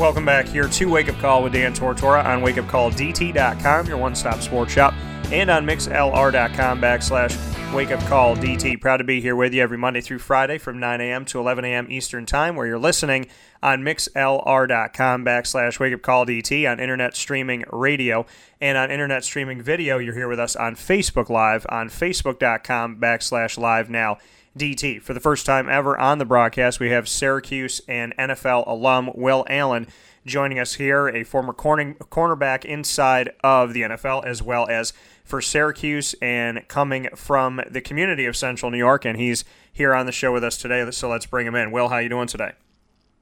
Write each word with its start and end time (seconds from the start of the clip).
Welcome 0.00 0.24
back 0.24 0.48
here 0.48 0.66
to 0.66 0.86
Wake 0.86 1.10
Up 1.10 1.18
Call 1.18 1.42
with 1.42 1.52
Dan 1.52 1.74
Tortora 1.74 2.24
on 2.24 2.40
wakeupcalldt.com, 2.40 3.86
your 3.86 3.98
one 3.98 4.14
stop 4.14 4.40
sports 4.40 4.72
shop, 4.72 4.94
and 5.30 5.50
on 5.50 5.66
mixlr.com 5.66 6.80
backslash 6.80 7.36
wakeupcalldt. 7.72 8.80
Proud 8.80 8.96
to 8.96 9.04
be 9.04 9.20
here 9.20 9.36
with 9.36 9.52
you 9.52 9.62
every 9.62 9.76
Monday 9.76 10.00
through 10.00 10.20
Friday 10.20 10.56
from 10.56 10.80
9 10.80 11.02
a.m. 11.02 11.26
to 11.26 11.38
11 11.38 11.66
a.m. 11.66 11.86
Eastern 11.90 12.24
Time, 12.24 12.56
where 12.56 12.66
you're 12.66 12.78
listening 12.78 13.26
on 13.62 13.82
mixlr.com 13.82 15.22
backslash 15.22 15.78
wakeupcalldt 15.78 16.72
on 16.72 16.80
internet 16.80 17.14
streaming 17.14 17.64
radio 17.70 18.24
and 18.58 18.78
on 18.78 18.90
internet 18.90 19.22
streaming 19.22 19.60
video. 19.60 19.98
You're 19.98 20.14
here 20.14 20.28
with 20.28 20.40
us 20.40 20.56
on 20.56 20.76
Facebook 20.76 21.28
Live 21.28 21.66
on 21.68 21.90
facebook.com 21.90 22.96
backslash 22.96 23.58
live 23.58 23.90
now. 23.90 24.16
DT. 24.56 25.00
For 25.00 25.14
the 25.14 25.20
first 25.20 25.46
time 25.46 25.68
ever 25.68 25.98
on 25.98 26.18
the 26.18 26.24
broadcast, 26.24 26.80
we 26.80 26.90
have 26.90 27.08
Syracuse 27.08 27.80
and 27.86 28.16
NFL 28.16 28.66
alum 28.66 29.10
Will 29.14 29.44
Allen 29.48 29.86
joining 30.26 30.58
us 30.58 30.74
here, 30.74 31.08
a 31.08 31.24
former 31.24 31.52
corner, 31.52 31.94
cornerback 31.94 32.64
inside 32.64 33.30
of 33.42 33.72
the 33.72 33.82
NFL, 33.82 34.24
as 34.24 34.42
well 34.42 34.66
as 34.68 34.92
for 35.24 35.40
Syracuse 35.40 36.14
and 36.20 36.66
coming 36.68 37.08
from 37.14 37.60
the 37.70 37.80
community 37.80 38.26
of 38.26 38.36
Central 38.36 38.70
New 38.70 38.78
York. 38.78 39.04
And 39.04 39.18
he's 39.18 39.44
here 39.72 39.94
on 39.94 40.06
the 40.06 40.12
show 40.12 40.32
with 40.32 40.44
us 40.44 40.56
today. 40.56 40.90
So 40.90 41.08
let's 41.08 41.26
bring 41.26 41.46
him 41.46 41.54
in. 41.54 41.70
Will, 41.70 41.88
how 41.88 41.98
you 41.98 42.08
doing 42.08 42.26
today? 42.26 42.52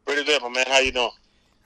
Pretty 0.07 0.25
good, 0.25 0.43
my 0.43 0.49
man. 0.49 0.65
How 0.67 0.79
you 0.79 0.93
doing? 0.93 1.11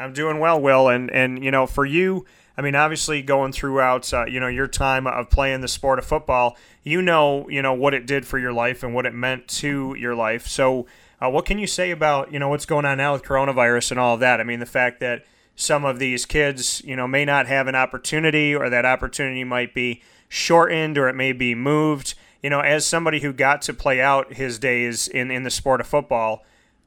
I'm 0.00 0.12
doing 0.12 0.38
well, 0.40 0.60
Will. 0.60 0.88
And 0.88 1.10
and 1.10 1.42
you 1.42 1.50
know, 1.50 1.66
for 1.66 1.86
you, 1.86 2.26
I 2.56 2.62
mean, 2.62 2.74
obviously 2.74 3.22
going 3.22 3.52
throughout, 3.52 4.12
uh, 4.12 4.26
you 4.26 4.38
know, 4.40 4.48
your 4.48 4.66
time 4.66 5.06
of 5.06 5.30
playing 5.30 5.62
the 5.62 5.68
sport 5.68 5.98
of 5.98 6.04
football, 6.04 6.56
you 6.82 7.00
know, 7.00 7.48
you 7.48 7.62
know 7.62 7.72
what 7.72 7.94
it 7.94 8.06
did 8.06 8.26
for 8.26 8.38
your 8.38 8.52
life 8.52 8.82
and 8.82 8.94
what 8.94 9.06
it 9.06 9.14
meant 9.14 9.48
to 9.48 9.94
your 9.98 10.14
life. 10.14 10.46
So, 10.46 10.86
uh, 11.20 11.30
what 11.30 11.44
can 11.44 11.58
you 11.58 11.66
say 11.66 11.90
about, 11.90 12.32
you 12.32 12.38
know, 12.38 12.48
what's 12.48 12.66
going 12.66 12.84
on 12.84 12.98
now 12.98 13.12
with 13.12 13.22
coronavirus 13.22 13.92
and 13.92 14.00
all 14.00 14.14
of 14.14 14.20
that? 14.20 14.40
I 14.40 14.44
mean, 14.44 14.60
the 14.60 14.66
fact 14.66 15.00
that 15.00 15.24
some 15.54 15.84
of 15.84 15.98
these 15.98 16.26
kids, 16.26 16.82
you 16.84 16.96
know, 16.96 17.06
may 17.06 17.24
not 17.24 17.46
have 17.46 17.68
an 17.68 17.74
opportunity, 17.74 18.54
or 18.54 18.68
that 18.68 18.84
opportunity 18.84 19.44
might 19.44 19.74
be 19.74 20.02
shortened, 20.28 20.98
or 20.98 21.08
it 21.08 21.14
may 21.14 21.32
be 21.32 21.54
moved. 21.54 22.14
You 22.42 22.50
know, 22.50 22.60
as 22.60 22.84
somebody 22.86 23.20
who 23.20 23.32
got 23.32 23.62
to 23.62 23.74
play 23.74 24.00
out 24.00 24.34
his 24.34 24.58
days 24.58 25.06
in 25.06 25.30
in 25.30 25.44
the 25.44 25.50
sport 25.50 25.80
of 25.80 25.86
football 25.86 26.44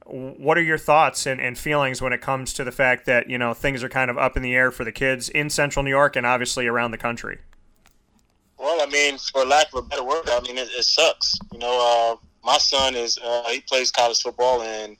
what 0.08 0.56
are 0.56 0.62
your 0.62 0.78
thoughts 0.78 1.26
and, 1.26 1.40
and 1.40 1.58
feelings 1.58 2.00
when 2.00 2.12
it 2.12 2.20
comes 2.20 2.52
to 2.54 2.64
the 2.64 2.72
fact 2.72 3.06
that 3.06 3.28
you 3.28 3.38
know 3.38 3.54
things 3.54 3.82
are 3.82 3.88
kind 3.88 4.10
of 4.10 4.16
up 4.16 4.36
in 4.36 4.42
the 4.42 4.54
air 4.54 4.70
for 4.70 4.84
the 4.84 4.92
kids 4.92 5.28
in 5.28 5.50
Central 5.50 5.82
New 5.82 5.90
York 5.90 6.16
and 6.16 6.24
obviously 6.24 6.66
around 6.66 6.92
the 6.92 6.98
country? 6.98 7.38
Well, 8.58 8.80
I 8.80 8.86
mean, 8.90 9.18
for 9.18 9.44
lack 9.44 9.66
of 9.72 9.84
a 9.84 9.88
better 9.88 10.04
word, 10.04 10.28
I 10.28 10.40
mean 10.40 10.58
it, 10.58 10.68
it 10.76 10.84
sucks. 10.84 11.34
You 11.52 11.58
know, 11.58 11.78
uh, 12.12 12.26
my 12.44 12.58
son 12.58 12.94
is 12.94 13.18
uh, 13.18 13.48
he 13.48 13.60
plays 13.60 13.90
college 13.90 14.22
football, 14.22 14.62
and 14.62 14.96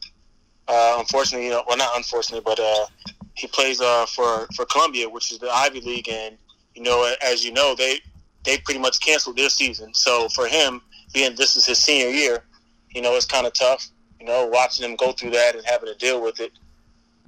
uh, 0.69 0.97
unfortunately, 0.99 1.47
you 1.47 1.53
know, 1.53 1.62
well, 1.69 1.77
not 1.77 1.97
unfortunately, 1.97 2.43
but 2.45 2.59
uh, 2.59 2.87
he 3.34 3.47
plays 3.47 3.81
uh, 3.81 4.07
for 4.07 4.49
for 4.55 4.65
Columbia, 4.67 5.09
which 5.09 5.31
is 5.31 5.39
the 5.39 5.51
Ivy 5.51 5.81
League, 5.81 6.09
and 6.09 6.37
you 6.75 6.83
know, 6.83 7.15
as 7.25 7.45
you 7.45 7.53
know, 7.53 7.75
they 7.77 8.01
they 8.45 8.59
pretty 8.59 8.81
much 8.81 9.01
canceled 9.01 9.37
their 9.37 9.51
season. 9.51 9.95
So 9.95 10.29
for 10.31 10.47
him, 10.49 10.83
being 11.15 11.34
this 11.37 11.57
is 11.57 11.65
his 11.65 11.79
senior 11.79 12.09
year, 12.09 12.43
you 12.91 13.03
know, 13.03 13.15
it's 13.15 13.27
kind 13.27 13.47
of 13.47 13.53
tough 13.53 13.89
you 14.20 14.27
know, 14.27 14.47
watching 14.47 14.86
them 14.86 14.97
go 14.97 15.12
through 15.12 15.31
that 15.31 15.54
and 15.54 15.65
having 15.66 15.93
to 15.93 15.99
deal 15.99 16.22
with 16.22 16.41
it. 16.41 16.53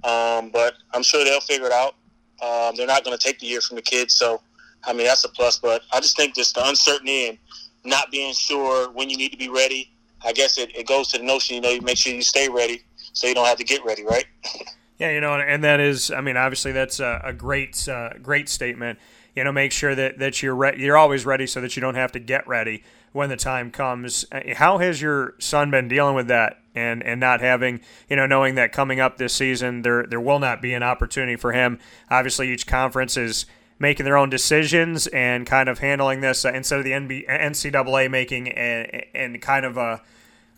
Um, 0.05 0.51
but 0.51 0.75
I'm 0.93 1.03
sure 1.03 1.25
they'll 1.25 1.41
figure 1.41 1.67
it 1.67 1.73
out. 1.73 1.95
Um, 2.43 2.75
they're 2.77 2.87
not 2.87 3.05
going 3.05 3.17
to 3.17 3.23
take 3.23 3.39
the 3.41 3.47
year 3.47 3.61
from 3.61 3.77
the 3.77 3.83
kids, 3.83 4.15
so 4.15 4.41
I 4.85 4.93
mean 4.93 5.07
that's 5.07 5.25
a 5.25 5.29
plus. 5.29 5.59
But 5.59 5.83
I 5.93 6.01
just 6.01 6.17
think 6.17 6.35
just 6.35 6.55
the 6.55 6.67
uncertainty 6.69 7.29
and 7.29 7.39
not 7.85 8.11
being 8.11 8.33
sure 8.33 8.91
when 8.93 9.11
you 9.11 9.17
need 9.17 9.33
to 9.33 9.39
be 9.39 9.49
ready. 9.49 9.91
I 10.25 10.33
guess 10.33 10.59
it, 10.59 10.75
it 10.77 10.87
goes 10.87 11.09
to 11.09 11.19
the 11.19 11.25
notion, 11.25 11.57
you 11.57 11.61
know, 11.61 11.71
you 11.71 11.81
make 11.81 11.97
sure 11.97 12.13
you 12.13 12.23
stay 12.23 12.49
ready 12.49 12.83
so 13.13 13.27
you 13.27 13.35
don't 13.35 13.47
have 13.47 13.59
to 13.59 13.65
get 13.65 13.85
ready, 13.85 14.05
right? 14.05 14.25
yeah, 14.99 15.11
you 15.11 15.21
know, 15.21 15.35
and 15.35 15.63
that 15.63 15.81
is, 15.81 16.11
I 16.11 16.21
mean, 16.21 16.37
obviously 16.37 16.73
that's 16.73 16.99
a, 16.99 17.21
a 17.25 17.33
great, 17.33 17.89
uh, 17.89 18.11
great 18.21 18.49
statement. 18.49 18.99
You 19.37 19.45
know, 19.45 19.53
make 19.53 19.71
sure 19.71 19.95
that 19.95 20.19
that 20.19 20.43
you're 20.43 20.55
re- 20.55 20.75
you're 20.77 20.97
always 20.97 21.25
ready 21.25 21.47
so 21.47 21.61
that 21.61 21.77
you 21.77 21.81
don't 21.81 21.95
have 21.95 22.11
to 22.13 22.19
get 22.19 22.49
ready 22.49 22.83
when 23.13 23.29
the 23.29 23.37
time 23.37 23.71
comes. 23.71 24.25
Uh, 24.33 24.55
how 24.55 24.79
has 24.79 25.01
your 25.01 25.35
son 25.39 25.71
been 25.71 25.87
dealing 25.87 26.17
with 26.17 26.27
that 26.27 26.59
and 26.79 27.03
and 27.03 27.21
not 27.21 27.41
having 27.41 27.81
you 28.09 28.17
know 28.17 28.27
knowing 28.27 28.55
that 28.55 28.73
coming 28.73 29.01
up 29.01 29.19
this 29.19 29.35
season 29.35 29.83
there 29.83 30.07
there 30.07 30.21
will 30.21 30.39
not 30.39 30.63
be 30.63 30.73
an 30.73 30.83
opportunity 30.83 31.37
for 31.37 31.53
him. 31.53 31.79
Obviously, 32.11 32.51
each 32.51 32.67
conference 32.67 33.17
is 33.17 33.45
making 33.79 34.05
their 34.05 34.17
own 34.17 34.31
decisions 34.31 35.07
and 35.09 35.47
kind 35.47 35.69
of 35.69 35.79
handling 35.81 36.21
this 36.21 36.45
uh, 36.45 36.53
instead 36.53 36.79
of 36.79 36.85
the 36.85 36.93
NCAA 36.93 38.11
making 38.11 38.49
a, 38.49 39.09
and 39.15 39.41
kind 39.41 39.65
of 39.65 39.77
a 39.77 40.03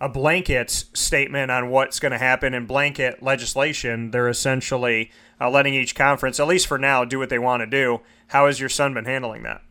a 0.00 0.08
blanket 0.08 0.70
statement 0.70 1.50
on 1.50 1.68
what's 1.68 2.00
going 2.00 2.12
to 2.12 2.18
happen 2.18 2.54
in 2.54 2.64
blanket 2.64 3.22
legislation. 3.22 4.10
They're 4.10 4.28
essentially 4.30 5.10
uh, 5.38 5.50
letting 5.50 5.74
each 5.74 5.94
conference, 5.94 6.40
at 6.40 6.46
least 6.46 6.66
for 6.66 6.78
now, 6.78 7.04
do 7.04 7.18
what 7.18 7.28
they 7.28 7.38
want 7.38 7.60
to 7.60 7.66
do. 7.66 8.00
How 8.28 8.46
has 8.46 8.58
your 8.58 8.70
son 8.70 8.94
been 8.94 9.04
handling 9.04 9.42
that? 9.42 9.62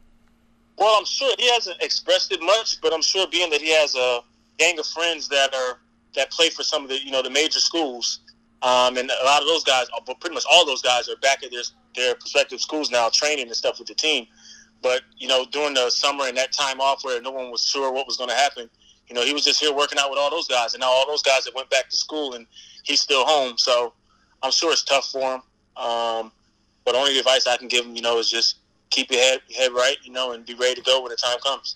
Well, 0.78 0.96
I'm 0.98 1.06
sure 1.06 1.34
he 1.40 1.52
hasn't 1.52 1.82
expressed 1.82 2.32
it 2.32 2.42
much, 2.42 2.80
but 2.80 2.94
I'm 2.94 3.02
sure 3.02 3.28
being 3.28 3.50
that 3.50 3.62
he 3.62 3.74
has 3.74 3.96
a 3.96 4.20
gang 4.58 4.78
of 4.78 4.86
friends 4.86 5.28
that 5.30 5.54
are 5.54 5.80
that 6.16 6.32
play 6.32 6.50
for 6.50 6.64
some 6.64 6.84
of 6.84 6.90
the 6.90 7.04
you 7.04 7.12
know 7.12 7.22
the 7.22 7.30
major 7.30 7.60
schools, 7.60 8.20
um, 8.62 8.98
and 8.98 9.10
a 9.10 9.26
lot 9.26 9.42
of 9.42 9.48
those 9.48 9.64
guys, 9.64 9.88
but 10.06 10.14
uh, 10.14 10.16
pretty 10.20 10.34
much 10.34 10.46
all 10.50 10.66
those 10.66 10.82
guys 10.82 11.08
are 11.10 11.16
back 11.18 11.44
at 11.44 11.52
their 11.52 11.64
their 11.96 12.16
prospective 12.16 12.60
schools 12.60 12.92
now, 12.92 13.10
training 13.10 13.48
and 13.48 13.56
stuff 13.56 13.80
with 13.80 13.88
the 13.88 13.96
team. 13.96 14.28
But 14.82 15.02
you 15.18 15.28
know, 15.28 15.46
during 15.52 15.74
the 15.74 15.90
summer 15.90 16.28
and 16.28 16.38
that 16.38 16.52
time 16.52 16.80
off 16.80 17.04
where 17.04 17.22
no 17.22 17.32
one 17.32 17.52
was 17.52 17.64
sure 17.64 17.92
what 17.92 18.08
was 18.08 18.18
going 18.18 18.30
to 18.30 18.36
happen, 18.36 18.70
you 19.08 19.16
know, 19.16 19.24
he 19.24 19.34
was 19.34 19.44
just 19.44 19.60
here 19.60 19.74
working 19.74 20.00
out 20.00 20.10
with 20.10 20.20
all 20.20 20.30
those 20.30 20.48
guys, 20.48 20.74
and 20.74 20.82
now 20.82 20.90
all 20.90 21.08
those 21.08 21.24
guys 21.24 21.46
that 21.46 21.56
went 21.56 21.70
back 21.70 21.90
to 21.90 21.96
school, 21.96 22.34
and 22.34 22.46
he's 22.84 23.02
still 23.02 23.26
home. 23.26 23.58
So 23.58 23.94
I'm 24.44 24.52
sure 24.52 24.72
it's 24.72 24.84
tough 24.84 25.10
for 25.12 25.36
him. 25.36 25.42
Um, 25.76 26.32
but 26.86 26.96
only 26.96 27.18
advice 27.20 27.48
I 27.48 27.58
can 27.58 27.68
give 27.68 27.86
him, 27.86 27.96
you 27.96 28.02
know, 28.02 28.18
is 28.20 28.30
just 28.30 28.58
keep 28.90 29.12
your 29.12 29.22
head 29.22 29.42
head 29.56 29.72
right, 29.72 29.98
you 30.04 30.12
know, 30.12 30.32
and 30.32 30.46
be 30.46 30.56
ready 30.56 30.76
to 30.76 30.82
go 30.82 31.02
when 31.02 31.12
the 31.12 31.16
time 31.16 31.38
comes. 31.40 31.76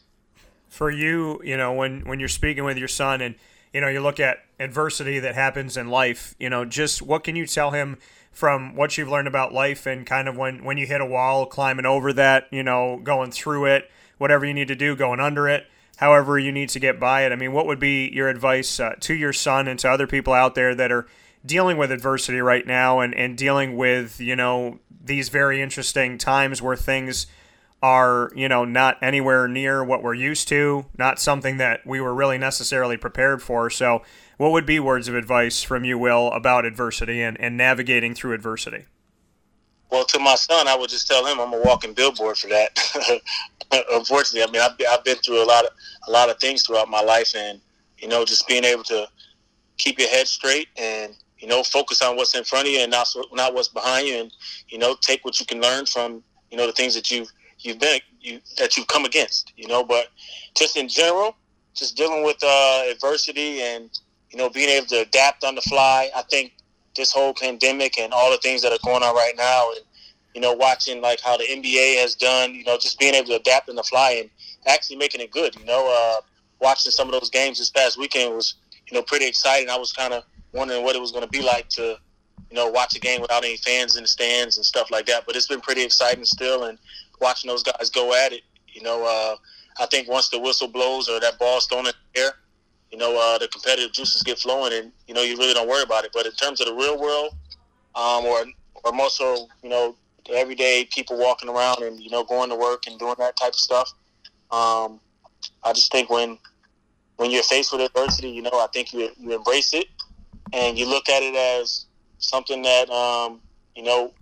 For 0.70 0.90
you, 0.90 1.42
you 1.44 1.58
know, 1.58 1.74
when 1.74 2.02
when 2.02 2.20
you're 2.20 2.30
speaking 2.30 2.64
with 2.64 2.78
your 2.78 2.88
son 2.88 3.22
and 3.22 3.36
you 3.74 3.82
know, 3.82 3.88
you 3.88 4.00
look 4.00 4.20
at 4.20 4.38
adversity 4.60 5.20
that 5.20 5.36
happens 5.36 5.76
in 5.76 5.90
life, 5.90 6.36
you 6.40 6.50
know, 6.50 6.64
just 6.64 7.02
what 7.02 7.24
can 7.24 7.36
you 7.36 7.46
tell 7.46 7.72
him 7.72 7.98
from 8.32 8.76
what 8.76 8.98
you've 8.98 9.10
learned 9.10 9.28
about 9.28 9.54
life 9.54 9.86
and 9.86 10.06
kind 10.06 10.28
of 10.28 10.38
when, 10.38 10.64
when 10.64 10.78
you 10.78 10.86
hit 10.86 11.02
a 11.02 11.06
wall, 11.06 11.46
climbing 11.46 11.86
over 11.86 12.14
that, 12.14 12.48
you 12.52 12.64
know, 12.64 13.00
going 13.04 13.32
through 13.32 13.66
it, 13.66 13.90
whatever 14.18 14.46
you 14.46 14.54
need 14.54 14.68
to 14.68 14.76
do, 14.76 14.96
going 14.96 15.20
under 15.20 15.48
it, 15.48 15.66
however 15.98 16.40
you 16.40 16.52
need 16.52 16.70
to 16.70 16.80
get 16.80 17.00
by 17.00 17.26
it. 17.26 17.32
I 17.32 17.36
mean, 17.36 17.52
what 17.52 17.66
would 17.66 17.80
be 17.80 18.10
your 18.14 18.30
advice 18.30 18.80
uh, 18.80 18.96
to 19.02 19.14
your 19.14 19.34
son 19.34 19.68
and 19.68 19.80
to 19.80 19.90
other 19.90 20.08
people 20.08 20.34
out 20.34 20.56
there 20.56 20.74
that 20.76 20.92
are 20.92 21.08
dealing 21.46 21.78
with 21.78 21.92
adversity 21.92 22.40
right 22.40 22.66
now 22.66 23.00
and, 23.00 23.14
and 23.14 23.38
dealing 23.38 23.76
with, 23.76 24.20
you 24.22 24.36
know, 24.36 24.80
these 25.04 25.30
very 25.30 25.62
interesting 25.62 26.18
times 26.18 26.62
where 26.62 26.76
things– 26.76 27.28
are, 27.84 28.32
you 28.34 28.48
know, 28.48 28.64
not 28.64 28.98
anywhere 29.02 29.46
near 29.46 29.84
what 29.84 30.02
we're 30.02 30.14
used 30.14 30.48
to, 30.48 30.86
not 30.98 31.20
something 31.20 31.58
that 31.58 31.86
we 31.86 32.00
were 32.00 32.16
really 32.16 32.38
necessarily 32.38 32.96
prepared 32.96 33.44
for. 33.44 33.70
So, 33.70 34.02
what 34.38 34.54
would 34.54 34.66
be 34.66 34.80
words 34.80 35.10
of 35.10 35.16
advice 35.16 35.62
from 35.62 35.84
you, 35.84 35.98
Will, 35.98 36.32
about 36.32 36.66
adversity 36.66 37.22
and, 37.22 37.40
and 37.40 37.58
navigating 37.58 38.16
through 38.16 38.34
adversity? 38.34 38.86
Well, 39.92 40.06
to 40.06 40.18
my 40.18 40.36
son, 40.36 40.68
I 40.68 40.76
would 40.76 40.90
just 40.90 41.08
tell 41.08 41.26
him 41.26 41.40
I'm 41.40 41.54
a 41.54 41.60
walking 41.60 41.94
billboard 41.94 42.38
for 42.38 42.48
that. 42.48 43.22
Unfortunately, 43.92 44.42
I 44.42 44.52
mean, 44.52 44.62
I've, 44.62 44.98
I've 44.98 45.04
been 45.04 45.18
through 45.18 45.44
a 45.44 45.46
lot 45.46 45.66
of 45.66 45.72
a 46.08 46.12
lot 46.12 46.30
of 46.30 46.40
things 46.40 46.64
throughout 46.64 46.90
my 46.90 47.02
life, 47.02 47.36
and 47.36 47.60
you 47.98 48.08
know, 48.08 48.24
just 48.24 48.48
being 48.48 48.64
able 48.64 48.84
to 48.86 49.08
keep 49.78 50.00
your 50.00 50.10
head 50.10 50.28
straight 50.28 50.70
and 50.78 51.14
you 51.38 51.48
know 51.48 51.64
focus 51.64 52.02
on 52.02 52.16
what's 52.16 52.36
in 52.36 52.44
front 52.46 52.68
of 52.68 52.74
you 52.74 52.80
and 52.80 52.92
not 52.92 53.08
not 53.34 53.54
what's 53.54 53.68
behind 53.68 54.08
you, 54.08 54.22
and 54.22 54.34
you 54.70 54.78
know, 54.78 54.96
take 55.02 55.26
what 55.26 55.40
you 55.40 55.46
can 55.46 55.60
learn 55.62 55.86
from 55.86 56.24
you 56.50 56.58
know 56.58 56.66
the 56.66 56.74
things 56.74 56.96
that 56.96 57.12
you've 57.12 57.32
you've 57.66 57.80
been 57.80 58.00
you 58.22 58.40
that 58.58 58.78
you've 58.78 58.88
come 58.88 59.06
against, 59.06 59.54
you 59.58 59.68
know. 59.68 59.84
But 59.84 60.08
just 60.56 60.78
in 60.78 60.88
general, 60.88 61.36
just 61.74 61.98
dealing 61.98 62.24
with 62.24 62.38
uh, 62.44 62.84
adversity 62.90 63.62
and 63.62 63.90
you 64.32 64.38
know 64.38 64.50
being 64.50 64.70
able 64.70 64.88
to 64.88 65.02
adapt 65.02 65.44
on 65.44 65.56
the 65.56 65.62
fly. 65.62 66.10
I 66.16 66.22
think 66.24 66.54
this 66.96 67.12
whole 67.12 67.34
pandemic 67.34 67.98
and 67.98 68.14
all 68.14 68.32
the 68.32 68.38
things 68.38 68.62
that 68.62 68.72
are 68.72 68.78
going 68.84 69.04
on 69.04 69.16
right 69.16 69.34
now, 69.38 69.72
and 69.72 69.82
you 70.34 70.42
know, 70.42 70.54
watching 70.54 71.02
like 71.02 71.22
how 71.22 71.38
the 71.38 71.44
NBA 71.44 72.00
has 72.02 72.16
done, 72.16 72.54
you 72.54 72.64
know, 72.64 72.78
just 72.78 73.00
being 73.00 73.14
able 73.14 73.28
to 73.28 73.36
adapt 73.36 73.70
on 73.70 73.76
the 73.76 73.84
fly 73.84 74.18
and 74.20 74.30
actually 74.68 74.96
making 74.96 75.22
it 75.22 75.32
good. 75.32 75.56
You 75.56 75.66
know, 75.66 75.88
uh, 75.88 76.22
watching 76.60 76.92
some 76.92 77.08
of 77.08 77.20
those 77.20 77.30
games 77.30 77.60
this 77.60 77.70
past 77.70 77.98
weekend 78.00 78.34
was 78.34 78.56
you 78.90 78.96
know 78.96 79.04
pretty 79.04 79.28
exciting. 79.28 79.70
I 79.70 79.78
was 79.78 79.92
kind 79.94 80.14
of 80.14 80.24
wondering 80.52 80.84
what 80.84 80.96
it 80.96 81.02
was 81.02 81.12
going 81.12 81.24
to 81.24 81.30
be 81.30 81.42
like 81.42 81.70
to 81.70 81.98
you 82.50 82.56
know 82.56 82.68
watch 82.68 82.96
a 82.96 83.00
game 83.00 83.22
without 83.22 83.44
any 83.44 83.58
fans 83.58 83.96
in 83.96 84.04
the 84.04 84.08
stands 84.08 84.58
and 84.58 84.66
stuff 84.66 84.90
like 84.92 85.06
that. 85.08 85.26
But 85.26 85.36
it's 85.36 85.48
been 85.48 85.62
pretty 85.62 85.84
exciting 85.84 86.26
still, 86.26 86.66
and 86.66 86.80
watching 87.24 87.48
those 87.48 87.64
guys 87.64 87.90
go 87.90 88.14
at 88.14 88.34
it, 88.34 88.42
You 88.68 88.84
know, 88.84 89.04
uh, 89.04 89.36
I 89.82 89.88
think 89.88 90.08
once 90.08 90.30
the 90.30 90.40
whistle 90.40 90.68
blows 90.68 91.10
or 91.10 91.20
that 91.20 91.40
ball's 91.40 91.66
thrown 91.66 91.88
in 91.88 91.94
the 92.14 92.22
air, 92.22 92.32
you 92.92 92.98
know, 92.98 93.18
uh, 93.20 93.40
the 93.40 93.48
competitive 93.48 93.92
juices 93.92 94.22
get 94.22 94.38
flowing, 94.38 94.74
and 94.74 94.92
you 95.08 95.16
know, 95.16 95.24
you 95.24 95.36
really 95.38 95.54
don't 95.54 95.68
worry 95.68 95.82
about 95.82 96.06
it. 96.06 96.12
But 96.14 96.28
in 96.28 96.34
terms 96.34 96.62
of 96.62 96.68
the 96.68 96.74
real 96.74 97.00
world, 97.00 97.34
um, 97.96 98.26
or 98.26 98.46
or 98.84 98.92
more 98.92 99.10
so, 99.10 99.48
you 99.64 99.70
know, 99.70 99.96
everyday 100.30 100.88
people 100.92 101.18
walking 101.18 101.50
around 101.50 101.82
and 101.82 102.00
you 102.00 102.12
know 102.12 102.24
going 102.24 102.50
to 102.50 102.56
work 102.56 102.84
and 102.88 103.00
doing 103.00 103.16
that 103.18 103.36
type 103.36 103.54
of 103.54 103.56
stuff. 103.56 103.92
Um, 104.52 105.00
I 105.64 105.74
just 105.74 105.92
think 105.92 106.10
when 106.10 106.38
when 107.18 107.32
you're 107.32 107.44
faced 107.44 107.72
with 107.72 107.82
adversity, 107.82 108.30
you 108.30 108.44
know, 108.44 108.52
I 108.54 108.68
think 108.74 108.94
you 108.94 109.10
you 109.18 109.36
embrace 109.36 109.74
it 109.74 109.88
and 110.54 110.78
you 110.78 110.88
look 110.88 111.10
at 111.10 111.24
it 111.24 111.36
as 111.36 111.86
something 112.20 112.62
that 112.62 112.90
um, 112.90 113.42
you 113.76 113.84
know 113.84 114.14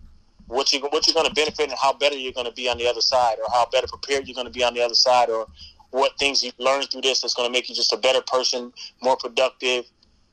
what 0.51 0.73
you 0.73 0.79
what 0.89 1.07
you're 1.07 1.13
going 1.13 1.27
to 1.27 1.33
benefit 1.33 1.69
and 1.69 1.77
how 1.81 1.93
better 1.93 2.15
you're 2.15 2.33
going 2.33 2.45
to 2.45 2.51
be 2.53 2.67
on 2.67 2.77
the 2.77 2.87
other 2.87 3.01
side, 3.01 3.37
or 3.39 3.45
how 3.51 3.65
better 3.71 3.87
prepared 3.87 4.27
you're 4.27 4.35
going 4.35 4.47
to 4.47 4.51
be 4.51 4.63
on 4.63 4.73
the 4.73 4.81
other 4.81 4.95
side, 4.95 5.29
or 5.29 5.47
what 5.91 6.17
things 6.19 6.43
you 6.43 6.51
learn 6.57 6.83
through 6.83 7.01
this 7.01 7.21
that's 7.21 7.33
going 7.33 7.47
to 7.47 7.51
make 7.51 7.69
you 7.69 7.75
just 7.75 7.93
a 7.93 7.97
better 7.97 8.21
person, 8.21 8.71
more 9.01 9.17
productive, 9.17 9.85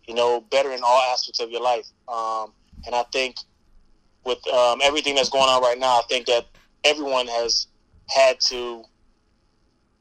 you 0.06 0.14
know, 0.14 0.40
better 0.50 0.72
in 0.72 0.80
all 0.84 1.00
aspects 1.12 1.40
of 1.40 1.50
your 1.50 1.62
life. 1.62 1.86
Um, 2.08 2.52
and 2.86 2.94
I 2.94 3.04
think 3.12 3.36
with 4.24 4.44
um, 4.48 4.80
everything 4.82 5.14
that's 5.14 5.28
going 5.28 5.48
on 5.48 5.62
right 5.62 5.78
now, 5.78 5.98
I 5.98 6.02
think 6.08 6.26
that 6.26 6.46
everyone 6.84 7.28
has 7.28 7.68
had 8.08 8.40
to 8.40 8.82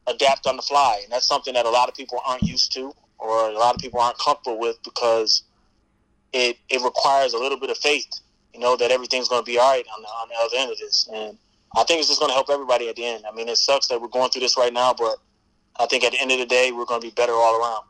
adapt 0.07 0.47
on 0.47 0.55
the 0.55 0.61
fly, 0.63 0.99
and 1.03 1.11
that's 1.11 1.27
something 1.27 1.53
that 1.53 1.65
a 1.65 1.69
lot 1.69 1.89
of 1.89 1.95
people 1.95 2.19
aren't 2.25 2.43
used 2.43 2.71
to, 2.73 2.91
or 3.19 3.49
a 3.49 3.53
lot 3.53 3.75
of 3.75 3.81
people 3.81 3.99
aren't 3.99 4.17
comfortable 4.17 4.59
with 4.59 4.77
because 4.83 5.43
it 6.33 6.57
it 6.69 6.81
requires 6.81 7.33
a 7.33 7.37
little 7.37 7.59
bit 7.59 7.69
of 7.69 7.77
faith, 7.77 8.07
you 8.57 8.63
know, 8.63 8.75
that 8.75 8.89
everything's 8.89 9.27
going 9.27 9.41
to 9.41 9.45
be 9.45 9.59
all 9.59 9.71
right 9.71 9.85
on 9.95 10.01
the, 10.01 10.07
on 10.07 10.27
the 10.29 10.35
other 10.43 10.57
end 10.57 10.71
of 10.71 10.79
this, 10.79 11.07
and 11.13 11.37
I 11.75 11.83
think 11.83 11.99
it's 11.99 12.07
just 12.07 12.19
going 12.19 12.29
to 12.29 12.33
help 12.33 12.49
everybody 12.49 12.89
at 12.89 12.95
the 12.95 13.05
end. 13.05 13.23
I 13.31 13.35
mean, 13.35 13.47
it 13.47 13.57
sucks 13.57 13.87
that 13.87 14.01
we're 14.01 14.07
going 14.07 14.31
through 14.31 14.41
this 14.41 14.57
right 14.57 14.73
now, 14.73 14.95
but 14.97 15.17
I 15.79 15.85
think 15.85 16.03
at 16.03 16.11
the 16.11 16.19
end 16.19 16.31
of 16.31 16.39
the 16.39 16.45
day, 16.47 16.71
we're 16.71 16.85
going 16.85 16.99
to 16.99 17.07
be 17.07 17.13
better 17.13 17.33
all 17.33 17.61
around. 17.61 17.83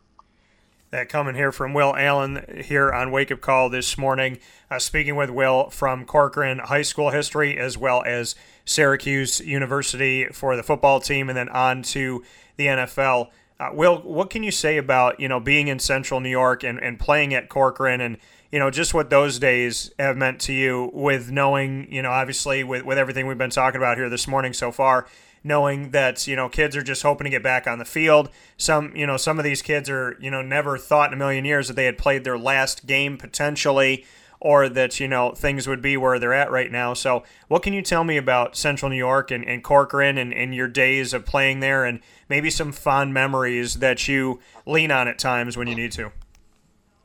That 0.91 1.07
coming 1.07 1.35
here 1.35 1.51
from 1.51 1.73
Will 1.73 1.95
Allen 1.95 2.63
here 2.65 2.91
on 2.91 3.11
Wake 3.11 3.31
Up 3.31 3.39
Call 3.39 3.69
this 3.69 3.97
morning. 3.97 4.39
Uh, 4.69 4.79
speaking 4.79 5.15
with 5.15 5.29
Will 5.29 5.69
from 5.69 6.05
Corcoran 6.05 6.59
High 6.59 6.81
School 6.81 7.11
history 7.11 7.57
as 7.57 7.77
well 7.77 8.03
as 8.05 8.35
Syracuse 8.65 9.39
University 9.39 10.25
for 10.31 10.55
the 10.55 10.63
football 10.63 10.99
team, 10.99 11.29
and 11.29 11.37
then 11.37 11.49
on 11.49 11.81
to 11.83 12.23
the 12.57 12.67
NFL. 12.67 13.29
Uh, 13.59 13.69
Will, 13.73 13.97
what 13.97 14.29
can 14.29 14.43
you 14.43 14.51
say 14.51 14.77
about 14.77 15.19
you 15.19 15.27
know 15.27 15.39
being 15.41 15.67
in 15.67 15.79
Central 15.79 16.19
New 16.19 16.29
York 16.29 16.63
and, 16.63 16.81
and 16.81 16.99
playing 16.99 17.33
at 17.33 17.49
Corcoran 17.49 17.99
and 17.99 18.17
you 18.51 18.59
know 18.59 18.69
just 18.69 18.93
what 18.93 19.09
those 19.09 19.39
days 19.39 19.91
have 19.99 20.17
meant 20.17 20.39
to 20.41 20.53
you 20.53 20.89
with 20.93 21.31
knowing 21.31 21.91
you 21.91 22.01
know 22.01 22.11
obviously 22.11 22.63
with, 22.63 22.83
with 22.83 22.97
everything 22.97 23.27
we've 23.27 23.37
been 23.37 23.49
talking 23.49 23.77
about 23.77 23.97
here 23.97 24.09
this 24.09 24.27
morning 24.27 24.53
so 24.53 24.71
far 24.71 25.07
knowing 25.43 25.91
that 25.91 26.27
you 26.27 26.35
know 26.35 26.49
kids 26.49 26.75
are 26.75 26.83
just 26.83 27.01
hoping 27.01 27.25
to 27.25 27.31
get 27.31 27.41
back 27.41 27.67
on 27.67 27.79
the 27.79 27.85
field. 27.85 28.29
Some 28.57 28.95
you 28.95 29.07
know 29.07 29.17
some 29.17 29.39
of 29.39 29.43
these 29.43 29.61
kids 29.61 29.89
are 29.89 30.17
you 30.19 30.29
know 30.29 30.41
never 30.41 30.77
thought 30.77 31.09
in 31.09 31.13
a 31.13 31.17
million 31.17 31.45
years 31.45 31.67
that 31.67 31.75
they 31.75 31.85
had 31.85 31.97
played 31.97 32.23
their 32.23 32.37
last 32.37 32.85
game 32.85 33.17
potentially, 33.17 34.05
or 34.39 34.69
that 34.69 34.99
you 34.99 35.07
know 35.07 35.31
things 35.31 35.67
would 35.67 35.81
be 35.81 35.97
where 35.97 36.19
they're 36.19 36.33
at 36.33 36.51
right 36.51 36.71
now. 36.71 36.93
So 36.93 37.23
what 37.47 37.63
can 37.63 37.73
you 37.73 37.81
tell 37.81 38.03
me 38.03 38.17
about 38.17 38.55
Central 38.55 38.89
New 38.89 38.97
York 38.97 39.31
and, 39.31 39.45
and 39.45 39.63
Corcoran 39.63 40.17
and, 40.17 40.33
and 40.33 40.53
your 40.53 40.67
days 40.67 41.13
of 41.13 41.25
playing 41.25 41.61
there, 41.61 41.85
and 41.85 42.01
maybe 42.29 42.49
some 42.49 42.71
fond 42.71 43.13
memories 43.13 43.75
that 43.75 44.07
you 44.07 44.39
lean 44.65 44.91
on 44.91 45.07
at 45.07 45.17
times 45.17 45.57
when 45.57 45.67
you 45.67 45.75
need 45.75 45.91
to? 45.93 46.11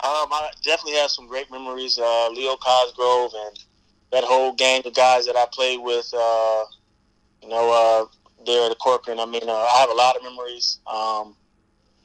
Um, 0.04 0.32
I 0.32 0.50
definitely 0.64 0.98
have 0.98 1.10
some 1.10 1.28
great 1.28 1.50
memories. 1.50 1.98
Uh, 1.98 2.28
Leo 2.30 2.56
Cosgrove 2.56 3.32
and 3.34 3.58
that 4.10 4.24
whole 4.24 4.52
gang 4.52 4.82
of 4.84 4.94
guys 4.94 5.26
that 5.26 5.36
I 5.36 5.46
played 5.52 5.80
with. 5.80 6.12
Uh, 6.12 6.64
you 7.40 7.48
know, 7.48 7.72
uh, 7.72 8.06
there 8.46 8.64
at 8.64 8.68
the 8.70 8.74
Corcoran. 8.76 9.20
I 9.20 9.26
mean, 9.26 9.48
uh, 9.48 9.52
I 9.52 9.78
have 9.78 9.90
a 9.90 9.94
lot 9.94 10.16
of 10.16 10.22
memories, 10.22 10.78
um, 10.86 11.36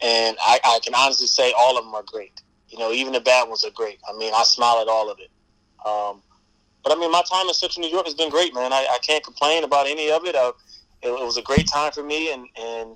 and 0.01 0.38
I, 0.39 0.59
I, 0.63 0.79
can 0.83 0.94
honestly 0.95 1.27
say 1.27 1.53
all 1.57 1.77
of 1.77 1.85
them 1.85 1.94
are 1.95 2.03
great. 2.03 2.41
You 2.69 2.77
know, 2.77 2.91
even 2.91 3.13
the 3.13 3.19
bad 3.19 3.47
ones 3.47 3.63
are 3.63 3.71
great. 3.71 4.00
I 4.07 4.15
mean, 4.17 4.33
I 4.35 4.43
smile 4.43 4.79
at 4.81 4.88
all 4.88 5.09
of 5.09 5.19
it. 5.19 5.29
Um, 5.85 6.21
but 6.83 6.95
I 6.95 7.00
mean, 7.00 7.11
my 7.11 7.23
time 7.29 7.47
in 7.47 7.53
Central 7.53 7.83
New 7.83 7.91
York 7.91 8.05
has 8.05 8.13
been 8.13 8.29
great, 8.29 8.53
man. 8.53 8.73
I, 8.73 8.88
I 8.91 8.97
can't 9.00 9.23
complain 9.23 9.63
about 9.63 9.88
any 9.88 10.11
of 10.11 10.25
it. 10.25 10.35
I, 10.35 10.50
it. 11.01 11.09
it. 11.09 11.25
was 11.25 11.38
a 11.38 11.41
great 11.41 11.67
time 11.67 11.91
for 11.91 12.03
me, 12.03 12.31
and, 12.33 12.47
and 12.59 12.95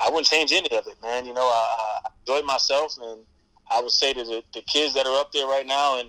I 0.00 0.08
wouldn't 0.08 0.26
change 0.26 0.52
any 0.52 0.70
of 0.76 0.86
it, 0.86 0.96
man. 1.02 1.26
You 1.26 1.34
know, 1.34 1.46
I, 1.46 1.98
I 2.04 2.10
enjoyed 2.20 2.44
myself, 2.44 2.96
and 3.02 3.20
I 3.70 3.80
would 3.80 3.90
say 3.90 4.12
to 4.12 4.24
the, 4.24 4.42
the 4.54 4.62
kids 4.62 4.94
that 4.94 5.06
are 5.06 5.20
up 5.20 5.32
there 5.32 5.46
right 5.46 5.66
now, 5.66 6.00
and 6.00 6.08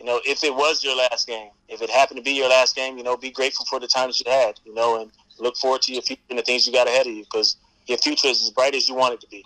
you 0.00 0.06
know, 0.06 0.20
if 0.24 0.44
it 0.44 0.54
was 0.54 0.82
your 0.84 0.96
last 0.96 1.26
game, 1.26 1.50
if 1.68 1.82
it 1.82 1.90
happened 1.90 2.18
to 2.18 2.22
be 2.22 2.32
your 2.32 2.48
last 2.48 2.76
game, 2.76 2.96
you 2.96 3.04
know, 3.04 3.16
be 3.16 3.30
grateful 3.30 3.66
for 3.66 3.80
the 3.80 3.88
times 3.88 4.22
you 4.24 4.30
had, 4.30 4.58
you 4.64 4.74
know, 4.74 5.00
and 5.00 5.10
look 5.38 5.56
forward 5.56 5.82
to 5.82 5.92
your 5.92 6.02
future 6.02 6.22
and 6.30 6.38
the 6.38 6.42
things 6.42 6.66
you 6.66 6.72
got 6.72 6.86
ahead 6.86 7.06
of 7.06 7.12
you 7.12 7.24
because 7.24 7.56
your 7.86 7.98
future 7.98 8.28
is 8.28 8.42
as 8.42 8.50
bright 8.50 8.74
as 8.74 8.88
you 8.88 8.94
want 8.94 9.14
it 9.14 9.20
to 9.20 9.26
be. 9.28 9.44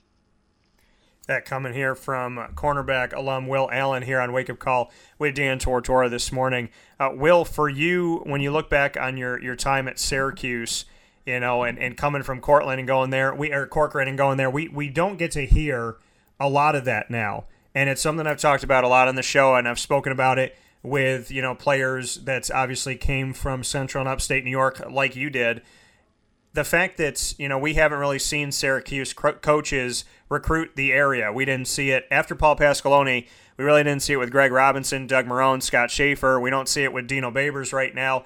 That 1.26 1.44
coming 1.44 1.72
here 1.72 1.94
from 1.94 2.36
cornerback 2.54 3.14
alum 3.14 3.46
Will 3.46 3.70
Allen 3.72 4.02
here 4.02 4.20
on 4.20 4.32
Wake 4.32 4.50
Up 4.50 4.58
Call 4.58 4.90
with 5.18 5.36
Dan 5.36 5.58
Tortora 5.58 6.10
this 6.10 6.32
morning. 6.32 6.68
Uh, 6.98 7.10
Will, 7.14 7.44
for 7.44 7.68
you, 7.68 8.22
when 8.24 8.40
you 8.40 8.50
look 8.50 8.68
back 8.68 8.96
on 8.96 9.16
your, 9.16 9.40
your 9.40 9.54
time 9.54 9.86
at 9.86 10.00
Syracuse, 10.00 10.84
you 11.24 11.38
know, 11.38 11.62
and, 11.62 11.78
and 11.78 11.96
coming 11.96 12.24
from 12.24 12.40
Cortland 12.40 12.80
and 12.80 12.88
going 12.88 13.10
there, 13.10 13.32
we 13.32 13.52
or 13.52 13.66
Corcoran 13.66 14.08
and 14.08 14.18
going 14.18 14.36
there, 14.36 14.50
we, 14.50 14.68
we 14.68 14.88
don't 14.88 15.16
get 15.16 15.30
to 15.32 15.46
hear 15.46 15.96
a 16.42 16.48
lot 16.48 16.74
of 16.74 16.84
that 16.84 17.10
now. 17.10 17.44
And 17.74 17.88
it's 17.88 18.02
something 18.02 18.26
I've 18.26 18.38
talked 18.38 18.64
about 18.64 18.84
a 18.84 18.88
lot 18.88 19.08
on 19.08 19.14
the 19.14 19.22
show, 19.22 19.54
and 19.54 19.66
I've 19.66 19.78
spoken 19.78 20.12
about 20.12 20.38
it 20.38 20.56
with, 20.82 21.30
you 21.30 21.40
know, 21.40 21.54
players 21.54 22.16
that 22.24 22.50
obviously 22.50 22.96
came 22.96 23.32
from 23.32 23.64
Central 23.64 24.02
and 24.02 24.08
Upstate 24.08 24.44
New 24.44 24.50
York, 24.50 24.82
like 24.90 25.16
you 25.16 25.30
did 25.30 25.62
the 26.52 26.64
fact 26.64 26.98
that 26.98 27.34
you 27.38 27.48
know 27.48 27.58
we 27.58 27.74
haven't 27.74 27.98
really 27.98 28.18
seen 28.18 28.52
Syracuse 28.52 29.12
coaches 29.12 30.04
recruit 30.28 30.72
the 30.76 30.92
area. 30.92 31.32
We 31.32 31.44
didn't 31.44 31.68
see 31.68 31.90
it 31.90 32.06
after 32.10 32.34
Paul 32.34 32.56
Pasqualoni. 32.56 33.26
We 33.56 33.64
really 33.64 33.82
didn't 33.82 34.02
see 34.02 34.14
it 34.14 34.18
with 34.18 34.30
Greg 34.30 34.52
Robinson, 34.52 35.06
Doug 35.06 35.26
Marrone, 35.26 35.62
Scott 35.62 35.90
Shafer. 35.90 36.40
We 36.40 36.50
don't 36.50 36.68
see 36.68 36.84
it 36.84 36.92
with 36.92 37.06
Dino 37.06 37.30
Babers 37.30 37.72
right 37.72 37.94
now. 37.94 38.24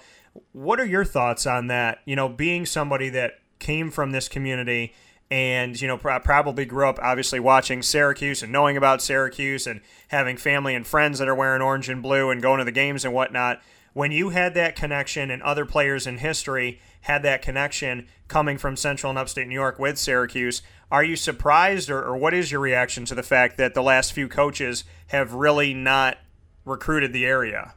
What 0.52 0.80
are 0.80 0.86
your 0.86 1.04
thoughts 1.04 1.46
on 1.46 1.68
that? 1.68 1.98
You 2.04 2.16
know, 2.16 2.28
being 2.28 2.66
somebody 2.66 3.08
that 3.10 3.40
came 3.58 3.90
from 3.90 4.12
this 4.12 4.28
community 4.28 4.92
and 5.30 5.80
you 5.80 5.88
know 5.88 5.98
probably 5.98 6.64
grew 6.64 6.88
up 6.88 6.98
obviously 7.02 7.40
watching 7.40 7.82
Syracuse 7.82 8.42
and 8.42 8.52
knowing 8.52 8.76
about 8.76 9.02
Syracuse 9.02 9.66
and 9.66 9.80
having 10.08 10.36
family 10.36 10.74
and 10.74 10.86
friends 10.86 11.18
that 11.18 11.28
are 11.28 11.34
wearing 11.34 11.62
orange 11.62 11.88
and 11.88 12.02
blue 12.02 12.30
and 12.30 12.40
going 12.40 12.58
to 12.58 12.64
the 12.64 12.72
games 12.72 13.04
and 13.04 13.12
whatnot. 13.12 13.60
When 13.92 14.12
you 14.12 14.28
had 14.28 14.54
that 14.54 14.76
connection 14.76 15.30
and 15.30 15.42
other 15.42 15.64
players 15.64 16.06
in 16.06 16.18
history 16.18 16.80
had 17.06 17.22
that 17.22 17.40
connection 17.40 18.04
coming 18.26 18.58
from 18.58 18.76
Central 18.76 19.10
and 19.10 19.18
Upstate 19.18 19.46
New 19.46 19.54
York 19.54 19.78
with 19.78 19.96
Syracuse. 19.96 20.60
Are 20.90 21.04
you 21.04 21.14
surprised, 21.14 21.88
or, 21.88 22.02
or 22.02 22.16
what 22.16 22.34
is 22.34 22.50
your 22.50 22.60
reaction 22.60 23.04
to 23.04 23.14
the 23.14 23.22
fact 23.22 23.56
that 23.58 23.74
the 23.74 23.82
last 23.82 24.12
few 24.12 24.28
coaches 24.28 24.82
have 25.08 25.32
really 25.32 25.72
not 25.72 26.18
recruited 26.64 27.12
the 27.12 27.24
area? 27.24 27.74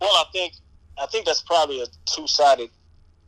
Well, 0.00 0.10
I 0.10 0.24
think 0.32 0.54
I 0.98 1.04
think 1.06 1.26
that's 1.26 1.42
probably 1.42 1.82
a 1.82 1.86
two 2.06 2.26
sided 2.26 2.70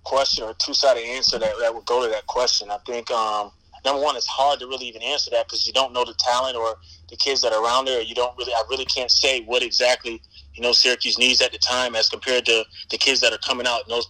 question 0.08 0.44
or 0.44 0.54
two 0.54 0.72
sided 0.72 1.04
answer 1.04 1.38
that, 1.38 1.52
that 1.60 1.74
would 1.74 1.84
go 1.84 2.02
to 2.02 2.10
that 2.10 2.26
question. 2.26 2.70
I 2.70 2.78
think 2.86 3.10
um, 3.10 3.50
number 3.84 4.02
one, 4.02 4.16
it's 4.16 4.26
hard 4.26 4.58
to 4.60 4.66
really 4.66 4.86
even 4.86 5.02
answer 5.02 5.30
that 5.32 5.46
because 5.46 5.66
you 5.66 5.72
don't 5.72 5.92
know 5.92 6.04
the 6.04 6.14
talent 6.14 6.56
or 6.56 6.76
the 7.10 7.16
kids 7.16 7.42
that 7.42 7.52
are 7.52 7.62
around 7.62 7.84
there. 7.84 8.00
You 8.00 8.14
don't 8.14 8.36
really, 8.38 8.54
I 8.54 8.62
really 8.70 8.86
can't 8.86 9.10
say 9.10 9.42
what 9.42 9.62
exactly 9.62 10.22
you 10.54 10.62
know 10.62 10.72
Syracuse 10.72 11.18
needs 11.18 11.42
at 11.42 11.52
the 11.52 11.58
time 11.58 11.94
as 11.94 12.08
compared 12.08 12.46
to 12.46 12.64
the 12.90 12.96
kids 12.96 13.20
that 13.20 13.32
are 13.32 13.38
coming 13.38 13.66
out 13.66 13.82
in 13.82 13.90
those 13.90 14.08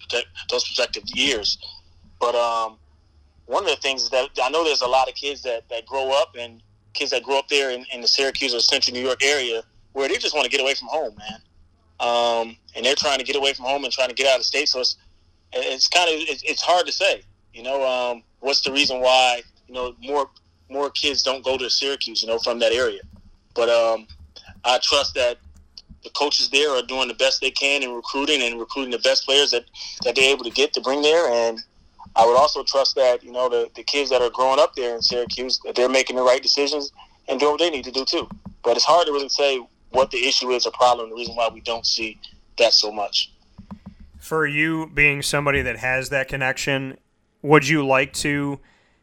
those 0.51 0.65
prospective 0.65 1.03
years. 1.09 1.59
But 2.21 2.35
um, 2.37 2.79
one 3.47 3.65
of 3.65 3.71
the 3.71 3.77
things 3.77 4.03
is 4.03 4.11
that 4.11 4.31
I 4.43 4.51
know 4.51 4.63
there's 4.63 4.83
a 4.83 4.87
lot 4.87 5.09
of 5.09 5.15
kids 5.15 5.43
that, 5.43 5.69
that 5.69 5.85
grow 5.85 6.11
up 6.11 6.35
and 6.39 6.63
kids 6.95 7.11
that 7.11 7.23
grow 7.23 7.39
up 7.39 7.49
there 7.49 7.71
in, 7.71 7.85
in 7.93 8.01
the 8.01 8.09
Syracuse 8.09 8.55
or 8.55 8.61
Central 8.61 8.95
New 8.95 9.03
York 9.03 9.23
area 9.23 9.63
where 9.93 10.09
they 10.09 10.17
just 10.17 10.35
want 10.35 10.45
to 10.45 10.51
get 10.51 10.61
away 10.61 10.75
from 10.75 10.89
home, 10.89 11.17
man. 11.17 11.41
Um, 12.01 12.57
and 12.77 12.85
they're 12.85 12.95
trying 12.95 13.19
to 13.19 13.25
get 13.25 13.37
away 13.37 13.53
from 13.53 13.65
home 13.65 13.85
and 13.85 13.93
trying 13.93 14.09
to 14.09 14.15
get 14.15 14.27
out 14.33 14.39
of 14.39 14.45
state. 14.45 14.69
So 14.69 14.81
it's 14.81 14.97
it's 15.53 15.89
kind 15.89 16.09
of 16.09 16.29
it's, 16.29 16.63
hard 16.63 16.87
to 16.87 16.93
say. 16.93 17.23
You 17.55 17.63
know, 17.63 17.87
um, 17.87 18.23
what's 18.41 18.61
the 18.61 18.73
reason 18.73 19.01
why 19.01 19.43
you 19.67 19.75
know 19.75 19.95
more 20.01 20.31
more 20.71 20.91
kids 20.91 21.23
don't 21.23 21.45
go 21.45 21.57
to 21.57 21.71
Syracuse? 21.71 22.23
You 22.23 22.29
know, 22.29 22.39
from 22.39 22.59
that 22.61 22.73
area. 22.73 23.01
But 23.55 23.69
um, 23.69 24.07
I 24.65 24.79
trust 24.79 25.15
that 25.15 25.39
the 26.05 26.11
coaches 26.11 26.49
there 26.51 26.71
are 26.71 26.83
doing 26.83 27.09
the 27.09 27.15
best 27.15 27.41
they 27.41 27.51
can 27.51 27.83
in 27.83 27.93
recruiting 27.93 28.43
and 28.43 28.59
recruiting 28.59 28.91
the 28.91 28.99
best 29.01 29.25
players 29.25 29.51
that, 29.51 29.65
that 30.05 30.15
they're 30.15 30.31
able 30.31 30.45
to 30.45 30.51
get 30.51 30.73
to 30.75 30.81
bring 30.81 31.03
there. 31.03 31.29
And 31.29 31.61
I 32.17 32.25
would 32.27 32.37
also 32.37 32.63
trust 32.63 32.95
that, 32.97 33.23
you 33.23 33.33
know, 33.33 33.49
the, 33.49 33.71
the 33.75 33.83
kids 33.83 34.11
that 34.11 34.23
are 34.23 34.31
growing 34.31 34.59
up 34.59 34.75
there 34.75 34.95
in 34.95 35.03
Syracuse, 35.03 35.61
that 35.65 35.75
they're 35.75 35.89
making 35.89 36.17
the 36.17 36.23
right 36.23 36.43
decisions 36.43 36.93
and 37.29 37.39
doing 37.39 37.53
what 37.53 37.61
they 37.61 37.71
need 37.71 37.85
to 37.85 37.91
do 37.91 38.05
too. 38.05 38.29
But 38.63 38.77
it's 38.77 38.85
hard 38.85 39.07
to 39.07 39.13
really 39.13 39.29
say 39.29 39.61
what 39.91 40.11
the 40.11 40.27
issue 40.27 40.51
is 40.51 40.67
or 40.67 40.73
problem, 40.73 41.11
the 41.11 41.17
reason 41.17 41.35
why 41.35 41.49
we 41.53 41.61
don't 41.61 41.87
see 41.87 42.19
that 42.59 42.73
so 42.73 42.93
much. 42.93 43.33
For 44.19 44.47
you 44.47 44.91
being 44.93 45.23
somebody 45.23 45.63
that 45.63 45.79
has 45.79 46.09
that 46.11 46.29
connection, 46.29 46.99
would 47.43 47.69
you 47.69 47.87
like 47.87 48.13
to 48.15 48.61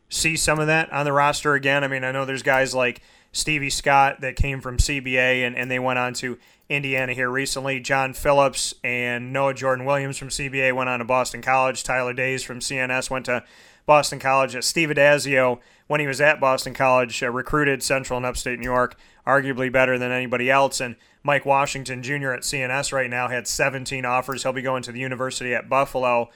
see 0.10 0.36
some 0.36 0.60
of 0.60 0.68
that 0.68 0.92
on 0.92 1.06
the 1.06 1.14
roster 1.14 1.54
again? 1.54 1.84
I 1.84 1.88
mean, 1.88 2.04
I 2.04 2.12
know 2.12 2.26
there's 2.26 2.44
guys 2.44 2.76
like 2.76 3.02
Stevie 3.32 3.70
Scott 3.70 4.22
that 4.22 4.36
came 4.36 4.62
from 4.62 4.78
CBA 4.78 5.46
and, 5.46 5.58
and 5.58 5.70
they 5.70 5.80
went 5.80 6.00
on 6.00 6.14
to 6.16 6.38
Indiana 6.70 7.14
here 7.14 7.30
recently. 7.30 7.80
John 7.80 8.14
Phillips 8.14 8.74
and 8.84 9.32
Noah 9.32 9.54
Jordan 9.54 9.86
Williams 9.86 10.18
from 10.18 10.30
CBA 10.30 10.76
went 10.76 10.90
on 10.90 11.00
to 11.00 11.06
Boston 11.06 11.42
College. 11.42 11.84
Tyler 11.84 12.14
Days 12.14 12.44
from 12.44 12.60
CNS 12.60 13.10
went 13.10 13.26
to 13.26 13.44
Boston 13.86 14.20
College. 14.20 14.62
Steve 14.63 14.89
Addazio, 14.89 15.60
when 15.88 16.00
he 16.00 16.08
was 16.08 16.22
at 16.22 16.39
Boston 16.39 16.74
College, 16.74 17.22
uh, 17.22 17.30
recruited 17.30 17.84
Central 17.84 18.18
and 18.18 18.25
Upstate 18.25 18.60
New 18.60 18.65
York, 18.65 18.96
arguably 19.25 19.72
better 19.72 19.98
than 19.98 20.12
anybody 20.12 20.50
else. 20.50 20.80
And 20.80 20.96
Mike 21.24 21.46
Washington 21.46 22.01
Jr. 22.04 22.32
at 22.32 22.42
CNS 22.42 22.92
right 22.92 23.10
now 23.10 23.27
had 23.27 23.48
17 23.48 24.06
offers. 24.06 24.44
He'll 24.44 24.54
be 24.54 24.62
going 24.62 24.84
to 24.84 24.92
the 24.92 25.00
university 25.00 25.54
at 25.54 25.70
Buffalo. 25.70 26.30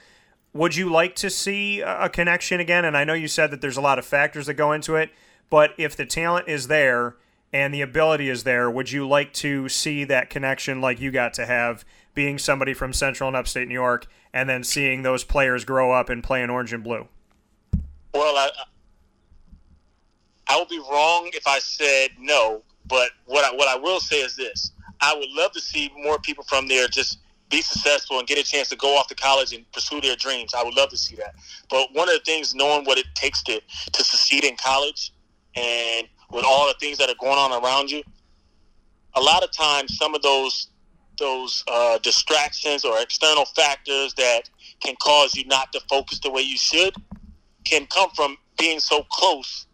Would 0.52 0.76
you 0.76 0.90
like 0.90 1.14
to 1.16 1.30
see 1.30 1.80
a 1.80 2.08
connection 2.08 2.58
again? 2.58 2.84
And 2.84 2.96
I 2.96 3.04
know 3.04 3.14
you 3.14 3.28
said 3.28 3.50
that 3.52 3.60
there's 3.60 3.76
a 3.76 3.82
lot 3.82 4.00
of 4.00 4.04
factors 4.04 4.46
that 4.46 4.54
go 4.54 4.72
into 4.72 4.96
it, 4.96 5.10
but 5.48 5.70
if 5.78 5.96
the 5.96 6.06
talent 6.06 6.48
is 6.48 6.66
there 6.66 7.16
and 7.52 7.72
the 7.72 7.82
ability 7.82 8.28
is 8.28 8.42
there, 8.42 8.68
would 8.68 8.90
you 8.90 9.06
like 9.06 9.32
to 9.34 9.68
see 9.68 10.02
that 10.04 10.28
connection 10.28 10.80
like 10.80 11.00
you 11.00 11.12
got 11.12 11.34
to 11.34 11.46
have 11.46 11.84
being 12.14 12.36
somebody 12.36 12.74
from 12.74 12.92
Central 12.92 13.28
and 13.28 13.36
Upstate 13.36 13.68
New 13.68 13.74
York 13.74 14.08
and 14.32 14.48
then 14.48 14.64
seeing 14.64 15.02
those 15.02 15.22
players 15.22 15.64
grow 15.64 15.92
up 15.92 16.08
and 16.08 16.22
play 16.22 16.42
in 16.42 16.50
orange 16.50 16.72
and 16.72 16.82
blue? 16.82 17.06
Well, 18.14 18.36
I, 18.36 18.50
I 20.48 20.58
would 20.58 20.68
be 20.68 20.78
wrong 20.78 21.30
if 21.32 21.46
I 21.46 21.58
said 21.60 22.10
no, 22.18 22.62
but 22.88 23.10
what 23.26 23.44
I, 23.44 23.54
what 23.54 23.68
I 23.68 23.76
will 23.76 24.00
say 24.00 24.20
is 24.20 24.34
this: 24.36 24.72
I 25.00 25.14
would 25.14 25.30
love 25.30 25.52
to 25.52 25.60
see 25.60 25.90
more 25.96 26.18
people 26.18 26.44
from 26.44 26.66
there 26.66 26.88
just 26.88 27.18
be 27.50 27.62
successful 27.62 28.18
and 28.18 28.26
get 28.26 28.38
a 28.38 28.42
chance 28.42 28.68
to 28.68 28.76
go 28.76 28.96
off 28.96 29.08
to 29.08 29.14
college 29.14 29.52
and 29.52 29.70
pursue 29.72 30.00
their 30.00 30.16
dreams. 30.16 30.54
I 30.54 30.62
would 30.62 30.74
love 30.74 30.88
to 30.90 30.96
see 30.96 31.16
that. 31.16 31.34
But 31.68 31.88
one 31.92 32.08
of 32.08 32.14
the 32.14 32.22
things, 32.24 32.54
knowing 32.54 32.84
what 32.84 32.98
it 32.98 33.06
takes 33.14 33.42
to 33.44 33.60
to 33.92 34.04
succeed 34.04 34.44
in 34.44 34.56
college, 34.56 35.12
and 35.56 36.08
with 36.32 36.44
all 36.44 36.66
the 36.66 36.74
things 36.80 36.98
that 36.98 37.08
are 37.08 37.16
going 37.20 37.38
on 37.38 37.62
around 37.62 37.90
you, 37.90 38.02
a 39.14 39.20
lot 39.20 39.42
of 39.44 39.52
times 39.52 39.96
some 39.96 40.14
of 40.14 40.22
those 40.22 40.68
those 41.18 41.62
uh, 41.68 41.98
distractions 41.98 42.84
or 42.84 42.98
external 42.98 43.44
factors 43.44 44.14
that 44.14 44.48
can 44.80 44.96
cause 45.02 45.34
you 45.36 45.44
not 45.46 45.70
to 45.72 45.80
focus 45.88 46.18
the 46.20 46.30
way 46.30 46.40
you 46.40 46.56
should 46.56 46.94
can 47.64 47.86
come 47.86 48.10
from 48.10 48.36
being 48.58 48.80
so 48.80 49.04
close 49.10 49.66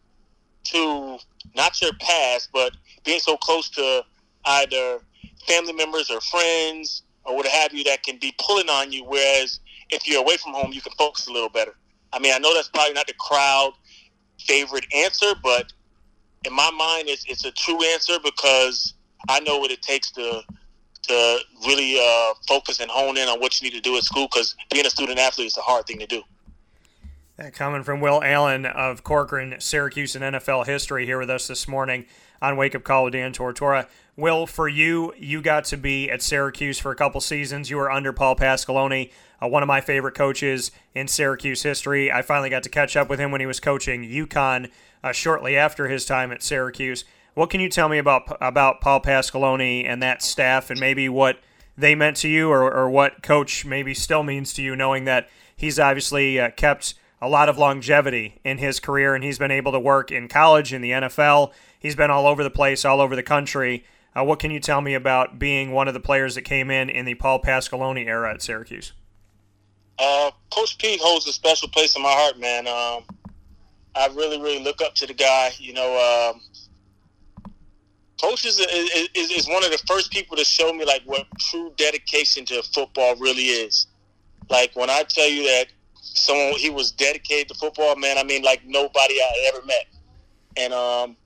to 0.65 1.19
not 1.55 1.81
your 1.81 1.93
past, 2.01 2.51
but 2.53 2.77
being 3.05 3.21
so 3.21 3.37
close 3.37 3.69
to 3.71 4.05
either 4.45 5.01
family 5.47 5.73
members 5.73 6.11
or 6.11 6.21
friends 6.21 7.03
or 7.25 7.37
what 7.37 7.47
have 7.47 7.73
you 7.73 7.85
that 7.85 8.03
can 8.03 8.19
be 8.19 8.35
pulling 8.39 8.69
on 8.69 8.93
you. 8.93 9.05
Whereas 9.05 9.61
if 9.91 10.07
you're 10.07 10.21
away 10.21 10.37
from 10.37 10.53
home, 10.53 10.73
you 10.73 10.81
can 10.81 10.93
focus 10.99 11.27
a 11.27 11.33
little 11.33 11.49
better. 11.49 11.75
I 12.13 12.19
mean, 12.19 12.33
I 12.35 12.39
know 12.39 12.55
that's 12.55 12.69
probably 12.69 12.95
not 12.95 13.07
the 13.07 13.15
crowd 13.15 13.73
favorite 14.39 14.87
answer, 14.95 15.33
but 15.43 15.73
in 16.45 16.53
my 16.53 16.71
mind, 16.71 17.09
it's, 17.09 17.25
it's 17.27 17.45
a 17.45 17.53
true 17.53 17.83
answer 17.93 18.15
because 18.23 18.95
I 19.29 19.41
know 19.41 19.59
what 19.59 19.71
it 19.71 19.83
takes 19.83 20.11
to 20.13 20.43
to 21.03 21.39
really 21.65 22.01
uh, 22.01 22.35
focus 22.49 22.81
and 22.81 22.91
hone 22.91 23.17
in 23.17 23.29
on 23.29 23.39
what 23.39 23.61
you 23.61 23.69
need 23.71 23.77
to 23.77 23.81
do 23.81 23.97
at 23.97 24.03
school 24.03 24.27
because 24.27 24.57
being 24.73 24.85
a 24.87 24.91
student 24.91 25.21
athlete 25.21 25.47
is 25.47 25.57
a 25.57 25.61
hard 25.61 25.87
thing 25.87 26.01
to 26.01 26.07
do. 26.07 26.21
That 27.37 27.53
coming 27.53 27.83
from 27.83 28.01
Will 28.01 28.25
Allen 28.25 28.65
of 28.65 29.05
Corcoran, 29.05 29.57
Syracuse, 29.59 30.17
and 30.17 30.25
NFL 30.25 30.65
history 30.65 31.05
here 31.05 31.19
with 31.19 31.29
us 31.29 31.47
this 31.47 31.69
morning 31.69 32.07
on 32.41 32.57
Wake 32.57 32.75
Up 32.75 32.83
Call 32.83 33.05
with 33.05 33.13
Dan 33.13 33.35
Tortora. 33.35 33.87
Will, 34.17 34.47
for 34.47 34.69
you, 34.69 35.13
you 35.19 35.43
got 35.43 35.67
to 35.67 35.77
be 35.77 36.11
at 36.11 36.23
Syracuse 36.23 36.79
for 36.79 36.93
a 36.93 36.97
couple 36.97 37.21
seasons. 37.21 37.69
You 37.69 37.77
were 37.77 37.91
under 37.91 38.15
Paul 38.15 38.37
Pasqualoni, 38.37 39.13
uh, 39.43 39.49
one 39.49 39.63
of 39.63 39.67
my 39.67 39.83
favorite 39.83 40.15
coaches 40.15 40.71
in 40.95 41.09
Syracuse 41.09 41.63
history. 41.63 42.11
I 42.11 42.23
finally 42.23 42.49
got 42.49 42.63
to 42.63 42.71
catch 42.71 42.97
up 42.97 43.11
with 43.11 43.21
him 43.21 43.31
when 43.31 43.43
he 43.43 43.47
was 43.47 43.61
coaching 43.61 44.03
UConn 44.03 44.71
uh, 45.05 45.13
shortly 45.13 45.59
after 45.59 45.89
his 45.89 46.07
time 46.07 46.33
at 46.33 46.43
Syracuse. 46.43 47.05
What 47.35 47.51
can 47.51 47.61
you 47.61 47.69
tell 47.69 47.91
me 47.91 47.99
about 47.99 48.35
about 48.41 48.81
Paul 48.81 49.03
Pasqualoni 49.03 49.87
and 49.87 50.03
that 50.03 50.23
staff, 50.23 50.71
and 50.71 50.81
maybe 50.81 51.11
what 51.11 51.41
they 51.77 51.95
meant 51.95 52.17
to 52.19 52.29
you, 52.29 52.49
or, 52.49 52.73
or 52.73 52.89
what 52.89 53.23
Coach 53.23 53.67
maybe 53.67 53.93
still 53.93 54.23
means 54.23 54.55
to 54.55 54.63
you, 54.63 54.75
knowing 54.75 55.05
that 55.05 55.29
he's 55.55 55.79
obviously 55.79 56.41
uh, 56.41 56.49
kept 56.53 56.95
a 57.27 57.29
lot 57.29 57.49
of 57.49 57.59
longevity 57.59 58.41
in 58.45 58.59
his 58.59 58.79
career, 58.79 59.17
and 59.17 59.25
he's 59.25 59.37
been 59.37 59.51
able 59.51 59.73
to 59.73 59.81
work 59.81 60.13
in 60.13 60.29
college, 60.29 60.73
in 60.73 60.81
the 60.81 60.93
NFL. 60.93 61.53
He's 61.77 61.97
been 61.97 62.09
all 62.09 62.25
over 62.25 62.45
the 62.45 62.51
place, 62.51 62.85
all 62.85 63.01
over 63.01 63.17
the 63.17 63.23
country. 63.23 63.85
Uh, 64.17 64.23
what 64.23 64.39
can 64.39 64.53
you 64.53 64.61
tell 64.61 64.81
me 64.81 64.95
about 64.95 65.37
being 65.37 65.73
one 65.73 65.89
of 65.89 65.95
the 65.95 66.01
players 66.01 66.37
that 66.37 66.43
came 66.43 66.71
in 66.71 66.89
in 66.89 67.05
the 67.05 67.15
Paul 67.15 67.43
Pasqualoni 67.43 68.07
era 68.07 68.33
at 68.33 68.43
Syracuse? 68.43 68.93
Uh, 69.99 70.31
Coach 70.55 70.79
P 70.79 70.99
holds 71.03 71.27
a 71.27 71.33
special 71.33 71.69
place 71.69 71.97
in 71.97 72.03
my 72.03 72.13
heart, 72.13 72.39
man. 72.39 72.69
Um, 72.69 73.05
I 73.97 74.07
really, 74.15 74.41
really 74.41 74.63
look 74.63 74.81
up 74.81 74.95
to 74.95 75.07
the 75.07 75.15
guy. 75.15 75.51
You 75.59 75.73
know, 75.73 76.31
um, 76.33 76.41
Coach 78.23 78.47
is, 78.47 78.61
is, 78.61 79.31
is 79.33 79.49
one 79.49 79.65
of 79.65 79.73
the 79.73 79.83
first 79.89 80.13
people 80.13 80.37
to 80.37 80.45
show 80.45 80.73
me 80.73 80.85
like 80.85 81.03
what 81.07 81.27
true 81.41 81.73
dedication 81.77 82.45
to 82.47 82.63
football 82.63 83.17
really 83.17 83.47
is. 83.47 83.89
Like 84.49 84.71
when 84.77 84.91
I 84.91 85.03
tell 85.09 85.29
you 85.29 85.43
that 85.49 85.67
someone 86.15 86.59
he 86.59 86.71
was 86.71 86.91
dedicated 86.93 87.49
to 87.49 87.55
football, 87.55 87.97
man. 87.97 88.19
I 88.19 88.25
mean, 88.25 88.43
like 88.43 88.65
nobody 88.67 89.15
I 89.15 89.51
ever 89.53 89.65
met. 89.67 89.87
And 90.57 90.73
um, 90.73 91.17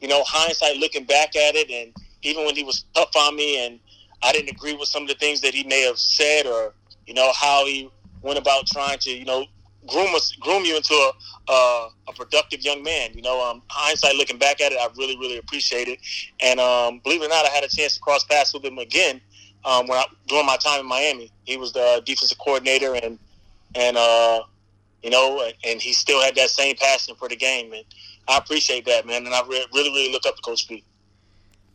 you 0.00 0.08
know, 0.08 0.22
hindsight 0.24 0.76
looking 0.76 1.04
back 1.04 1.36
at 1.36 1.54
it, 1.54 1.70
and 1.70 1.94
even 2.22 2.44
when 2.44 2.54
he 2.56 2.64
was 2.64 2.84
tough 2.94 3.14
on 3.16 3.36
me 3.36 3.64
and 3.64 3.80
I 4.22 4.32
didn't 4.32 4.50
agree 4.50 4.74
with 4.74 4.88
some 4.88 5.02
of 5.02 5.08
the 5.08 5.14
things 5.14 5.40
that 5.40 5.54
he 5.54 5.64
may 5.64 5.82
have 5.82 5.98
said 5.98 6.46
or, 6.46 6.74
you 7.06 7.14
know, 7.14 7.32
how 7.34 7.66
he 7.66 7.90
went 8.22 8.38
about 8.38 8.66
trying 8.66 8.98
to, 9.00 9.10
you 9.10 9.24
know, 9.24 9.46
groom 9.88 10.14
us, 10.14 10.32
groom 10.40 10.64
you 10.64 10.76
into 10.76 10.94
a, 10.94 11.52
a, 11.52 11.88
a 12.08 12.12
productive 12.12 12.60
young 12.60 12.82
man. 12.84 13.10
You 13.14 13.22
know, 13.22 13.44
um, 13.44 13.62
hindsight 13.68 14.14
looking 14.14 14.38
back 14.38 14.60
at 14.60 14.70
it, 14.70 14.78
I 14.80 14.88
really, 14.96 15.16
really 15.16 15.38
appreciate 15.38 15.88
it. 15.88 15.98
And 16.40 16.60
um, 16.60 17.00
believe 17.02 17.20
it 17.22 17.26
or 17.26 17.28
not, 17.28 17.44
I 17.46 17.48
had 17.48 17.64
a 17.64 17.68
chance 17.68 17.94
to 17.94 18.00
cross 18.00 18.24
paths 18.24 18.54
with 18.54 18.64
him 18.64 18.78
again 18.78 19.20
um, 19.64 19.88
when 19.88 19.98
I, 19.98 20.04
during 20.28 20.46
my 20.46 20.56
time 20.56 20.80
in 20.80 20.86
Miami. 20.86 21.32
He 21.44 21.56
was 21.56 21.72
the 21.72 22.00
defensive 22.06 22.38
coordinator, 22.38 22.94
and 22.94 23.18
and 23.74 23.96
uh, 23.96 24.42
you 25.02 25.10
know, 25.10 25.42
and 25.64 25.80
he 25.80 25.92
still 25.92 26.22
had 26.22 26.34
that 26.36 26.50
same 26.50 26.76
passion 26.76 27.14
for 27.14 27.28
the 27.28 27.36
game, 27.36 27.72
and 27.72 27.84
I 28.28 28.38
appreciate 28.38 28.84
that, 28.86 29.06
man. 29.06 29.26
And 29.26 29.34
I 29.34 29.42
re- 29.46 29.66
really, 29.74 29.90
really 29.90 30.12
look 30.12 30.26
up 30.26 30.36
to 30.36 30.42
Coach 30.42 30.68
P 30.68 30.84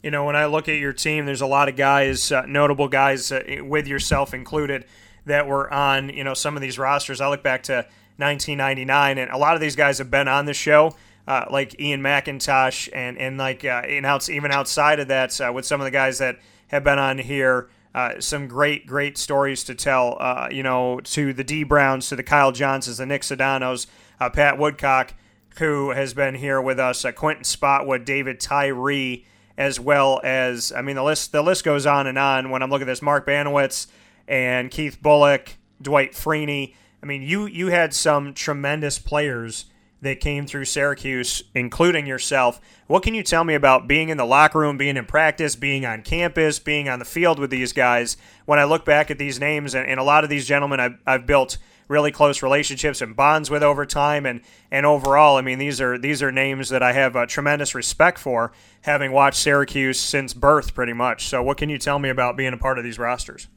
you 0.03 0.11
know, 0.11 0.25
when 0.25 0.35
I 0.35 0.45
look 0.45 0.69
at 0.69 0.77
your 0.77 0.93
team, 0.93 1.25
there's 1.25 1.41
a 1.41 1.47
lot 1.47 1.69
of 1.69 1.75
guys, 1.75 2.31
uh, 2.31 2.45
notable 2.45 2.87
guys, 2.87 3.31
uh, 3.31 3.41
with 3.61 3.87
yourself 3.87 4.33
included, 4.33 4.85
that 5.25 5.47
were 5.47 5.71
on, 5.73 6.09
you 6.09 6.23
know, 6.23 6.33
some 6.33 6.55
of 6.55 6.61
these 6.61 6.77
rosters. 6.77 7.19
I 7.19 7.27
look 7.29 7.43
back 7.43 7.63
to 7.63 7.85
1999, 8.17 9.17
and 9.17 9.31
a 9.31 9.37
lot 9.37 9.55
of 9.55 9.61
these 9.61 9.75
guys 9.75 9.97
have 9.97 10.11
been 10.11 10.27
on 10.27 10.45
the 10.45 10.53
show, 10.53 10.95
uh, 11.27 11.45
like 11.49 11.79
Ian 11.79 12.01
McIntosh, 12.01 12.89
and 12.93 13.17
and 13.17 13.37
like 13.37 13.65
uh, 13.65 13.81
in 13.87 14.05
outs, 14.05 14.29
even 14.29 14.51
outside 14.51 14.99
of 14.99 15.07
that, 15.09 15.39
uh, 15.41 15.51
with 15.51 15.65
some 15.65 15.81
of 15.81 15.85
the 15.85 15.91
guys 15.91 16.19
that 16.19 16.37
have 16.67 16.83
been 16.83 16.99
on 16.99 17.17
here. 17.17 17.69
Uh, 17.95 18.19
some 18.19 18.47
great, 18.47 18.85
great 18.85 19.17
stories 19.17 19.63
to 19.63 19.75
tell. 19.75 20.17
Uh, 20.19 20.49
you 20.51 20.63
know, 20.63 20.99
to 21.01 21.33
the 21.33 21.43
D 21.43 21.63
Browns, 21.63 22.09
to 22.09 22.15
the 22.15 22.23
Kyle 22.23 22.51
Johnsons, 22.51 22.97
the 22.97 23.05
Nick 23.05 23.23
Sedanos, 23.23 23.87
uh, 24.19 24.29
Pat 24.29 24.57
Woodcock, 24.57 25.13
who 25.57 25.91
has 25.91 26.13
been 26.13 26.35
here 26.35 26.61
with 26.61 26.79
us, 26.79 27.03
uh, 27.03 27.11
Quinton 27.11 27.43
Spotwood, 27.43 28.05
David 28.05 28.39
Tyree 28.39 29.25
as 29.57 29.79
well 29.79 30.21
as 30.23 30.71
I 30.71 30.81
mean 30.81 30.95
the 30.95 31.03
list 31.03 31.31
the 31.31 31.41
list 31.41 31.63
goes 31.63 31.85
on 31.85 32.07
and 32.07 32.17
on. 32.17 32.49
When 32.49 32.61
I'm 32.61 32.69
looking 32.69 32.87
at 32.87 32.91
this, 32.91 33.01
Mark 33.01 33.25
Baniewicz 33.25 33.87
and 34.27 34.69
Keith 34.69 34.99
Bulluck, 35.01 35.49
Dwight 35.81 36.13
Freeney. 36.13 36.75
I 37.01 37.05
mean, 37.05 37.21
you 37.21 37.45
you 37.45 37.67
had 37.67 37.93
some 37.93 38.33
tremendous 38.33 38.99
players 38.99 39.65
that 40.01 40.19
came 40.19 40.45
through 40.45 40.65
Syracuse, 40.65 41.43
including 41.55 42.05
yourself. 42.05 42.61
What 42.85 43.03
can 43.03 43.15
you 43.15 43.23
tell 43.23 43.43
me 43.43 43.55
about 43.55 43.87
being 43.87 44.09
in 44.09 44.17
the 44.17 44.25
locker 44.25 44.59
room, 44.59 44.77
being 44.77 44.97
in 44.97 45.05
practice, 45.05 45.55
being 45.55 45.85
on 45.85 46.03
campus, 46.03 46.59
being 46.59 46.87
on 46.87 46.99
the 46.99 47.05
field 47.05 47.39
with 47.39 47.49
these 47.49 47.73
guys? 47.73 48.17
When 48.45 48.59
I 48.59 48.65
look 48.65 48.85
back 48.85 49.09
at 49.09 49.17
these 49.17 49.39
names 49.39 49.73
and, 49.73 49.87
and 49.87 49.99
a 49.99 50.03
lot 50.03 50.23
of 50.23 50.29
these 50.29 50.47
gentlemen 50.47 50.79
I've, 50.79 50.97
I've 51.05 51.25
built 51.25 51.57
really 51.87 52.11
close 52.11 52.43
relationships 52.43 53.01
and 53.01 53.15
bonds 53.15 53.49
with 53.49 53.63
over 53.63 53.85
time. 53.85 54.25
And, 54.25 54.41
and 54.71 54.85
overall, 54.85 55.37
I 55.37 55.41
mean, 55.41 55.59
these 55.59 55.79
are 55.81 55.97
these 55.97 56.21
are 56.21 56.31
names 56.31 56.69
that 56.69 56.83
I 56.83 56.93
have 56.93 57.15
a 57.15 57.25
tremendous 57.25 57.73
respect 57.73 58.19
for, 58.19 58.51
having 58.81 59.11
watched 59.11 59.39
Syracuse 59.39 59.99
since 59.99 60.33
birth, 60.33 60.73
pretty 60.73 60.93
much. 60.93 61.27
So, 61.27 61.41
what 61.41 61.57
can 61.57 61.69
you 61.69 61.77
tell 61.77 61.99
me 61.99 62.09
about 62.09 62.37
being 62.37 62.53
a 62.53 62.57
part 62.57 62.77
of 62.77 62.83
these 62.83 62.99
rosters? 62.99 63.47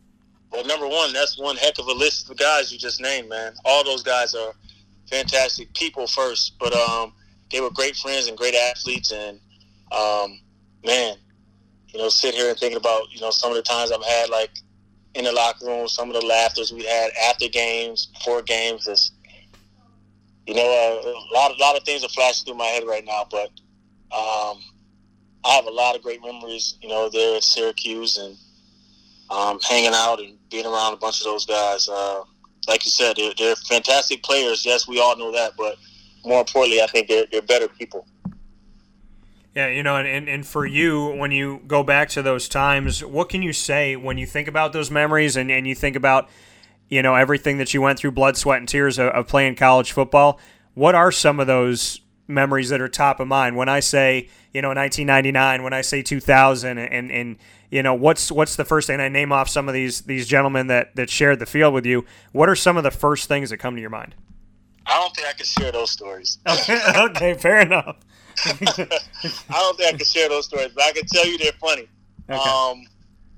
Well, 0.53 0.65
number 0.67 0.89
one, 0.89 1.13
that's 1.13 1.39
one 1.39 1.57
heck 1.57 1.79
of 1.79 1.87
a 1.87 1.93
list 1.93 2.29
of 2.31 2.37
guys 2.37 2.73
you 2.73 2.79
just 2.79 3.01
named, 3.01 3.29
man. 3.29 3.53
All 3.65 3.85
those 3.85 4.03
guys 4.03 4.35
are 4.35 4.53
fantastic 5.11 5.75
people 5.75 6.07
first, 6.07 6.55
but 6.59 6.73
um, 6.73 7.13
they 7.51 7.61
were 7.61 7.71
great 7.71 7.97
friends 7.97 8.29
and 8.29 8.39
great 8.39 8.55
athletes. 8.55 9.13
And 9.13 9.41
um, 9.93 10.41
man, 10.85 11.17
you 11.89 11.99
know, 11.99 12.09
sit 12.09 12.35
here 12.35 12.51
and 12.51 12.59
thinking 12.59 12.79
about 12.79 13.13
you 13.13 13.21
know 13.21 13.31
some 13.31 13.51
of 13.51 13.57
the 13.57 13.63
times 13.63 13.93
I've 13.93 14.05
had 14.05 14.31
like 14.31 14.51
in 15.15 15.25
the 15.25 15.33
locker 15.33 15.67
room, 15.67 15.89
some 15.89 16.09
of 16.09 16.21
the 16.21 16.27
laughters 16.27 16.73
we 16.73 16.85
had 16.85 17.11
after 17.29 17.49
games, 17.49 18.07
before 18.07 18.43
games. 18.43 18.87
Is, 18.87 19.13
you 20.47 20.55
know, 20.55 20.63
uh, 20.63 21.09
a 21.09 21.35
lot, 21.35 21.57
a 21.57 21.61
lot 21.61 21.77
of 21.77 21.83
things 21.85 22.05
are 22.05 22.09
flashing 22.09 22.47
through 22.47 22.59
my 22.59 22.67
head 22.67 22.85
right 22.87 23.05
now, 23.05 23.27
but 23.31 23.51
um, 24.13 24.59
I 25.45 25.55
have 25.55 25.67
a 25.67 25.71
lot 25.71 25.97
of 25.97 26.03
great 26.03 26.23
memories, 26.23 26.77
you 26.83 26.89
know, 26.89 27.09
there 27.09 27.37
at 27.37 27.43
Syracuse 27.43 28.19
and 28.19 28.37
um, 29.31 29.61
hanging 29.61 29.93
out 29.95 30.21
and 30.21 30.37
being 30.51 30.67
around 30.67 30.95
a 30.95 30.97
bunch 30.97 31.21
of 31.21 31.25
those 31.25 31.47
guys. 31.47 31.89
Uh, 31.89 32.23
like 32.71 32.85
you 32.85 32.91
said, 32.91 33.17
they're, 33.17 33.33
they're, 33.37 33.57
fantastic 33.57 34.23
players. 34.23 34.65
Yes, 34.65 34.87
we 34.87 35.01
all 35.01 35.17
know 35.17 35.33
that, 35.33 35.53
but 35.59 35.77
more 36.25 36.41
importantly, 36.41 36.81
I 36.81 36.87
think 36.87 37.09
they're, 37.09 37.27
they're 37.31 37.43
better 37.43 37.69
people. 37.69 38.07
Yeah, 39.55 39.67
you 39.67 39.83
know, 39.83 39.97
and, 39.97 40.29
and 40.29 40.47
for 40.47 40.65
you, 40.65 41.09
when 41.17 41.33
you 41.33 41.61
go 41.67 41.83
back 41.83 42.09
to 42.11 42.23
those 42.23 42.49
times, 42.49 43.05
what 43.05 43.29
can 43.29 43.43
you 43.43 43.53
say 43.53 43.97
when 43.97 44.17
you 44.17 44.27
think 44.27 44.47
about 44.47 44.73
those 44.73 44.91
memories 44.91 45.37
and, 45.37 45.51
and 45.51 45.67
you 45.67 45.75
think 45.75 45.97
about, 45.97 46.29
you 46.89 47.03
know, 47.03 47.17
everything 47.17 47.59
that 47.59 47.75
you 47.75 47.83
went 47.83 47.99
through, 47.99 48.13
blood, 48.13 48.37
sweat, 48.37 48.59
and 48.59 48.69
tears 48.69 48.99
of, 48.99 49.09
of 49.09 49.27
playing 49.27 49.57
college 49.57 49.91
football? 49.91 50.39
What 50.75 50.95
are 50.95 51.11
some 51.11 51.41
of 51.41 51.49
those 51.49 52.01
memories 52.29 52.69
that 52.69 52.81
are 52.81 52.89
top 52.89 53.19
of 53.19 53.27
mind? 53.27 53.57
When 53.57 53.69
I 53.69 53.81
say, 53.81 54.29
you 54.55 54.63
know, 54.63 54.69
1999, 54.69 55.65
when 55.65 55.73
I 55.73 55.81
say 55.81 56.03
2000, 56.03 56.79
and, 56.79 57.11
and 57.11 57.37
you 57.71 57.83
know, 57.83 57.95
what's 57.95 58.33
what's 58.33 58.57
the 58.57 58.65
first 58.65 58.87
thing? 58.87 59.01
I 59.01 59.09
name 59.09 59.33
off 59.33 59.49
some 59.49 59.69
of 59.69 59.75
these 59.75 60.03
these 60.03 60.27
gentlemen 60.27 60.67
that, 60.69 60.97
that 60.97 61.09
shared 61.09 61.39
the 61.39 61.47
field 61.47 61.73
with 61.73 61.87
you. 61.87 62.05
What 62.33 62.49
are 62.49 62.57
some 62.57 62.77
of 62.77 62.83
the 62.83 62.91
first 62.91 63.29
things 63.29 63.51
that 63.51 63.59
come 63.59 63.75
to 63.77 63.81
your 63.81 63.91
mind? 63.91 64.15
I 64.87 65.01
don't 65.01 65.15
think 65.15 65.29
I 65.29 65.33
can 65.33 65.47
share 65.47 65.71
those 65.71 65.91
stories. 65.91 66.39
okay, 66.49 66.81
okay, 66.97 67.35
fair 67.35 67.61
enough. 67.61 67.97
I 68.45 68.53
don't 69.51 69.77
think 69.77 69.95
I 69.95 69.97
can 69.97 70.07
share 70.07 70.29
those 70.29 70.47
stories, 70.47 70.71
but 70.75 70.85
I 70.85 70.93
can 70.93 71.07
tell 71.07 71.27
you 71.27 71.39
they're 71.39 71.53
funny. 71.53 71.89
Okay. 72.29 72.39
Um, 72.39 72.87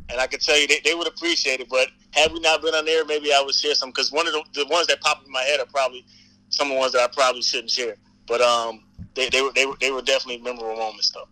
and 0.09 0.21
I 0.21 0.27
can 0.27 0.41
tell 0.41 0.59
you 0.59 0.67
they, 0.67 0.81
they 0.85 0.95
would 0.95 1.09
appreciate 1.09 1.61
it. 1.61 1.69
But 1.69 1.89
had 2.13 2.33
we 2.33 2.41
not 2.41 2.63
been 2.63 2.75
on 2.75 2.85
there, 2.85 3.05
maybe 3.05 3.33
I 3.33 3.43
would 3.45 3.55
share 3.55 3.75
some 3.75 3.91
because 3.91 4.13
one 4.13 4.27
of 4.27 4.33
the, 4.33 4.45
the 4.55 4.67
ones 4.67 4.87
that 4.87 5.01
pop 5.01 5.23
in 5.25 5.33
my 5.33 5.43
head 5.43 5.61
are 5.61 5.67
probably 5.67 6.05
some 6.49 6.69
of 6.69 6.75
the 6.75 6.79
ones 6.79 6.93
that 6.93 7.03
I 7.03 7.13
probably 7.13 7.43
shouldn't 7.43 7.71
share. 7.71 7.97
But 8.27 8.41
um, 8.41 8.85
they, 9.15 9.29
they 9.29 9.43
were 9.43 9.53
they 9.55 9.67
were 9.67 9.77
they 9.81 9.91
were 9.91 10.03
definitely 10.03 10.43
memorable 10.43 10.77
moments 10.77 11.11
though. 11.11 11.29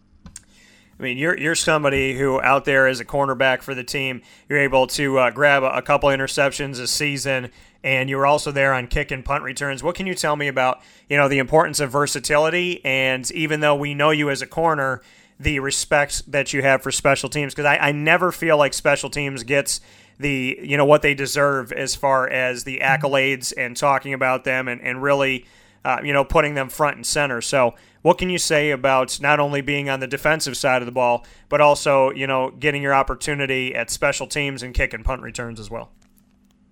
I 1.00 1.02
mean, 1.02 1.16
you're 1.16 1.36
you're 1.38 1.54
somebody 1.54 2.18
who 2.18 2.42
out 2.42 2.66
there 2.66 2.86
as 2.86 3.00
a 3.00 3.06
cornerback 3.06 3.62
for 3.62 3.74
the 3.74 3.82
team, 3.82 4.20
you're 4.50 4.58
able 4.58 4.86
to 4.88 5.18
uh, 5.18 5.30
grab 5.30 5.62
a, 5.62 5.78
a 5.78 5.82
couple 5.82 6.10
interceptions 6.10 6.78
a 6.78 6.86
season 6.86 7.50
and 7.82 8.10
you 8.10 8.18
were 8.18 8.26
also 8.26 8.52
there 8.52 8.74
on 8.74 8.86
kick 8.86 9.10
and 9.10 9.24
punt 9.24 9.42
returns. 9.42 9.82
What 9.82 9.94
can 9.94 10.06
you 10.06 10.14
tell 10.14 10.36
me 10.36 10.46
about 10.46 10.82
you 11.08 11.16
know 11.16 11.26
the 11.26 11.38
importance 11.38 11.80
of 11.80 11.90
versatility 11.90 12.84
and 12.84 13.30
even 13.30 13.60
though 13.60 13.74
we 13.74 13.94
know 13.94 14.10
you 14.10 14.28
as 14.28 14.42
a 14.42 14.46
corner, 14.46 15.00
the 15.38 15.58
respect 15.60 16.30
that 16.30 16.52
you 16.52 16.60
have 16.60 16.82
for 16.82 16.90
special 16.90 17.30
teams? 17.30 17.54
Because 17.54 17.64
I, 17.64 17.78
I 17.78 17.92
never 17.92 18.30
feel 18.30 18.58
like 18.58 18.74
special 18.74 19.08
teams 19.08 19.42
gets 19.42 19.80
the 20.18 20.58
you 20.62 20.76
know 20.76 20.84
what 20.84 21.00
they 21.00 21.14
deserve 21.14 21.72
as 21.72 21.94
far 21.94 22.28
as 22.28 22.64
the 22.64 22.80
accolades 22.80 23.54
and 23.56 23.74
talking 23.74 24.12
about 24.12 24.44
them 24.44 24.68
and, 24.68 24.82
and 24.82 25.02
really 25.02 25.46
uh, 25.82 25.96
you 26.04 26.12
know 26.12 26.24
putting 26.24 26.56
them 26.56 26.68
front 26.68 26.96
and 26.96 27.06
center. 27.06 27.40
So 27.40 27.74
what 28.02 28.18
can 28.18 28.30
you 28.30 28.38
say 28.38 28.70
about 28.70 29.20
not 29.20 29.40
only 29.40 29.60
being 29.60 29.88
on 29.88 30.00
the 30.00 30.06
defensive 30.06 30.56
side 30.56 30.82
of 30.82 30.86
the 30.86 30.92
ball, 30.92 31.24
but 31.48 31.60
also 31.60 32.10
you 32.10 32.26
know 32.26 32.50
getting 32.50 32.82
your 32.82 32.94
opportunity 32.94 33.74
at 33.74 33.90
special 33.90 34.26
teams 34.26 34.62
and 34.62 34.74
kick 34.74 34.92
and 34.94 35.04
punt 35.04 35.22
returns 35.22 35.60
as 35.60 35.70
well? 35.70 35.92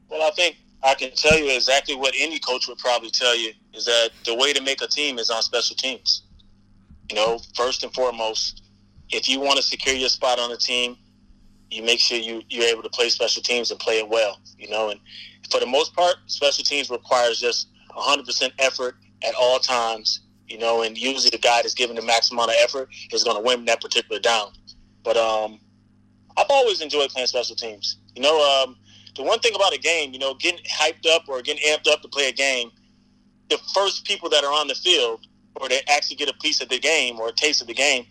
Well, 0.08 0.26
I 0.26 0.30
think 0.30 0.56
I 0.82 0.94
can 0.94 1.10
tell 1.14 1.38
you 1.38 1.54
exactly 1.54 1.96
what 1.96 2.14
any 2.16 2.38
coach 2.38 2.68
would 2.68 2.78
probably 2.78 3.10
tell 3.10 3.36
you 3.36 3.52
is 3.74 3.84
that 3.84 4.10
the 4.24 4.34
way 4.34 4.52
to 4.52 4.62
make 4.62 4.80
a 4.82 4.86
team 4.86 5.18
is 5.18 5.30
on 5.30 5.42
special 5.42 5.76
teams. 5.76 6.22
You 7.10 7.16
know, 7.16 7.40
first 7.54 7.82
and 7.82 7.92
foremost, 7.94 8.62
if 9.10 9.28
you 9.28 9.40
want 9.40 9.56
to 9.56 9.62
secure 9.62 9.94
your 9.94 10.08
spot 10.08 10.38
on 10.38 10.50
the 10.50 10.56
team, 10.56 10.96
you 11.70 11.82
make 11.82 11.98
sure 12.00 12.18
you, 12.18 12.42
you're 12.48 12.68
able 12.68 12.82
to 12.82 12.88
play 12.90 13.08
special 13.08 13.42
teams 13.42 13.70
and 13.70 13.80
play 13.80 13.98
it 13.98 14.08
well. 14.08 14.40
You 14.58 14.70
know, 14.70 14.90
and 14.90 15.00
for 15.50 15.60
the 15.60 15.66
most 15.66 15.94
part, 15.94 16.16
special 16.26 16.64
teams 16.64 16.90
requires 16.90 17.40
just 17.40 17.68
100% 17.90 18.50
effort 18.58 18.96
at 19.22 19.34
all 19.34 19.58
times. 19.58 20.20
You 20.48 20.58
know, 20.58 20.82
and 20.82 20.96
usually 20.96 21.30
the 21.30 21.38
guy 21.38 21.60
that's 21.62 21.74
giving 21.74 21.96
the 21.96 22.02
maximum 22.02 22.38
amount 22.38 22.50
of 22.50 22.56
effort 22.62 22.88
is 23.12 23.22
going 23.22 23.36
to 23.36 23.42
win 23.42 23.64
that 23.66 23.80
particular 23.80 24.20
down. 24.20 24.52
But 25.04 25.16
um, 25.16 25.60
I've 26.36 26.46
always 26.48 26.80
enjoyed 26.80 27.10
playing 27.10 27.26
special 27.26 27.54
teams. 27.54 27.98
You 28.14 28.22
know, 28.22 28.64
um, 28.64 28.76
the 29.14 29.22
one 29.24 29.40
thing 29.40 29.54
about 29.54 29.74
a 29.74 29.78
game, 29.78 30.12
you 30.12 30.18
know, 30.18 30.34
getting 30.34 30.64
hyped 30.64 31.06
up 31.06 31.28
or 31.28 31.42
getting 31.42 31.62
amped 31.68 31.90
up 31.90 32.00
to 32.02 32.08
play 32.08 32.28
a 32.28 32.32
game, 32.32 32.70
the 33.50 33.58
first 33.74 34.04
people 34.04 34.28
that 34.30 34.44
are 34.44 34.52
on 34.52 34.68
the 34.68 34.74
field 34.74 35.26
or 35.56 35.68
that 35.68 35.82
actually 35.90 36.16
get 36.16 36.28
a 36.28 36.34
piece 36.34 36.60
of 36.60 36.68
the 36.68 36.78
game 36.78 37.18
or 37.18 37.28
a 37.28 37.32
taste 37.32 37.60
of 37.60 37.66
the 37.66 37.74
game 37.74 38.06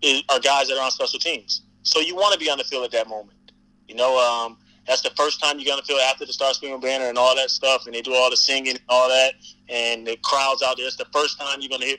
is, 0.00 0.22
are 0.28 0.40
guys 0.40 0.68
that 0.68 0.78
are 0.78 0.84
on 0.84 0.90
special 0.90 1.18
teams. 1.18 1.62
So 1.82 2.00
you 2.00 2.14
want 2.14 2.32
to 2.32 2.38
be 2.38 2.50
on 2.50 2.58
the 2.58 2.64
field 2.64 2.84
at 2.84 2.92
that 2.92 3.08
moment. 3.08 3.52
You 3.88 3.96
know, 3.96 4.18
um, 4.18 4.58
that's 4.86 5.02
the 5.02 5.10
first 5.10 5.42
time 5.42 5.58
you're 5.58 5.76
to 5.76 5.82
feel 5.84 5.96
after 5.98 6.26
the 6.26 6.32
Star 6.32 6.52
Spangled 6.52 6.82
Banner 6.82 7.06
and 7.06 7.16
all 7.16 7.34
that 7.36 7.50
stuff, 7.50 7.86
and 7.86 7.94
they 7.94 8.02
do 8.02 8.14
all 8.14 8.30
the 8.30 8.36
singing 8.36 8.70
and 8.70 8.80
all 8.88 9.08
that, 9.08 9.34
and 9.68 10.06
the 10.06 10.16
crowds 10.22 10.62
out 10.62 10.76
there. 10.76 10.86
It's 10.86 10.96
the 10.96 11.06
first 11.12 11.38
time 11.40 11.58
you're 11.60 11.78
to 11.78 11.84
hear. 11.84 11.96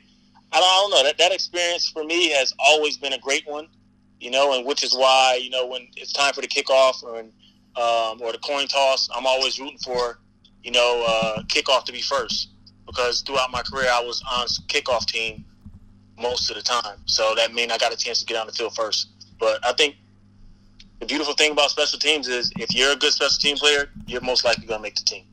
I 0.52 0.60
don't, 0.60 0.70
I 0.70 0.80
don't 0.82 0.92
know 0.92 1.04
that 1.04 1.18
that 1.18 1.32
experience 1.34 1.90
for 1.90 2.04
me 2.04 2.30
has 2.30 2.54
always 2.60 2.98
been 2.98 3.14
a 3.14 3.20
great 3.20 3.48
one, 3.48 3.68
you 4.20 4.32
know, 4.32 4.54
and 4.54 4.66
which 4.66 4.84
is 4.84 4.96
why 4.96 5.40
you 5.42 5.50
know 5.50 5.66
when 5.66 5.88
it's 5.96 6.14
time 6.14 6.34
for 6.34 6.42
the 6.42 6.48
kickoff 6.48 7.04
or 7.04 7.24
um, 7.78 8.22
or 8.22 8.32
the 8.32 8.38
coin 8.40 8.68
toss, 8.68 9.10
I'm 9.14 9.26
always 9.26 9.60
rooting 9.60 9.80
for, 9.80 10.20
you 10.64 10.72
know, 10.72 11.04
uh, 11.08 11.44
kickoff 11.44 11.84
to 11.86 11.92
be 11.92 12.02
first 12.02 12.50
because 12.86 13.22
throughout 13.22 13.52
my 13.52 13.62
career 13.62 13.90
I 13.92 14.02
was 14.02 14.24
on 14.32 14.48
kickoff 14.68 15.06
team 15.08 15.46
most 16.18 16.50
of 16.50 16.56
the 16.56 16.62
time. 16.62 17.00
So 17.06 17.34
that 17.36 17.54
means 17.54 17.72
I 17.72 17.78
got 17.78 17.94
a 17.94 17.98
chance 17.98 18.20
to 18.20 18.26
get 18.26 18.38
on 18.38 18.48
the 18.48 18.54
field 18.54 18.76
first. 18.76 19.10
But 19.40 19.66
I 19.66 19.74
think 19.74 19.96
the 21.00 21.06
beautiful 21.06 21.34
thing 21.34 21.52
about 21.52 21.70
special 21.70 22.00
teams 22.00 22.28
is 22.28 22.52
if 22.58 22.74
you're 22.74 22.92
a 22.92 22.96
good 22.96 23.12
special 23.12 23.38
team 23.40 23.58
player, 23.58 23.90
you're 24.08 24.22
most 24.22 24.46
likely 24.46 24.66
going 24.66 24.80
to 24.80 24.84
make 24.84 24.96
the 24.96 25.04
team. 25.04 25.24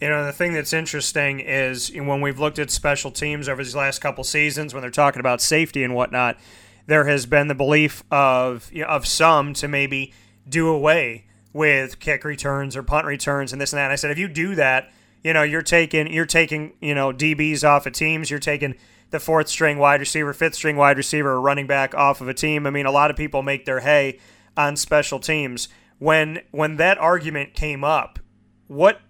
You 0.00 0.08
know, 0.08 0.24
the 0.24 0.32
thing 0.32 0.52
that's 0.52 0.72
interesting 0.72 1.40
is 1.40 1.92
when 1.94 2.20
we've 2.20 2.38
looked 2.38 2.58
at 2.58 2.70
special 2.70 3.10
teams 3.10 3.48
over 3.48 3.62
these 3.62 3.76
last 3.76 4.00
couple 4.00 4.24
seasons, 4.24 4.74
when 4.74 4.80
they're 4.80 4.90
talking 4.90 5.20
about 5.20 5.40
safety 5.40 5.84
and 5.84 5.94
whatnot, 5.94 6.38
there 6.86 7.04
has 7.06 7.24
been 7.24 7.46
the 7.46 7.54
belief 7.54 8.02
of 8.10 8.68
you 8.72 8.82
know, 8.82 8.88
of 8.88 9.06
some 9.06 9.54
to 9.54 9.68
maybe 9.68 10.12
do 10.48 10.68
away 10.68 11.26
with 11.52 12.00
kick 12.00 12.24
returns 12.24 12.76
or 12.76 12.82
punt 12.82 13.06
returns 13.06 13.52
and 13.52 13.62
this 13.62 13.72
and 13.72 13.78
that. 13.78 13.84
And 13.84 13.92
I 13.92 13.96
said, 13.96 14.10
if 14.10 14.18
you 14.18 14.26
do 14.26 14.56
that, 14.56 14.90
you 15.22 15.32
know, 15.32 15.44
you're 15.44 15.62
taking 15.62 16.12
you're 16.12 16.26
taking 16.26 16.72
you 16.80 16.94
know 16.94 17.12
DBs 17.12 17.62
off 17.62 17.86
of 17.86 17.92
teams. 17.92 18.28
You're 18.28 18.40
taking 18.40 18.74
the 19.10 19.20
fourth 19.20 19.48
string 19.48 19.78
wide 19.78 20.00
receiver, 20.00 20.32
fifth 20.32 20.56
string 20.56 20.76
wide 20.76 20.96
receiver, 20.96 21.30
or 21.30 21.40
running 21.40 21.68
back 21.68 21.94
off 21.94 22.20
of 22.20 22.28
a 22.28 22.34
team. 22.34 22.66
I 22.66 22.70
mean, 22.70 22.86
a 22.86 22.90
lot 22.90 23.10
of 23.10 23.16
people 23.16 23.42
make 23.42 23.64
their 23.66 23.80
hay 23.80 24.18
on 24.56 24.76
special 24.76 25.18
teams. 25.18 25.68
When 25.98 26.40
when 26.50 26.76
that 26.76 26.98
argument 26.98 27.54
came 27.54 27.84
up, 27.84 28.18
what 28.66 29.00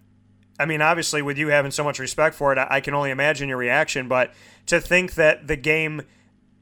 I 0.59 0.65
mean, 0.65 0.81
obviously, 0.81 1.21
with 1.21 1.37
you 1.37 1.47
having 1.47 1.71
so 1.71 1.83
much 1.83 1.99
respect 1.99 2.35
for 2.35 2.51
it, 2.53 2.57
I, 2.57 2.67
I 2.69 2.81
can 2.81 2.93
only 2.93 3.09
imagine 3.09 3.49
your 3.49 3.57
reaction. 3.57 4.07
But 4.07 4.33
to 4.67 4.79
think 4.79 5.15
that 5.15 5.47
the 5.47 5.55
game 5.55 6.03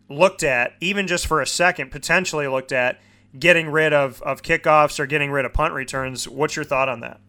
looked 0.10 0.44
at, 0.44 0.74
even 0.80 1.08
just 1.08 1.28
for 1.28 1.42
a 1.42 1.48
second, 1.48 1.92
potentially 1.92 2.48
looked 2.48 2.72
at 2.72 3.00
getting 3.38 3.70
rid 3.70 3.94
of, 3.94 4.22
of 4.24 4.42
kickoffs 4.42 5.00
or 5.00 5.06
getting 5.06 5.32
rid 5.32 5.46
of 5.46 5.54
punt 5.54 5.74
returns. 5.74 6.28
What's 6.28 6.56
your 6.56 6.66
thought 6.66 6.90
on 6.90 7.00
that? 7.02 7.20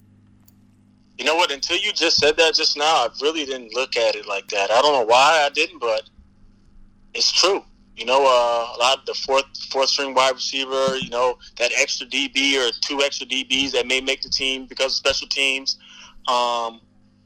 You 1.18 1.24
know 1.24 1.36
what? 1.36 1.52
Until 1.52 1.76
you 1.76 1.92
just 1.92 2.18
said 2.18 2.36
that 2.36 2.54
just 2.54 2.76
now, 2.76 2.84
I 2.84 3.08
really 3.20 3.44
didn't 3.44 3.74
look 3.74 3.96
at 3.96 4.16
it 4.16 4.26
like 4.26 4.48
that. 4.48 4.70
I 4.70 4.82
don't 4.82 4.92
know 4.92 5.04
why 5.04 5.42
I 5.44 5.50
didn't, 5.50 5.78
but 5.78 6.02
it's 7.14 7.30
true. 7.30 7.64
You 8.02 8.06
know, 8.06 8.24
uh, 8.26 8.76
a 8.76 8.78
lot 8.80 8.98
of 8.98 9.06
the 9.06 9.14
fourth 9.14 9.44
fourth 9.70 9.88
string 9.88 10.12
wide 10.12 10.34
receiver, 10.34 10.96
you 10.96 11.08
know, 11.08 11.38
that 11.58 11.70
extra 11.78 12.04
DB 12.04 12.58
or 12.58 12.72
two 12.80 13.00
extra 13.00 13.24
DBs 13.24 13.70
that 13.70 13.86
may 13.86 14.00
make 14.00 14.22
the 14.22 14.28
team 14.28 14.66
because 14.66 14.86
of 14.86 14.92
special 14.94 15.28
teams. 15.28 15.78
Um, 16.26 16.80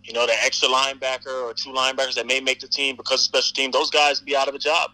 you 0.05 0.13
know, 0.13 0.27
the 0.27 0.35
extra 0.45 0.69
linebacker 0.69 1.45
or 1.45 1.55
two 1.55 1.71
linebackers 1.71 2.17
that 2.17 2.27
may 2.27 2.41
make 2.41 2.61
the 2.61 2.69
team 2.69 2.95
because 2.95 3.21
of 3.21 3.25
special 3.25 3.55
teams. 3.55 3.73
Those 3.73 3.89
guys 3.89 4.21
be 4.21 4.37
out 4.37 4.49
of 4.49 4.55
a 4.55 4.59
job. 4.59 4.91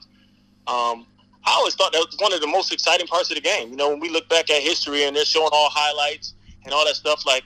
Um, 0.68 1.04
I 1.44 1.50
always 1.56 1.74
thought 1.74 1.92
that 1.94 1.98
was 1.98 2.16
one 2.20 2.32
of 2.32 2.40
the 2.40 2.46
most 2.46 2.72
exciting 2.72 3.08
parts 3.08 3.28
of 3.32 3.34
the 3.34 3.40
game. 3.40 3.70
You 3.70 3.76
know, 3.76 3.88
when 3.88 3.98
we 3.98 4.08
look 4.08 4.28
back 4.28 4.50
at 4.50 4.62
history 4.62 5.02
and 5.02 5.16
they're 5.16 5.24
showing 5.24 5.50
all 5.50 5.68
highlights 5.68 6.34
and 6.64 6.72
all 6.72 6.84
that 6.84 6.94
stuff, 6.94 7.26
like 7.26 7.42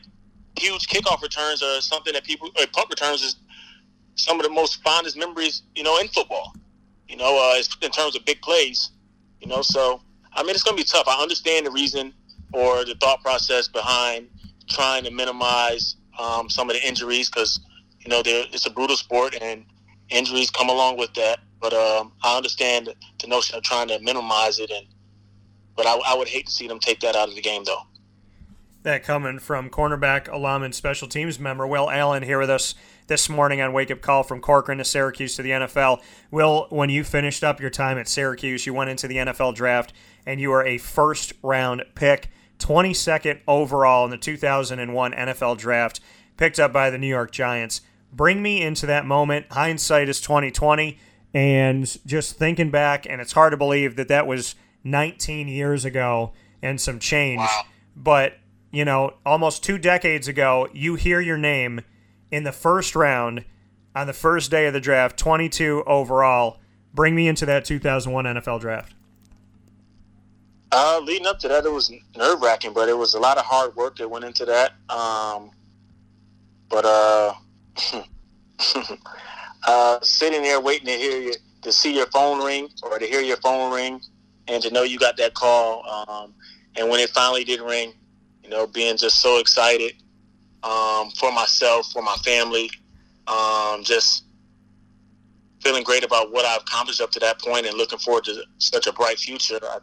huge 0.59 0.89
kickoff 0.89 1.23
returns 1.23 1.63
are 1.63 1.81
something 1.81 2.13
that 2.13 2.25
people, 2.25 2.49
or 2.49 2.67
punt 2.67 2.91
returns 2.91 3.23
is 3.23 3.37
some 4.17 4.39
of 4.39 4.45
the 4.45 4.53
most 4.53 4.83
fondest 4.83 5.17
memories, 5.17 5.63
you 5.75 5.83
know, 5.83 5.97
in 6.01 6.09
football. 6.09 6.53
You 7.09 7.17
know, 7.17 7.39
uh, 7.39 7.63
in 7.83 7.91
terms 7.91 8.17
of 8.17 8.25
big 8.25 8.41
plays. 8.43 8.91
You 9.41 9.49
know, 9.49 9.63
so 9.63 10.01
I 10.33 10.43
mean, 10.43 10.51
it's 10.51 10.63
going 10.63 10.77
to 10.77 10.83
be 10.83 10.87
tough. 10.87 11.07
I 11.09 11.21
understand 11.23 11.67
the 11.67 11.71
reason 11.71 12.13
or 12.53 12.85
the 12.85 12.95
thought 12.95 13.23
process 13.23 13.69
behind 13.69 14.29
trying 14.69 15.05
to 15.05 15.11
minimize 15.11 15.97
um, 16.19 16.49
some 16.51 16.69
of 16.69 16.77
the 16.77 16.87
injuries 16.87 17.29
because 17.29 17.61
you 18.01 18.11
know 18.11 18.23
it's 18.25 18.67
a 18.67 18.71
brutal 18.71 18.97
sport 18.97 19.37
and 19.41 19.65
injuries 20.11 20.51
come 20.51 20.69
along 20.69 20.97
with 20.99 21.13
that. 21.15 21.41
But 21.61 21.73
um, 21.73 22.13
I 22.23 22.37
understand 22.37 22.95
the 23.21 23.27
notion 23.27 23.57
of 23.57 23.63
trying 23.63 23.89
to 23.89 23.99
minimize 24.01 24.59
it, 24.59 24.71
and 24.71 24.87
but 25.75 25.87
I, 25.87 25.99
I, 26.07 26.15
would 26.15 26.29
hate 26.29 26.47
to 26.47 26.53
see 26.53 26.69
them 26.69 26.79
take 26.79 27.01
that 27.01 27.17
out 27.17 27.29
of 27.29 27.35
the 27.35 27.41
game, 27.41 27.65
though. 27.65 27.83
That 28.87 29.03
coming 29.03 29.41
from 29.41 29.69
cornerback, 29.69 30.33
alum, 30.33 30.63
and 30.63 30.73
special 30.73 31.09
teams 31.09 31.41
member 31.41 31.67
Will 31.67 31.91
Allen 31.91 32.23
here 32.23 32.39
with 32.39 32.51
us 32.51 32.77
this 33.09 33.29
morning 33.29 33.61
on 33.61 33.73
Wake 33.73 33.91
Up 33.91 34.01
Call 34.01 34.23
from 34.23 34.41
Corcoran 34.41 34.79
to 34.79 34.85
Syracuse 34.85 35.35
to 35.35 35.43
the 35.43 35.51
NFL. 35.51 36.01
Will, 36.31 36.69
when 36.71 36.89
you 36.89 37.03
finished 37.03 37.43
up 37.43 37.61
your 37.61 37.69
time 37.69 37.99
at 37.99 38.07
Syracuse, 38.07 38.65
you 38.65 38.73
went 38.73 38.89
into 38.89 39.09
the 39.09 39.17
NFL 39.17 39.57
draft 39.57 39.93
and 40.25 40.41
you 40.41 40.51
were 40.51 40.65
a 40.65 40.79
first 40.79 41.33
round 41.43 41.83
pick, 41.97 42.29
22nd 42.61 43.41
overall 43.49 44.05
in 44.05 44.13
the 44.13 44.17
2001 44.17 45.13
NFL 45.13 45.59
draft, 45.59 45.99
picked 46.37 46.61
up 46.61 46.73
by 46.73 46.89
the 46.89 46.97
New 46.97 47.09
York 47.09 47.33
Giants. 47.33 47.81
Bring 48.13 48.41
me 48.41 48.63
into 48.63 48.87
that 48.87 49.05
moment. 49.05 49.47
Hindsight 49.51 50.09
is 50.09 50.21
2020 50.21 50.97
and 51.35 51.99
just 52.07 52.39
thinking 52.39 52.71
back, 52.71 53.05
and 53.05 53.21
it's 53.21 53.33
hard 53.33 53.51
to 53.51 53.57
believe 53.57 53.97
that 53.97 54.07
that 54.07 54.29
was 54.29 54.55
19 54.85 55.49
years 55.49 55.85
ago 55.85 56.35
and 56.63 56.81
some 56.81 57.01
change. 57.01 57.41
Wow. 57.41 57.63
But, 57.97 58.39
you 58.77 58.85
know, 58.85 59.15
almost 59.25 59.65
two 59.65 59.79
decades 59.79 60.29
ago, 60.29 60.69
you 60.73 60.97
hear 60.97 61.21
your 61.21 61.39
name 61.39 61.81
in 62.31 62.45
the 62.45 62.53
first 62.53 62.95
round 62.95 63.45
on 63.95 64.07
the 64.07 64.13
first 64.13 64.51
day 64.51 64.67
of 64.67 64.75
the 64.75 64.81
draft, 64.81 65.19
22 65.19 65.83
overall, 65.87 66.59
Bring 66.97 67.15
me 67.15 67.29
into 67.29 67.45
that 67.45 67.67
2001 67.67 68.25
NFL 68.25 68.59
draft. 68.59 68.95
Uh, 70.73 70.99
leading 71.05 71.27
up 71.27 71.39
to 71.41 71.49
that, 71.49 71.67
it 71.67 71.71
was 71.71 71.93
nerve 72.17 72.41
wracking, 72.41 72.73
but 72.73 72.89
it 72.89 72.97
was 72.97 73.13
a 73.13 73.21
lot 73.21 73.37
of 73.37 73.45
hard 73.45 73.77
work 73.77 73.99
that 73.99 74.09
went 74.09 74.25
into 74.25 74.47
that. 74.47 74.73
Um, 74.89 75.51
but 76.71 76.87
uh, 76.87 77.35
uh, 79.69 80.01
sitting 80.01 80.41
there 80.41 80.59
waiting 80.59 80.87
to 80.87 80.93
hear 80.93 81.21
you, 81.21 81.35
to 81.61 81.71
see 81.71 81.95
your 81.95 82.07
phone 82.07 82.43
ring 82.43 82.71
or 82.83 82.99
to 82.99 83.05
hear 83.05 83.21
your 83.21 83.37
phone 83.37 83.75
ring, 83.75 84.01
and 84.49 84.63
to 84.63 84.71
know 84.71 84.83
you 84.83 84.99
got 84.99 85.19
that 85.19 85.35
call. 85.35 85.87
Um, 85.87 86.33
and 86.77 86.89
when 86.89 87.01
it 87.01 87.11
finally 87.11 87.45
did 87.45 87.61
ring, 87.61 87.93
you 88.47 88.53
know, 88.53 88.67
being 88.67 88.97
just 88.97 89.21
so 89.21 89.41
excited 89.41 89.95
um, 90.63 91.11
for 91.11 91.33
myself, 91.33 91.91
for 91.91 92.01
my 92.01 92.15
family, 92.25 92.71
um, 93.27 93.83
just 93.83 94.25
feeling 95.61 95.83
great 95.83 96.05
about 96.05 96.31
what 96.31 96.45
I've 96.45 96.61
accomplished 96.61 97.01
up 97.01 97.11
to 97.13 97.21
that 97.21 97.41
point, 97.41 97.67
and 97.67 97.77
looking 97.77 97.99
forward 97.99 98.25
to 98.25 98.45
such 98.59 98.87
a 98.87 98.93
bright 98.93 99.19
future. 99.19 99.59
I, 99.61 99.79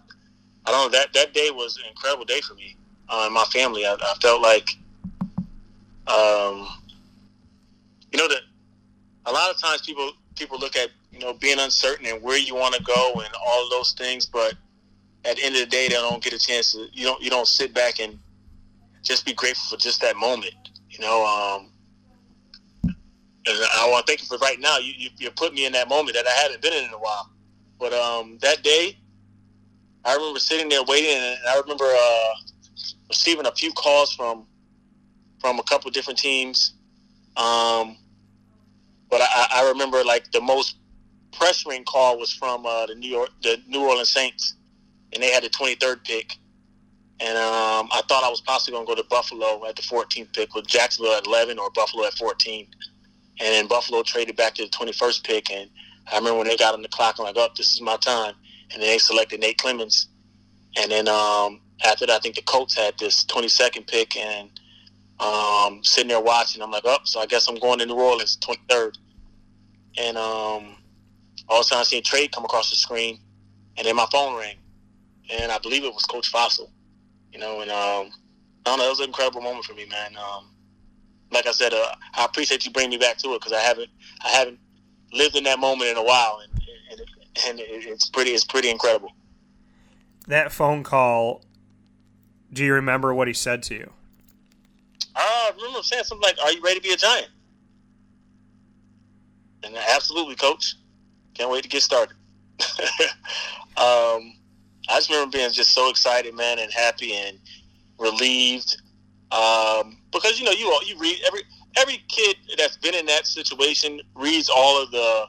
I 0.66 0.72
don't 0.72 0.92
know 0.92 0.98
that 0.98 1.12
that 1.14 1.34
day 1.34 1.50
was 1.52 1.78
an 1.78 1.84
incredible 1.90 2.24
day 2.24 2.40
for 2.40 2.54
me 2.54 2.78
uh, 3.10 3.24
and 3.26 3.34
my 3.34 3.44
family. 3.46 3.86
I, 3.86 3.96
I 3.96 4.14
felt 4.22 4.42
like, 4.42 4.70
um, 6.08 6.68
you 8.14 8.18
know, 8.18 8.30
that 8.30 8.42
a 9.26 9.32
lot 9.32 9.52
of 9.52 9.60
times 9.60 9.82
people 9.82 10.14
people 10.36 10.58
look 10.58 10.78
at 10.78 10.90
you 11.12 11.20
know 11.20 11.34
being 11.34 11.60
uncertain 11.60 12.06
and 12.06 12.24
where 12.24 12.38
you 12.38 12.56
want 12.56 12.76
to 12.76 12.84
go 12.84 13.22
and 13.24 13.34
all 13.46 13.70
those 13.70 13.92
things, 13.92 14.26
but 14.26 14.54
at 15.26 15.36
the 15.36 15.44
end 15.44 15.56
of 15.56 15.62
the 15.62 15.68
day, 15.68 15.90
they 15.90 15.96
don't 15.96 16.24
get 16.24 16.32
a 16.32 16.40
chance 16.40 16.72
to 16.72 16.88
you 16.94 17.04
don't 17.04 17.22
you 17.22 17.30
don't 17.30 17.48
sit 17.48 17.74
back 17.74 18.00
and 18.00 18.18
just 19.04 19.26
be 19.26 19.34
grateful 19.34 19.78
for 19.78 19.82
just 19.82 20.02
that 20.02 20.16
moment. 20.16 20.54
You 20.90 21.00
know, 21.02 21.26
um, 21.26 21.70
I 23.48 23.88
want 23.90 24.06
to 24.06 24.12
thank 24.12 24.22
you 24.22 24.28
for 24.28 24.38
right 24.38 24.60
now. 24.60 24.78
You, 24.78 24.94
you 24.98 25.10
you 25.18 25.32
put 25.32 25.54
me 25.54 25.66
in 25.66 25.74
that 25.74 25.90
moment 25.90 26.16
that 26.16 26.26
I 26.26 26.32
haven't 26.32 26.62
been 26.62 26.74
in 26.74 26.86
in 26.86 26.94
a 26.94 26.98
while. 26.98 27.30
But 27.80 27.94
um, 27.94 28.38
that 28.42 28.64
day, 28.64 28.98
I 30.06 30.16
remember 30.16 30.40
sitting 30.40 30.70
there 30.70 30.84
waiting, 30.84 31.16
and 31.16 31.38
I 31.50 31.60
remember 31.60 31.86
uh, 31.86 32.30
receiving 33.10 33.46
a 33.46 33.52
few 33.52 33.72
calls 33.74 34.14
from 34.14 34.48
from 35.40 35.60
a 35.60 35.64
couple 35.64 35.92
different 35.92 36.20
teams. 36.20 36.74
Um, 37.36 37.98
but 39.10 39.22
I, 39.22 39.48
I 39.52 39.70
remember 39.70 40.04
like 40.04 40.32
the 40.32 40.42
most 40.42 40.78
pressuring 41.32 41.86
call 41.86 42.18
was 42.18 42.32
from 42.32 42.66
uh, 42.66 42.86
the 42.86 42.96
New 42.96 43.10
York, 43.10 43.30
the 43.42 43.58
New 43.68 43.82
Orleans 43.82 44.12
Saints, 44.12 44.56
and 45.14 45.22
they 45.22 45.32
had 45.32 45.44
the 45.44 45.50
23rd 45.50 46.04
pick. 46.06 46.38
And 47.24 47.38
um, 47.38 47.88
I 47.94 48.02
thought 48.10 48.26
I 48.26 48.30
was 48.30 48.42
possibly 48.42 48.74
going 48.74 48.86
to 48.86 48.96
go 48.96 49.02
to 49.02 49.08
Buffalo 49.08 49.66
at 49.66 49.78
the 49.78 49.82
14th 49.82 50.34
pick 50.34 50.54
with 50.54 50.68
Jacksonville 50.68 51.14
at 51.14 51.26
11 51.26 51.58
or 51.58 51.70
Buffalo 51.70 52.06
at 52.06 52.14
14. 52.16 52.68
And 53.40 53.54
then 53.54 53.68
Buffalo 53.68 54.04
traded 54.04 54.36
back 54.36 54.56
to 54.56 54.64
the 54.64 54.70
21st 54.70 55.24
pick. 55.24 55.50
And 55.50 55.70
I 56.12 56.18
remember 56.18 56.40
when 56.40 56.48
they 56.48 56.58
got 56.58 56.74
on 56.74 56.82
the 56.82 56.90
clock, 56.90 57.16
I'm 57.18 57.24
like, 57.24 57.38
oh, 57.38 57.48
this 57.56 57.74
is 57.74 57.82
my 57.82 57.96
time. 57.96 58.34
And 58.74 58.82
then 58.82 58.90
they 58.90 58.98
selected 58.98 59.40
Nate 59.40 59.58
Clements. 59.58 60.10
And 60.76 60.92
then 60.92 61.08
um, 61.08 61.62
after 61.86 62.06
that, 62.06 62.18
I 62.18 62.20
think 62.20 62.36
the 62.36 62.42
Colts 62.42 62.76
had 62.76 62.98
this 63.00 63.24
22nd 63.26 63.88
pick. 63.88 64.18
And 64.18 64.50
um, 65.22 65.82
sitting 65.82 66.10
there 66.10 66.20
watching, 66.20 66.62
I'm 66.62 66.72
like, 66.72 66.84
oh, 66.84 66.98
so 67.06 67.22
I 67.22 67.26
guess 67.26 67.48
I'm 67.48 67.56
going 67.56 67.80
to 67.80 67.86
New 67.86 67.96
Orleans, 67.96 68.38
23rd. 68.42 68.98
And 69.98 70.18
um, 70.18 70.76
all 71.48 71.60
of 71.60 71.62
a 71.62 71.64
sudden, 71.64 71.80
I 71.80 71.84
see 71.84 72.00
a 72.00 72.02
trade 72.02 72.34
come 72.34 72.44
across 72.44 72.70
the 72.70 72.76
screen. 72.76 73.20
And 73.78 73.88
then 73.88 73.96
my 73.96 74.08
phone 74.12 74.38
rang. 74.38 74.58
And 75.32 75.54
I 75.54 75.58
believe 75.60 75.86
it 75.86 75.94
was 75.94 76.04
Coach 76.04 76.30
Fassel. 76.30 76.70
You 77.34 77.40
know, 77.40 77.62
and 77.62 77.72
um, 77.72 78.12
I 78.66 78.70
don't 78.70 78.80
know, 78.80 78.86
it 78.86 78.90
was 78.90 79.00
an 79.00 79.08
incredible 79.08 79.42
moment 79.42 79.66
for 79.66 79.74
me, 79.74 79.86
man. 79.86 80.16
Um, 80.16 80.46
like 81.32 81.48
I 81.48 81.52
said, 81.52 81.74
uh, 81.74 81.96
I 82.14 82.26
appreciate 82.26 82.64
you 82.64 82.72
bringing 82.72 82.92
me 82.92 82.98
back 82.98 83.18
to 83.18 83.30
it 83.30 83.40
because 83.40 83.54
I 83.54 83.60
haven't, 83.60 83.90
I 84.24 84.30
haven't 84.30 84.60
lived 85.12 85.36
in 85.36 85.44
that 85.46 85.60
moment 85.60 85.90
in 85.90 85.98
a 85.98 86.04
while, 86.04 86.42
and 86.44 86.62
and, 87.48 87.60
and 87.60 87.84
it's 87.86 88.10
pretty, 88.10 88.30
it's 88.32 88.44
pretty 88.44 88.70
incredible. 88.70 89.12
That 90.28 90.52
phone 90.52 90.84
call. 90.84 91.44
Do 92.52 92.64
you 92.64 92.76
remember 92.76 93.16
what 93.16 93.28
he 93.28 93.34
said 93.34 93.64
to 93.64 93.74
you? 93.74 93.92
Uh, 95.16 95.20
I 95.20 95.52
remember 95.56 95.82
saying 95.82 96.04
something 96.04 96.22
like, 96.22 96.38
"Are 96.44 96.52
you 96.52 96.62
ready 96.62 96.80
to 96.80 96.84
be 96.84 96.94
a 96.94 96.98
giant?" 96.98 97.30
And 99.64 99.76
absolutely, 99.76 100.36
coach. 100.36 100.76
Can't 101.34 101.50
wait 101.50 101.64
to 101.64 101.70
get 101.70 101.82
started. 101.82 102.16
um, 103.78 104.36
I 104.90 104.98
just 104.98 105.10
remember 105.10 105.38
being 105.38 105.52
just 105.52 105.74
so 105.74 105.90
excited, 105.90 106.34
man, 106.36 106.60
and 106.60 106.72
happy 106.72 107.14
and 107.14 107.40
relieved. 107.98 108.82
Um, 109.32 109.98
because 110.12 110.40
you 110.40 110.46
know, 110.46 110.52
you 110.52 110.68
all 110.68 110.84
you 110.86 110.98
read 110.98 111.20
every 111.26 111.42
every 111.78 112.04
kid 112.08 112.38
that's 112.58 112.78
been 112.78 112.94
in 112.94 113.06
that 113.08 113.26
situation 113.26 114.02
reads 114.16 114.50
all 114.50 114.82
of 114.82 114.92
the 114.92 115.26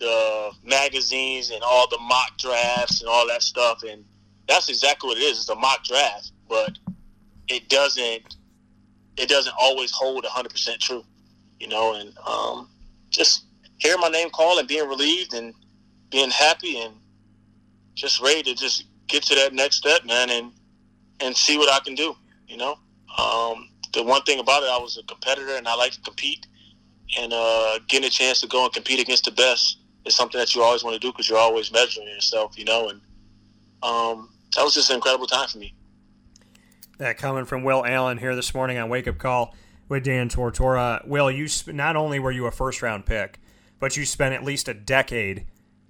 the 0.00 0.50
magazines 0.64 1.50
and 1.50 1.62
all 1.62 1.88
the 1.88 1.98
mock 1.98 2.36
drafts 2.38 3.00
and 3.00 3.08
all 3.08 3.26
that 3.28 3.42
stuff, 3.42 3.82
and 3.82 4.04
that's 4.48 4.68
exactly 4.68 5.08
what 5.08 5.18
it 5.18 5.22
is. 5.22 5.38
It's 5.38 5.48
a 5.48 5.54
mock 5.54 5.84
draft, 5.84 6.32
but 6.48 6.78
it 7.48 7.68
doesn't 7.68 8.36
it 9.16 9.28
doesn't 9.28 9.54
always 9.58 9.90
hold 9.92 10.24
hundred 10.26 10.50
percent 10.50 10.80
true, 10.80 11.04
you 11.60 11.68
know. 11.68 11.94
And 11.94 12.12
um, 12.26 12.68
just 13.10 13.44
hearing 13.78 14.00
my 14.00 14.08
name 14.08 14.30
called 14.30 14.58
and 14.58 14.68
being 14.68 14.88
relieved 14.88 15.34
and 15.34 15.54
being 16.10 16.30
happy 16.30 16.80
and 16.80 16.94
just 17.94 18.20
ready 18.20 18.42
to 18.42 18.54
just 18.54 18.84
get 19.06 19.22
to 19.24 19.34
that 19.34 19.52
next 19.52 19.76
step, 19.76 20.04
man, 20.04 20.30
and 20.30 20.52
and 21.20 21.36
see 21.36 21.56
what 21.56 21.72
I 21.72 21.78
can 21.84 21.94
do. 21.94 22.14
You 22.46 22.56
know, 22.56 22.78
um, 23.18 23.68
the 23.92 24.02
one 24.02 24.22
thing 24.22 24.40
about 24.40 24.62
it, 24.62 24.68
I 24.70 24.78
was 24.78 24.98
a 24.98 25.02
competitor 25.04 25.56
and 25.56 25.66
I 25.66 25.74
like 25.74 25.92
to 25.92 26.00
compete, 26.00 26.46
and 27.18 27.32
uh, 27.32 27.78
getting 27.88 28.06
a 28.06 28.10
chance 28.10 28.40
to 28.40 28.46
go 28.46 28.64
and 28.64 28.72
compete 28.72 29.00
against 29.00 29.24
the 29.24 29.30
best 29.30 29.78
is 30.04 30.14
something 30.14 30.38
that 30.38 30.54
you 30.54 30.62
always 30.62 30.84
want 30.84 30.94
to 30.94 31.00
do 31.00 31.12
because 31.12 31.28
you're 31.28 31.38
always 31.38 31.72
measuring 31.72 32.08
yourself. 32.08 32.58
You 32.58 32.64
know, 32.64 32.88
and 32.88 33.00
um, 33.82 34.30
that 34.56 34.64
was 34.64 34.74
just 34.74 34.90
an 34.90 34.96
incredible 34.96 35.26
time 35.26 35.48
for 35.48 35.58
me. 35.58 35.74
That 36.98 37.18
coming 37.18 37.44
from 37.44 37.64
Will 37.64 37.84
Allen 37.84 38.18
here 38.18 38.36
this 38.36 38.54
morning 38.54 38.78
on 38.78 38.88
Wake 38.88 39.08
Up 39.08 39.18
Call 39.18 39.54
with 39.88 40.04
Dan 40.04 40.28
Tortora. 40.28 41.06
Will, 41.06 41.30
you 41.30 41.48
sp- 41.50 41.74
not 41.74 41.96
only 41.96 42.18
were 42.18 42.30
you 42.30 42.46
a 42.46 42.52
first 42.52 42.82
round 42.82 43.04
pick, 43.06 43.40
but 43.80 43.96
you 43.96 44.04
spent 44.04 44.34
at 44.34 44.44
least 44.44 44.68
a 44.68 44.74
decade 44.74 45.46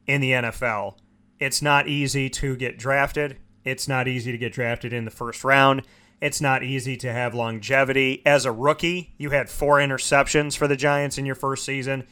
in 0.06 0.20
the 0.20 0.30
NFL 0.30 0.96
it's 1.38 1.62
not 1.62 1.88
easy 1.88 2.30
to 2.30 2.56
get 2.56 2.78
drafted. 2.78 3.38
It's 3.64 3.88
not 3.88 4.08
easy 4.08 4.32
to 4.32 4.38
get 4.38 4.52
drafted 4.52 4.92
in 4.92 5.04
the 5.04 5.10
first 5.10 5.44
round. 5.44 5.82
It's 6.20 6.40
not 6.40 6.62
easy 6.62 6.96
to 6.98 7.12
have 7.12 7.34
longevity. 7.34 8.22
As 8.24 8.44
a 8.44 8.52
rookie, 8.52 9.14
you 9.18 9.30
had 9.30 9.50
four 9.50 9.78
interceptions 9.78 10.56
for 10.56 10.68
the 10.68 10.76
Giants 10.76 11.18
in 11.18 11.26
your 11.26 11.34
first 11.34 11.64
season. 11.64 12.06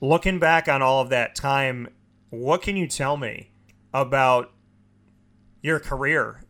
Looking 0.00 0.38
back 0.38 0.68
on 0.68 0.82
all 0.82 1.00
of 1.00 1.08
that 1.08 1.34
time, 1.34 1.88
what 2.30 2.62
can 2.62 2.76
you 2.76 2.86
tell 2.86 3.16
me 3.16 3.50
about 3.92 4.52
your 5.62 5.80
career 5.80 6.42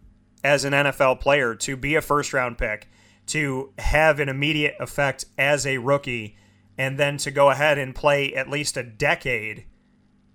as 0.45 0.65
an 0.65 0.73
NFL 0.73 1.21
player 1.21 1.55
to 1.55 1.77
be 1.77 1.95
a 1.95 2.03
first 2.03 2.33
round 2.33 2.59
pick, 2.59 2.89
to 3.27 3.73
have 3.79 4.21
an 4.21 4.29
immediate 4.29 4.77
effect 4.79 5.25
as 5.37 5.67
a 5.67 5.79
rookie, 5.79 6.37
and 6.77 6.99
then 6.99 7.17
to 7.19 7.31
go 7.31 7.51
ahead 7.51 7.79
and 7.79 7.95
play 7.95 8.35
at 8.35 8.49
least 8.49 8.77
a 8.77 8.83
decade 8.83 9.65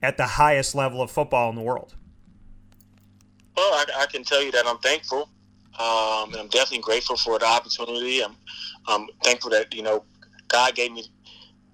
at 0.03 0.17
the 0.17 0.25
highest 0.25 0.75
level 0.75 1.01
of 1.01 1.09
football 1.09 1.49
in 1.49 1.55
the 1.55 1.61
world? 1.61 1.95
Well, 3.55 3.73
I, 3.73 3.85
I 3.99 4.05
can 4.07 4.23
tell 4.23 4.43
you 4.43 4.51
that 4.51 4.67
I'm 4.67 4.77
thankful. 4.79 5.29
Um, 5.79 6.33
and 6.33 6.35
I'm 6.35 6.49
definitely 6.49 6.79
grateful 6.79 7.17
for 7.17 7.39
the 7.39 7.45
opportunity. 7.45 8.23
I'm, 8.23 8.35
I'm 8.85 9.07
thankful 9.23 9.49
that 9.51 9.73
you 9.73 9.81
know 9.81 10.03
God 10.49 10.75
gave 10.75 10.91
me 10.91 11.05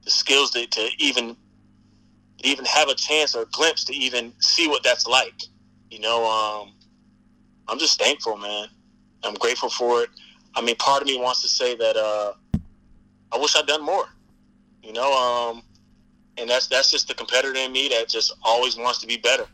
the 0.06 0.12
skills 0.12 0.52
to, 0.52 0.66
to 0.66 0.90
even 1.00 1.36
even 2.44 2.64
have 2.64 2.88
a 2.88 2.96
chance 2.96 3.36
or 3.36 3.42
a 3.42 3.46
glimpse 3.48 3.84
to 3.86 3.94
even 3.94 4.32
see 4.40 4.70
what 4.70 4.84
that's 4.84 5.06
like. 5.06 5.42
You 5.92 6.00
know, 6.00 6.26
um, 6.26 6.74
I'm 7.68 7.80
just 7.80 8.00
thankful, 8.00 8.38
man. 8.38 8.68
I'm 9.24 9.34
grateful 9.34 9.70
for 9.70 10.04
it. 10.04 10.10
I 10.56 10.62
mean, 10.62 10.78
part 10.78 11.02
of 11.02 11.08
me 11.08 11.18
wants 11.18 11.42
to 11.42 11.50
say 11.50 11.76
that 11.76 11.98
uh, 11.98 12.34
I 13.34 13.38
wish 13.38 13.56
I'd 13.58 13.66
done 13.66 13.84
more. 13.84 14.06
You 14.82 14.94
know, 14.94 15.12
um, 15.12 15.64
and 16.40 16.50
that's 16.50 16.68
that's 16.68 16.90
just 16.92 17.08
the 17.08 17.14
competitor 17.14 17.58
in 17.58 17.72
me 17.72 17.90
that 17.90 18.10
just 18.10 18.34
always 18.44 18.78
wants 18.78 19.00
to 19.00 19.08
be 19.08 19.18
better. 19.18 19.46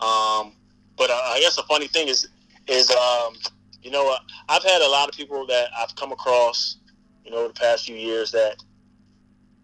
Um, 0.00 0.52
but 0.96 1.10
uh, 1.10 1.14
I 1.14 1.38
guess 1.40 1.56
the 1.56 1.62
funny 1.62 1.86
thing 1.86 2.08
is, 2.08 2.28
is 2.66 2.90
um, 2.90 3.34
you 3.82 3.90
know, 3.90 4.12
uh, 4.12 4.18
I've 4.48 4.64
had 4.64 4.82
a 4.82 4.88
lot 4.88 5.08
of 5.08 5.14
people 5.14 5.46
that 5.46 5.68
I've 5.76 5.94
come 5.96 6.12
across, 6.12 6.76
you 7.24 7.30
know, 7.30 7.48
the 7.48 7.54
past 7.54 7.86
few 7.86 7.96
years 7.96 8.30
that, 8.32 8.62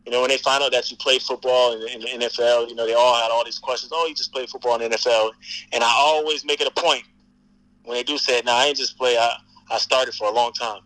you 0.06 0.12
know, 0.12 0.20
when 0.20 0.30
they 0.30 0.38
find 0.38 0.62
out 0.62 0.72
that 0.72 0.90
you 0.90 0.96
play 0.96 1.18
football 1.18 1.72
in, 1.72 1.88
in 1.88 2.00
the 2.00 2.26
NFL, 2.26 2.68
you 2.68 2.74
know, 2.74 2.86
they 2.86 2.94
all 2.94 3.14
had 3.14 3.30
all 3.30 3.44
these 3.44 3.58
questions. 3.58 3.90
Oh, 3.94 4.06
you 4.06 4.14
just 4.14 4.32
play 4.32 4.46
football 4.46 4.80
in 4.80 4.90
the 4.90 4.96
NFL, 4.96 5.32
and 5.72 5.82
I 5.82 5.92
always 5.96 6.44
make 6.44 6.60
it 6.60 6.66
a 6.66 6.80
point 6.80 7.04
when 7.84 7.96
they 7.96 8.02
do 8.02 8.18
say 8.18 8.38
it. 8.38 8.44
Now 8.44 8.56
I 8.56 8.66
ain't 8.66 8.76
just 8.76 8.96
play. 8.98 9.16
I 9.16 9.36
I 9.70 9.78
started 9.78 10.14
for 10.14 10.28
a 10.28 10.32
long 10.32 10.52
time, 10.52 10.80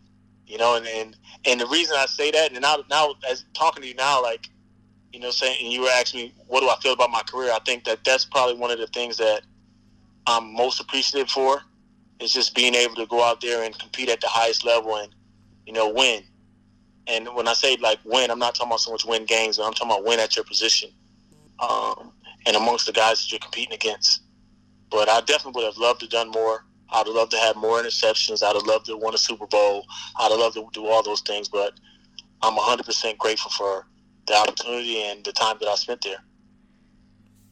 you 0.46 0.56
know, 0.56 0.76
and 0.76 0.86
and, 0.86 1.16
and 1.44 1.60
the 1.60 1.66
reason 1.66 1.96
I 1.98 2.06
say 2.06 2.30
that, 2.30 2.52
and 2.52 2.60
now 2.62 2.78
now 2.90 3.14
as 3.28 3.44
talking 3.54 3.82
to 3.82 3.88
you 3.88 3.94
now, 3.94 4.22
like 4.22 4.48
you 5.12 5.20
know, 5.20 5.30
saying, 5.30 5.58
and 5.62 5.72
you 5.72 5.82
were 5.82 5.88
asking 5.88 6.20
me, 6.20 6.34
what 6.46 6.60
do 6.60 6.68
I 6.68 6.76
feel 6.80 6.92
about 6.92 7.10
my 7.10 7.22
career? 7.22 7.52
I 7.52 7.60
think 7.60 7.84
that 7.84 8.04
that's 8.04 8.24
probably 8.24 8.56
one 8.56 8.70
of 8.70 8.78
the 8.78 8.86
things 8.88 9.16
that 9.16 9.42
I'm 10.26 10.52
most 10.52 10.80
appreciative 10.80 11.30
for 11.30 11.62
is 12.20 12.32
just 12.32 12.54
being 12.54 12.74
able 12.74 12.94
to 12.96 13.06
go 13.06 13.22
out 13.22 13.40
there 13.40 13.64
and 13.64 13.78
compete 13.78 14.08
at 14.10 14.20
the 14.20 14.28
highest 14.28 14.64
level 14.64 14.96
and, 14.96 15.14
you 15.66 15.72
know, 15.72 15.88
win. 15.88 16.22
And 17.06 17.28
when 17.34 17.48
I 17.48 17.54
say 17.54 17.76
like 17.76 17.98
win, 18.04 18.30
I'm 18.30 18.38
not 18.38 18.54
talking 18.54 18.70
about 18.70 18.80
so 18.80 18.90
much 18.90 19.04
win 19.04 19.24
games, 19.24 19.56
but 19.56 19.64
I'm 19.64 19.72
talking 19.72 19.92
about 19.92 20.04
win 20.04 20.20
at 20.20 20.36
your 20.36 20.44
position. 20.44 20.90
Um, 21.58 22.12
and 22.46 22.56
amongst 22.56 22.86
the 22.86 22.92
guys 22.92 23.20
that 23.20 23.32
you're 23.32 23.40
competing 23.40 23.74
against. 23.74 24.22
But 24.90 25.08
I 25.08 25.20
definitely 25.20 25.62
would 25.62 25.66
have 25.66 25.78
loved 25.78 26.00
to 26.00 26.06
have 26.06 26.10
done 26.10 26.30
more. 26.30 26.64
I'd 26.90 27.06
have 27.06 27.14
loved 27.14 27.32
to 27.32 27.38
have 27.38 27.56
more 27.56 27.82
interceptions. 27.82 28.42
I'd 28.42 28.54
have 28.54 28.66
loved 28.66 28.86
to 28.86 28.92
have 28.92 29.02
won 29.02 29.14
a 29.14 29.18
Super 29.18 29.46
Bowl. 29.46 29.84
I'd 30.18 30.30
have 30.30 30.40
loved 30.40 30.54
to 30.56 30.66
do 30.72 30.86
all 30.86 31.02
those 31.02 31.20
things. 31.20 31.48
But 31.48 31.74
I'm 32.42 32.56
100% 32.56 33.18
grateful 33.18 33.50
for 33.50 33.86
the 34.28 34.36
opportunity 34.36 35.02
and 35.02 35.24
the 35.24 35.32
time 35.32 35.56
that 35.60 35.68
I 35.68 35.74
spent 35.74 36.02
there. 36.02 36.22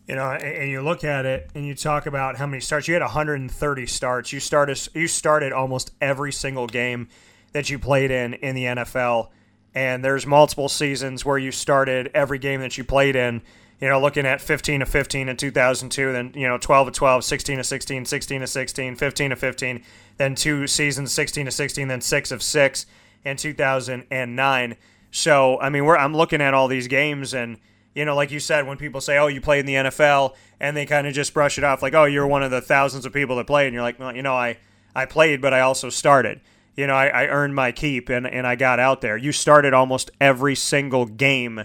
You 0.06 0.14
know, 0.14 0.30
and 0.30 0.70
you 0.70 0.82
look 0.82 1.02
at 1.02 1.26
it 1.26 1.50
and 1.54 1.66
you 1.66 1.74
talk 1.74 2.06
about 2.06 2.36
how 2.36 2.46
many 2.46 2.60
starts. 2.60 2.86
You 2.86 2.94
had 2.94 3.02
130 3.02 3.86
starts. 3.86 4.32
You 4.32 4.38
started 4.38 4.88
you 4.94 5.08
started 5.08 5.52
almost 5.52 5.90
every 6.00 6.32
single 6.32 6.68
game 6.68 7.08
that 7.52 7.70
you 7.70 7.78
played 7.78 8.12
in 8.12 8.34
in 8.34 8.54
the 8.54 8.64
NFL. 8.64 9.30
And 9.74 10.04
there's 10.04 10.24
multiple 10.24 10.68
seasons 10.68 11.24
where 11.24 11.38
you 11.38 11.50
started 11.50 12.10
every 12.14 12.38
game 12.38 12.60
that 12.60 12.78
you 12.78 12.84
played 12.84 13.16
in. 13.16 13.42
You 13.80 13.88
know, 13.88 14.00
looking 14.00 14.24
at 14.24 14.40
15 14.40 14.80
to 14.80 14.86
15 14.86 15.28
in 15.28 15.36
2002, 15.36 16.12
then 16.12 16.32
you 16.34 16.46
know 16.46 16.56
12 16.56 16.86
to 16.86 16.92
12, 16.92 17.24
16 17.24 17.56
to 17.58 17.64
16, 17.64 18.04
16 18.04 18.40
to 18.40 18.46
16, 18.46 18.96
15 18.96 19.30
to 19.30 19.36
15, 19.36 19.82
then 20.18 20.34
two 20.34 20.66
seasons 20.66 21.12
16 21.12 21.46
to 21.46 21.50
16, 21.50 21.88
then 21.88 22.00
six 22.00 22.30
of 22.30 22.42
six 22.42 22.86
in 23.24 23.36
2009. 23.36 24.76
So 25.16 25.58
I 25.60 25.70
mean, 25.70 25.86
we're 25.86 25.96
I'm 25.96 26.14
looking 26.14 26.42
at 26.42 26.52
all 26.52 26.68
these 26.68 26.88
games 26.88 27.32
and 27.32 27.58
you 27.94 28.04
know, 28.04 28.14
like 28.14 28.30
you 28.30 28.38
said, 28.38 28.66
when 28.66 28.76
people 28.76 29.00
say, 29.00 29.16
"Oh, 29.16 29.28
you 29.28 29.40
played 29.40 29.60
in 29.60 29.66
the 29.66 29.74
NFL," 29.74 30.34
and 30.60 30.76
they 30.76 30.84
kind 30.84 31.06
of 31.06 31.14
just 31.14 31.32
brush 31.32 31.56
it 31.56 31.64
off 31.64 31.80
like, 31.80 31.94
"Oh, 31.94 32.04
you're 32.04 32.26
one 32.26 32.42
of 32.42 32.50
the 32.50 32.60
thousands 32.60 33.06
of 33.06 33.14
people 33.14 33.36
that 33.36 33.46
played," 33.46 33.66
and 33.68 33.72
you're 33.72 33.82
like, 33.82 33.98
"Well, 33.98 34.14
you 34.14 34.22
know, 34.22 34.34
I 34.34 34.58
I 34.94 35.06
played, 35.06 35.40
but 35.40 35.54
I 35.54 35.60
also 35.60 35.88
started. 35.88 36.42
You 36.76 36.86
know, 36.86 36.92
I, 36.92 37.06
I 37.06 37.26
earned 37.28 37.54
my 37.54 37.72
keep 37.72 38.10
and 38.10 38.26
and 38.26 38.46
I 38.46 38.56
got 38.56 38.78
out 38.78 39.00
there. 39.00 39.16
You 39.16 39.32
started 39.32 39.72
almost 39.72 40.10
every 40.20 40.54
single 40.54 41.06
game 41.06 41.64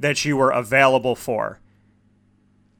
that 0.00 0.24
you 0.24 0.36
were 0.36 0.50
available 0.50 1.14
for. 1.14 1.60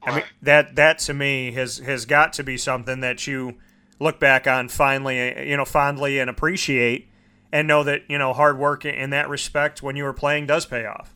I 0.03 0.15
mean, 0.15 0.25
that 0.41 0.75
that 0.75 0.99
to 0.99 1.13
me 1.13 1.53
has 1.53 1.77
has 1.77 2.05
got 2.05 2.33
to 2.33 2.43
be 2.43 2.57
something 2.57 2.99
that 2.99 3.25
you 3.25 3.55
look 4.01 4.19
back 4.19 4.47
on 4.47 4.67
finally, 4.67 5.49
you 5.49 5.55
know, 5.55 5.65
fondly 5.65 6.19
and 6.19 6.29
appreciate, 6.29 7.08
and 7.51 7.67
know 7.67 7.83
that 7.83 8.03
you 8.07 8.17
know 8.17 8.33
hard 8.33 8.57
work 8.57 8.85
in 8.85 9.09
that 9.11 9.29
respect 9.29 9.81
when 9.81 9.95
you 9.95 10.03
were 10.03 10.13
playing 10.13 10.45
does 10.45 10.65
pay 10.65 10.85
off. 10.85 11.13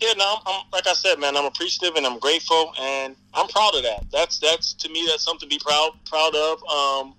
Yeah, 0.00 0.12
no, 0.16 0.34
I'm, 0.34 0.40
I'm, 0.46 0.62
like 0.72 0.86
I 0.86 0.92
said, 0.92 1.18
man. 1.18 1.36
I'm 1.36 1.44
appreciative 1.44 1.96
and 1.96 2.06
I'm 2.06 2.18
grateful, 2.18 2.72
and 2.80 3.16
I'm 3.32 3.48
proud 3.48 3.74
of 3.74 3.82
that. 3.84 4.04
That's 4.10 4.38
that's 4.38 4.74
to 4.74 4.88
me 4.88 5.06
that's 5.08 5.24
something 5.24 5.48
to 5.48 5.54
be 5.54 5.60
proud 5.62 5.92
proud 6.04 6.34
of. 6.34 6.58
Um, 6.64 7.14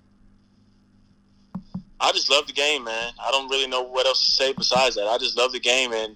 I 2.00 2.12
just 2.12 2.30
love 2.30 2.46
the 2.48 2.54
game, 2.54 2.84
man. 2.84 3.14
I 3.22 3.32
don't 3.32 3.50
really 3.50 3.68
know 3.68 3.82
what 3.82 4.06
else 4.06 4.26
to 4.26 4.32
say 4.32 4.54
besides 4.54 4.96
that. 4.96 5.08
I 5.08 5.18
just 5.18 5.38
love 5.38 5.52
the 5.52 5.60
game, 5.60 5.94
and 5.94 6.16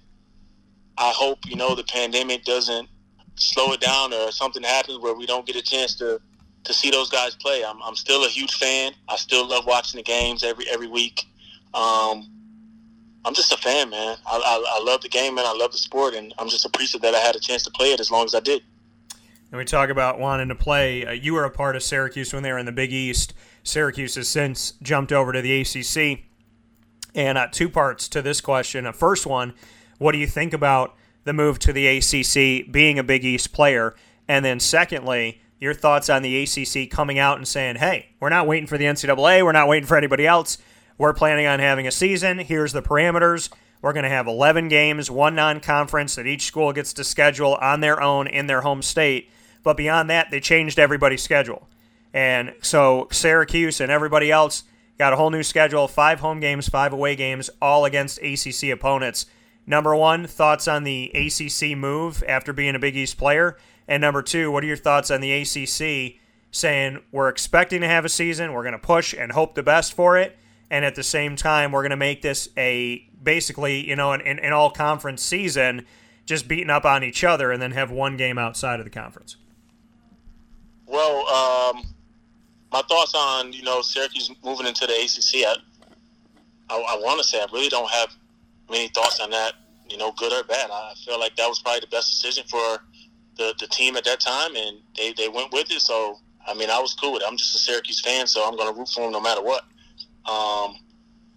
I 0.98 1.10
hope 1.14 1.38
you 1.46 1.56
know 1.56 1.74
the 1.74 1.84
pandemic 1.84 2.44
doesn't 2.44 2.88
slow 3.36 3.72
it 3.72 3.80
down 3.80 4.12
or 4.12 4.30
something 4.30 4.62
happens 4.62 4.98
where 4.98 5.14
we 5.14 5.24
don't 5.24 5.46
get 5.46 5.56
a 5.56 5.62
chance 5.62 5.94
to 5.96 6.20
to 6.62 6.74
see 6.74 6.90
those 6.90 7.08
guys 7.08 7.34
play. 7.34 7.64
I'm, 7.64 7.82
I'm 7.82 7.96
still 7.96 8.24
a 8.26 8.28
huge 8.28 8.54
fan. 8.56 8.92
I 9.08 9.16
still 9.16 9.48
love 9.48 9.64
watching 9.66 9.98
the 9.98 10.04
games 10.04 10.44
every 10.44 10.68
every 10.68 10.88
week. 10.88 11.26
Um, 11.74 12.28
I'm 13.24 13.34
just 13.34 13.52
a 13.52 13.56
fan, 13.56 13.90
man. 13.90 14.16
I, 14.26 14.36
I, 14.36 14.78
I, 14.78 14.84
love 14.84 15.02
the 15.02 15.08
game 15.08 15.38
and 15.38 15.46
I 15.46 15.52
love 15.52 15.72
the 15.72 15.78
sport, 15.78 16.14
and 16.14 16.32
I'm 16.38 16.48
just 16.48 16.64
appreciative 16.64 17.02
that 17.02 17.14
I 17.14 17.18
had 17.18 17.36
a 17.36 17.40
chance 17.40 17.62
to 17.64 17.70
play 17.70 17.92
it 17.92 18.00
as 18.00 18.10
long 18.10 18.24
as 18.24 18.34
I 18.34 18.40
did. 18.40 18.62
And 19.52 19.58
we 19.58 19.64
talk 19.64 19.90
about 19.90 20.18
wanting 20.18 20.48
to 20.48 20.54
play. 20.54 21.04
Uh, 21.04 21.12
you 21.12 21.34
were 21.34 21.44
a 21.44 21.50
part 21.50 21.76
of 21.76 21.82
Syracuse 21.82 22.32
when 22.32 22.42
they 22.42 22.52
were 22.52 22.58
in 22.58 22.66
the 22.66 22.72
Big 22.72 22.92
East. 22.92 23.34
Syracuse 23.62 24.14
has 24.14 24.28
since 24.28 24.72
jumped 24.82 25.12
over 25.12 25.32
to 25.32 25.42
the 25.42 25.60
ACC. 25.60 26.24
And 27.14 27.36
uh, 27.36 27.48
two 27.50 27.68
parts 27.68 28.08
to 28.08 28.22
this 28.22 28.40
question. 28.40 28.86
A 28.86 28.92
first 28.92 29.26
one, 29.26 29.54
what 29.98 30.12
do 30.12 30.18
you 30.18 30.26
think 30.26 30.52
about 30.52 30.96
the 31.24 31.32
move 31.32 31.58
to 31.60 31.72
the 31.72 31.86
ACC 31.86 32.70
being 32.72 32.98
a 32.98 33.04
Big 33.04 33.24
East 33.24 33.52
player? 33.52 33.94
And 34.28 34.44
then 34.44 34.60
secondly, 34.60 35.42
your 35.58 35.74
thoughts 35.74 36.08
on 36.08 36.22
the 36.22 36.42
ACC 36.42 36.88
coming 36.88 37.18
out 37.18 37.36
and 37.36 37.46
saying, 37.46 37.76
hey, 37.76 38.10
we're 38.20 38.28
not 38.28 38.46
waiting 38.46 38.68
for 38.68 38.78
the 38.78 38.84
NCAA, 38.84 39.44
we're 39.44 39.52
not 39.52 39.68
waiting 39.68 39.86
for 39.86 39.96
anybody 39.96 40.26
else 40.26 40.58
we're 41.00 41.14
planning 41.14 41.46
on 41.46 41.60
having 41.60 41.86
a 41.86 41.90
season. 41.90 42.36
Here's 42.36 42.74
the 42.74 42.82
parameters. 42.82 43.48
We're 43.80 43.94
going 43.94 44.04
to 44.04 44.10
have 44.10 44.26
11 44.26 44.68
games, 44.68 45.10
one 45.10 45.34
non 45.34 45.60
conference 45.60 46.14
that 46.16 46.26
each 46.26 46.44
school 46.44 46.74
gets 46.74 46.92
to 46.92 47.04
schedule 47.04 47.54
on 47.54 47.80
their 47.80 48.02
own 48.02 48.26
in 48.26 48.48
their 48.48 48.60
home 48.60 48.82
state. 48.82 49.30
But 49.62 49.78
beyond 49.78 50.10
that, 50.10 50.30
they 50.30 50.40
changed 50.40 50.78
everybody's 50.78 51.22
schedule. 51.22 51.66
And 52.12 52.52
so 52.60 53.08
Syracuse 53.10 53.80
and 53.80 53.90
everybody 53.90 54.30
else 54.30 54.64
got 54.98 55.14
a 55.14 55.16
whole 55.16 55.30
new 55.30 55.42
schedule 55.42 55.88
five 55.88 56.20
home 56.20 56.38
games, 56.38 56.68
five 56.68 56.92
away 56.92 57.16
games, 57.16 57.48
all 57.62 57.86
against 57.86 58.18
ACC 58.18 58.64
opponents. 58.70 59.24
Number 59.66 59.96
one, 59.96 60.26
thoughts 60.26 60.68
on 60.68 60.84
the 60.84 61.10
ACC 61.14 61.78
move 61.78 62.22
after 62.28 62.52
being 62.52 62.74
a 62.74 62.78
Big 62.78 62.94
East 62.94 63.16
player? 63.16 63.56
And 63.88 64.02
number 64.02 64.20
two, 64.20 64.50
what 64.50 64.62
are 64.62 64.66
your 64.66 64.76
thoughts 64.76 65.10
on 65.10 65.22
the 65.22 65.32
ACC 65.32 66.20
saying 66.50 66.98
we're 67.10 67.30
expecting 67.30 67.80
to 67.80 67.88
have 67.88 68.04
a 68.04 68.10
season, 68.10 68.52
we're 68.52 68.64
going 68.64 68.72
to 68.72 68.78
push 68.78 69.14
and 69.14 69.32
hope 69.32 69.54
the 69.54 69.62
best 69.62 69.94
for 69.94 70.18
it? 70.18 70.36
And 70.70 70.84
at 70.84 70.94
the 70.94 71.02
same 71.02 71.36
time 71.36 71.72
we're 71.72 71.82
going 71.82 71.90
to 71.90 71.96
make 71.96 72.22
this 72.22 72.48
a 72.56 73.06
basically 73.22 73.86
you 73.86 73.96
know 73.96 74.12
an, 74.12 74.20
an, 74.20 74.52
all 74.52 74.70
conference 74.70 75.22
season 75.22 75.84
just 76.24 76.46
beating 76.46 76.70
up 76.70 76.84
on 76.84 77.02
each 77.02 77.24
other 77.24 77.50
and 77.50 77.60
then 77.60 77.72
have 77.72 77.90
one 77.90 78.16
game 78.16 78.38
outside 78.38 78.78
of 78.78 78.84
the 78.84 78.90
conference. 78.90 79.36
Well 80.86 81.28
um, 81.28 81.84
my 82.72 82.82
thoughts 82.82 83.14
on 83.14 83.52
you 83.52 83.62
know 83.62 83.82
syracuse 83.82 84.30
moving 84.44 84.66
into 84.66 84.86
the 84.86 84.94
acc 84.94 85.34
i, 85.34 85.56
I, 86.70 86.76
I 86.76 87.00
want 87.02 87.20
to 87.20 87.24
say 87.24 87.40
i 87.40 87.46
really 87.52 87.68
don't 87.68 87.90
have 87.90 88.10
many 88.70 88.88
thoughts 88.88 89.20
on 89.20 89.30
that 89.30 89.54
you 89.90 89.98
know 89.98 90.12
good 90.16 90.32
or 90.32 90.44
bad. 90.44 90.70
I 90.70 90.94
feel 91.04 91.18
like 91.18 91.36
that 91.36 91.48
was 91.48 91.58
probably 91.58 91.80
the 91.80 91.88
best 91.88 92.10
decision 92.10 92.44
for 92.48 92.82
the, 93.36 93.54
the 93.58 93.66
team 93.66 93.96
at 93.96 94.04
that 94.04 94.20
time 94.20 94.54
and 94.56 94.78
they, 94.96 95.12
they 95.12 95.28
went 95.28 95.52
with 95.52 95.70
it. 95.70 95.80
So 95.80 96.18
i 96.46 96.54
mean 96.54 96.70
i 96.70 96.78
was 96.78 96.94
cool 96.94 97.12
with 97.12 97.22
it. 97.22 97.28
I'm 97.28 97.36
just 97.36 97.54
a 97.54 97.58
syracuse 97.58 98.00
fan 98.00 98.26
so 98.26 98.46
i'm 98.46 98.56
going 98.56 98.72
to 98.72 98.78
root 98.78 98.88
for 98.88 99.02
them 99.02 99.12
no 99.12 99.20
matter 99.20 99.42
what 99.42 99.64
um, 100.26 100.76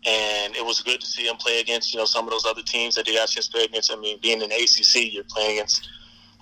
and 0.05 0.55
it 0.55 0.65
was 0.65 0.81
good 0.81 0.99
to 0.99 1.07
see 1.07 1.27
him 1.27 1.37
play 1.37 1.59
against 1.61 1.93
you 1.93 1.99
know 1.99 2.05
some 2.05 2.25
of 2.25 2.31
those 2.31 2.45
other 2.45 2.61
teams 2.61 2.95
that 2.95 3.05
they 3.05 3.13
got 3.13 3.29
chance 3.29 3.47
to 3.47 3.51
play 3.53 3.65
against. 3.65 3.91
I 3.91 3.95
mean, 3.95 4.19
being 4.21 4.41
in 4.41 4.51
ACC, 4.51 5.13
you're 5.13 5.23
playing 5.29 5.57
against 5.57 5.87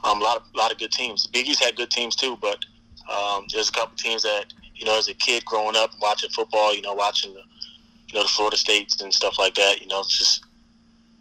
um, 0.04 0.22
a 0.22 0.24
lot 0.24 0.38
of 0.38 0.44
a 0.54 0.58
lot 0.58 0.72
of 0.72 0.78
good 0.78 0.92
teams. 0.92 1.28
The 1.32 1.56
had 1.62 1.76
good 1.76 1.92
teams 1.92 2.16
too, 2.16 2.38
but 2.42 2.64
um, 3.12 3.46
there's 3.54 3.70
a 3.70 3.72
couple 3.72 3.96
teams 3.98 4.24
that 4.24 4.46
you 4.76 4.86
know 4.86 4.98
as 4.98 5.08
a 5.08 5.14
kid 5.14 5.46
growing 5.46 5.76
up 5.76 5.92
watching 6.02 6.30
football, 6.32 6.74
you 6.74 6.82
know 6.82 6.94
watching 6.94 7.34
the 7.34 7.42
you 8.08 8.16
know 8.16 8.24
the 8.24 8.30
Florida 8.30 8.58
States 8.58 9.02
and 9.02 9.14
stuff 9.14 9.38
like 9.38 9.56
that. 9.56 9.82
You 9.82 9.88
know, 9.88 10.00
it's 10.00 10.18
just 10.18 10.44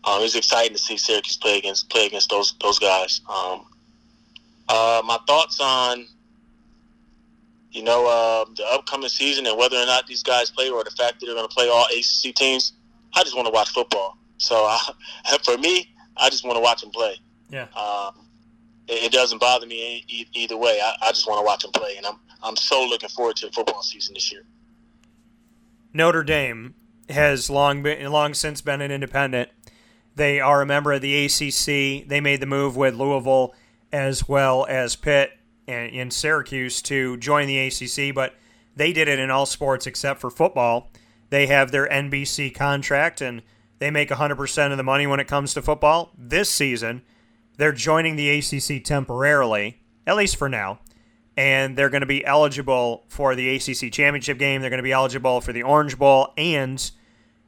um, 0.05 0.21
it 0.21 0.23
was 0.23 0.37
exciting 0.37 0.73
to 0.73 0.83
see 0.83 0.97
Syracuse 0.97 1.37
play 1.37 1.59
against 1.59 1.91
play 1.91 2.07
against 2.07 2.31
those 2.31 2.55
those 2.63 2.79
guys. 2.79 3.21
Um, 3.29 3.67
uh, 4.69 5.03
my 5.05 5.19
thoughts 5.27 5.61
on 5.61 6.07
you 7.73 7.83
know, 7.83 8.07
uh, 8.07 8.45
the 8.57 8.65
upcoming 8.67 9.09
season 9.09 9.47
and 9.47 9.57
whether 9.57 9.77
or 9.77 9.87
not 9.87 10.07
these 10.07 10.23
guys 10.23 10.51
play 10.51 10.69
or 10.69 10.83
the 10.83 10.91
fact 10.91 11.21
that 11.21 11.27
they're 11.27 11.35
going 11.35 11.49
to 11.49 11.55
play 11.55 11.69
all 11.69 11.87
ACC 11.87 12.35
teams, 12.35 12.73
I 13.15 13.23
just 13.23 13.37
want 13.37 13.47
to 13.47 13.53
watch 13.53 13.71
football. 13.71 14.19
So 14.39 14.57
I, 14.67 15.39
for 15.45 15.57
me, 15.59 15.95
I 16.17 16.31
just 16.31 16.45
want 16.45 16.57
to 16.57 16.61
watch 16.61 16.81
them 16.81 16.91
play. 16.91 17.17
Yeah. 17.51 17.67
Um, 17.77 18.27
it, 18.89 19.05
it, 19.05 19.13
doesn't 19.13 19.39
bother 19.39 19.67
me 19.67 20.05
e- 20.09 20.27
either 20.35 20.57
way. 20.57 20.81
I, 20.83 21.09
I 21.09 21.13
just 21.13 21.29
want 21.29 21.41
to 21.41 21.45
watch 21.45 21.63
them 21.63 21.73
play, 21.73 21.97
and 21.97 22.07
I'm 22.07 22.17
I'm 22.43 22.57
so 22.57 22.85
looking 22.85 23.09
forward 23.09 23.37
to 23.37 23.47
the 23.47 23.53
football 23.53 23.83
season 23.83 24.15
this 24.15 24.33
year. 24.33 24.45
Notre 25.93 26.23
Dame 26.23 26.75
has 27.09 27.51
long 27.51 27.83
been 27.83 28.11
long 28.11 28.35
since 28.35 28.61
been 28.61 28.81
an 28.81 28.91
independent. 28.91 29.51
They 30.17 30.41
are 30.41 30.63
a 30.63 30.67
member 30.67 30.93
of 30.93 31.03
the 31.03 31.25
ACC. 31.25 32.07
They 32.09 32.21
made 32.21 32.41
the 32.41 32.47
move 32.47 32.77
with 32.77 32.95
Louisville 32.95 33.55
as 33.93 34.29
well 34.29 34.67
as 34.69 34.97
Pitt 34.97 35.33
in 35.71 36.11
Syracuse 36.11 36.83
to 36.83 37.17
join 37.17 37.47
the 37.47 37.59
ACC, 37.59 38.15
but 38.15 38.35
they 38.77 38.93
did 38.93 39.09
it 39.09 39.19
in 39.19 39.31
all 39.31 39.47
sports 39.47 39.87
except 39.87 40.21
for 40.21 40.31
football. 40.31 40.91
They 41.31 41.47
have 41.47 41.71
their 41.71 41.89
NBC 41.89 42.55
contract 42.55 43.21
and 43.21 43.43
they 43.79 43.91
make 43.91 44.11
100% 44.11 44.71
of 44.71 44.77
the 44.77 44.83
money 44.83 45.07
when 45.07 45.21
it 45.21 45.27
comes 45.27 45.55
to 45.55 45.63
football. 45.63 46.13
This 46.17 46.51
season, 46.51 47.03
they're 47.57 47.73
joining 47.73 48.17
the 48.17 48.31
ACC 48.31 48.85
temporarily, 48.85 49.83
at 50.07 50.17
least 50.17 50.37
for 50.37 50.49
now, 50.49 50.81
and 51.37 51.77
they're 51.77 51.91
going 51.91 52.03
to 52.03 52.07
be 52.07 52.25
eligible 52.25 53.05
for 53.09 53.35
the 53.35 53.57
ACC 53.57 53.93
championship 53.93 54.39
game. 54.39 54.61
They're 54.61 54.71
going 54.71 54.79
to 54.79 54.83
be 54.83 54.93
eligible 54.93 55.41
for 55.41 55.53
the 55.53 55.63
Orange 55.63 55.99
Bowl, 55.99 56.33
and 56.37 56.91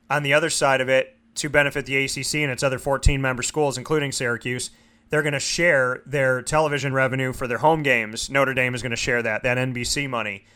on 0.08 0.22
the 0.22 0.32
other 0.34 0.50
side 0.50 0.80
of 0.80 0.88
it, 0.88 1.16
to 1.34 1.48
benefit 1.48 1.86
the 1.86 2.04
ACC 2.04 2.36
and 2.36 2.50
its 2.50 2.62
other 2.62 2.78
14 2.78 3.20
member 3.20 3.42
schools, 3.42 3.78
including 3.78 4.12
Syracuse, 4.12 4.70
they're 5.12 5.22
going 5.22 5.34
to 5.34 5.40
share 5.40 6.00
their 6.06 6.40
television 6.40 6.94
revenue 6.94 7.34
for 7.34 7.46
their 7.46 7.58
home 7.58 7.82
games. 7.82 8.30
Notre 8.30 8.54
Dame 8.54 8.74
is 8.74 8.80
going 8.80 8.92
to 8.92 8.96
share 8.96 9.22
that, 9.22 9.42
that 9.42 9.58
NBC 9.58 10.08
money. 10.08 10.46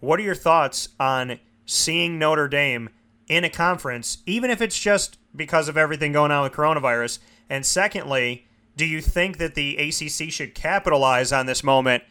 What 0.00 0.18
are 0.18 0.22
your 0.22 0.34
thoughts 0.34 0.88
on 0.98 1.38
seeing 1.66 2.18
Notre 2.18 2.48
Dame 2.48 2.88
in 3.28 3.44
a 3.44 3.50
conference, 3.50 4.22
even 4.24 4.50
if 4.50 4.62
it's 4.62 4.78
just 4.78 5.18
because 5.36 5.68
of 5.68 5.76
everything 5.76 6.12
going 6.12 6.30
on 6.30 6.44
with 6.44 6.54
coronavirus? 6.54 7.18
And 7.50 7.66
secondly, 7.66 8.46
do 8.74 8.86
you 8.86 9.02
think 9.02 9.36
that 9.36 9.54
the 9.54 9.76
ACC 9.76 10.32
should 10.32 10.54
capitalize 10.54 11.30
on 11.30 11.44
this 11.44 11.62
moment 11.62 12.02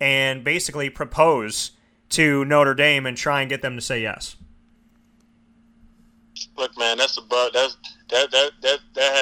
and 0.00 0.42
basically 0.42 0.90
propose 0.90 1.70
to 2.08 2.44
Notre 2.44 2.74
Dame 2.74 3.06
and 3.06 3.16
try 3.16 3.40
and 3.40 3.48
get 3.48 3.62
them 3.62 3.76
to 3.76 3.80
say 3.80 4.02
yes? 4.02 4.34
Look, 6.56 6.76
man, 6.76 6.98
that's 6.98 7.16
a 7.18 7.22
bug. 7.22 7.52
That's 7.54 7.76
that 8.10 8.32
that 8.32 8.50
that 8.62 8.80
that 8.94 9.12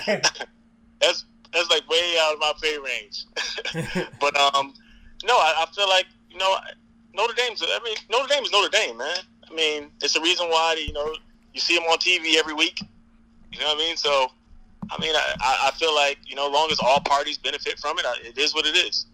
has 0.00 0.22
that's 1.00 1.24
that's 1.52 1.70
like 1.70 1.88
way 1.88 2.16
out 2.20 2.34
of 2.34 2.40
my 2.40 2.52
pay 2.60 2.78
range. 2.78 3.24
but 4.20 4.36
um, 4.36 4.74
no, 5.24 5.34
I, 5.34 5.54
I 5.58 5.66
feel 5.74 5.88
like 5.88 6.06
you 6.30 6.38
know 6.38 6.56
Notre 7.14 7.34
Dame's. 7.34 7.62
I 7.62 7.78
mean, 7.84 7.96
Notre 8.10 8.28
Dame 8.28 8.44
is 8.44 8.52
Notre 8.52 8.70
Dame, 8.70 8.96
man. 8.96 9.18
I 9.50 9.54
mean, 9.54 9.90
it's 10.02 10.14
the 10.14 10.20
reason 10.20 10.48
why 10.48 10.76
you 10.84 10.92
know 10.92 11.14
you 11.52 11.60
see 11.60 11.74
them 11.74 11.84
on 11.84 11.98
TV 11.98 12.36
every 12.36 12.54
week. 12.54 12.80
You 13.52 13.60
know 13.60 13.66
what 13.66 13.76
I 13.76 13.78
mean? 13.78 13.96
So, 13.96 14.28
I 14.90 14.98
mean, 15.00 15.14
I, 15.14 15.68
I 15.68 15.70
feel 15.72 15.94
like 15.94 16.18
you 16.26 16.36
know, 16.36 16.48
long 16.48 16.70
as 16.70 16.78
all 16.80 17.00
parties 17.00 17.38
benefit 17.38 17.78
from 17.78 17.98
it, 17.98 18.06
it 18.24 18.38
is 18.38 18.54
what 18.54 18.66
it 18.66 18.76
is. 18.76 19.06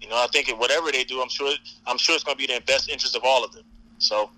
You 0.00 0.08
know, 0.10 0.16
I 0.16 0.26
think 0.32 0.48
whatever 0.60 0.92
they 0.92 1.04
do, 1.04 1.22
I'm 1.22 1.30
sure 1.30 1.54
I'm 1.86 1.98
sure 1.98 2.14
it's 2.14 2.24
going 2.24 2.36
to 2.36 2.46
be 2.46 2.52
in 2.52 2.58
the 2.58 2.64
best 2.66 2.88
interest 2.90 3.16
of 3.16 3.22
all 3.24 3.42
of 3.42 3.52
them. 3.52 3.64
So, 3.98 4.30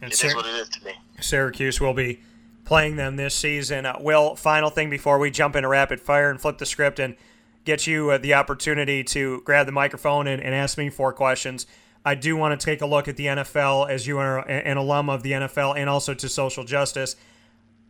and 0.00 0.12
it 0.12 0.16
Syr- 0.16 0.28
is 0.28 0.34
what 0.36 0.46
it 0.46 0.54
is 0.54 0.68
to 0.68 0.84
me. 0.84 0.92
Syracuse 1.20 1.80
will 1.80 1.94
be 1.94 2.20
playing 2.68 2.96
them 2.96 3.16
this 3.16 3.34
season. 3.34 3.86
Uh, 3.86 3.96
Will, 3.98 4.36
final 4.36 4.68
thing 4.68 4.90
before 4.90 5.18
we 5.18 5.30
jump 5.30 5.56
into 5.56 5.66
rapid 5.66 6.02
fire 6.02 6.30
and 6.30 6.38
flip 6.38 6.58
the 6.58 6.66
script 6.66 6.98
and 6.98 7.16
get 7.64 7.86
you 7.86 8.10
uh, 8.10 8.18
the 8.18 8.34
opportunity 8.34 9.02
to 9.02 9.40
grab 9.46 9.64
the 9.64 9.72
microphone 9.72 10.26
and, 10.26 10.42
and, 10.42 10.54
ask 10.54 10.76
me 10.76 10.90
four 10.90 11.10
questions. 11.14 11.66
I 12.04 12.14
do 12.14 12.36
want 12.36 12.60
to 12.60 12.62
take 12.62 12.82
a 12.82 12.86
look 12.86 13.08
at 13.08 13.16
the 13.16 13.24
NFL 13.24 13.88
as 13.88 14.06
you 14.06 14.18
are 14.18 14.46
an 14.46 14.76
alum 14.76 15.08
of 15.08 15.22
the 15.22 15.32
NFL 15.32 15.78
and 15.78 15.88
also 15.88 16.12
to 16.12 16.28
social 16.28 16.62
justice. 16.62 17.16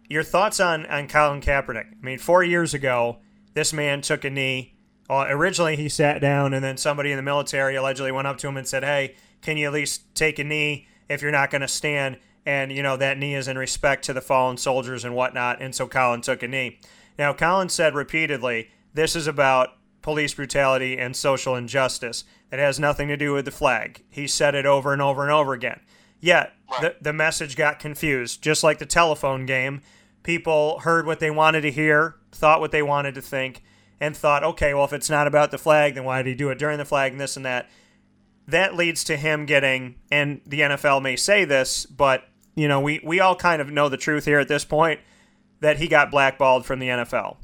Your 0.09 0.23
thoughts 0.23 0.61
on, 0.61 0.87
on 0.87 1.09
Colin 1.09 1.41
Kaepernick? 1.41 1.93
I 2.01 2.05
mean, 2.07 2.19
four 2.19 2.45
years 2.45 2.73
ago, 2.73 3.19
this 3.55 3.73
man 3.73 4.01
took 4.01 4.23
a 4.23 4.31
knee. 4.31 4.75
Uh, 5.11 5.27
originally, 5.29 5.75
he 5.75 5.89
sat 5.89 6.21
down, 6.21 6.55
and 6.55 6.63
then 6.63 6.77
somebody 6.77 7.11
in 7.11 7.17
the 7.17 7.23
military 7.23 7.75
allegedly 7.75 8.13
went 8.13 8.29
up 8.29 8.39
to 8.39 8.47
him 8.47 8.57
and 8.57 8.67
said, 8.67 8.85
Hey, 8.85 9.17
can 9.43 9.57
you 9.57 9.67
at 9.67 9.73
least 9.73 10.15
take 10.15 10.39
a 10.39 10.45
knee 10.45 10.87
if 11.09 11.21
you're 11.21 11.33
not 11.33 11.51
going 11.51 11.63
to 11.63 11.69
stand? 11.69 12.19
And, 12.49 12.73
you 12.73 12.83
know, 12.83 12.97
that 12.97 13.19
knee 13.19 13.35
is 13.35 13.47
in 13.47 13.59
respect 13.59 14.05
to 14.05 14.15
the 14.15 14.23
fallen 14.23 14.57
soldiers 14.57 15.05
and 15.05 15.15
whatnot. 15.15 15.61
And 15.61 15.75
so 15.75 15.87
Colin 15.87 16.23
took 16.23 16.43
a 16.43 16.49
knee. 16.49 16.81
Now, 17.19 17.35
Colin 17.35 17.69
said 17.69 17.95
repeatedly, 17.95 18.71
this 18.95 19.15
is 19.15 19.27
about 19.27 19.75
police 20.01 20.33
brutality 20.33 20.97
and 20.97 21.15
social 21.15 21.55
injustice. 21.55 22.25
It 22.51 22.59
has 22.59 22.81
nothing 22.81 23.09
to 23.09 23.19
do 23.19 23.35
with 23.35 23.45
the 23.45 23.51
flag. 23.51 24.03
He 24.09 24.27
said 24.27 24.55
it 24.55 24.65
over 24.65 24.95
and 24.95 25.03
over 25.03 25.25
and 25.25 25.31
over 25.31 25.53
again. 25.53 25.81
Yet, 26.21 26.55
the, 26.81 26.97
the 27.03 27.13
message 27.13 27.55
got 27.55 27.79
confused. 27.81 28.41
Just 28.41 28.65
like 28.65 28.79
the 28.79 28.87
telephone 28.87 29.45
game, 29.45 29.83
people 30.23 30.79
heard 30.79 31.05
what 31.05 31.21
they 31.21 31.31
wanted 31.31 31.61
to 31.61 31.71
hear, 31.71 32.17
thought 32.33 32.61
what 32.61 32.71
they 32.71 32.83
wanted 32.83 33.15
to 33.17 33.21
think, 33.21 33.63
and 34.01 34.17
thought, 34.17 34.43
okay, 34.43 34.73
well, 34.73 34.87
if 34.87 34.95
it's 34.95 35.11
not 35.11 35.27
about 35.27 35.51
the 35.51 35.59
flag, 35.59 35.97
then 35.97 36.05
why 36.05 36.23
did 36.23 36.31
he 36.31 36.35
do 36.35 36.49
it 36.49 36.59
during 36.59 36.79
the 36.79 36.87
flag 36.87 37.13
and 37.13 37.21
this 37.21 37.37
and 37.37 37.45
that? 37.45 37.69
that 38.49 38.75
leads 38.75 39.05
to 39.05 39.17
him 39.17 39.45
getting, 39.45 39.97
and 40.11 40.41
the 40.47 40.61
NFL 40.61 41.03
may 41.03 41.17
say 41.17 41.45
this, 41.45 41.85
but 41.85 42.25
you 42.59 42.67
know, 42.67 42.81
we, 42.81 43.01
we 43.05 43.21
all 43.21 43.37
kind 43.37 43.63
of 43.63 43.71
know 43.71 43.89
the 43.89 43.97
truth 43.97 44.25
here 44.25 44.41
at 44.41 44.49
this 44.49 44.65
point 44.65 45.01
that 45.61 45.79
he 45.79 45.87
got 45.87 46.11
blackballed 46.11 46.67
from 46.67 46.81
the 46.81 46.89
NFL. 46.89 47.37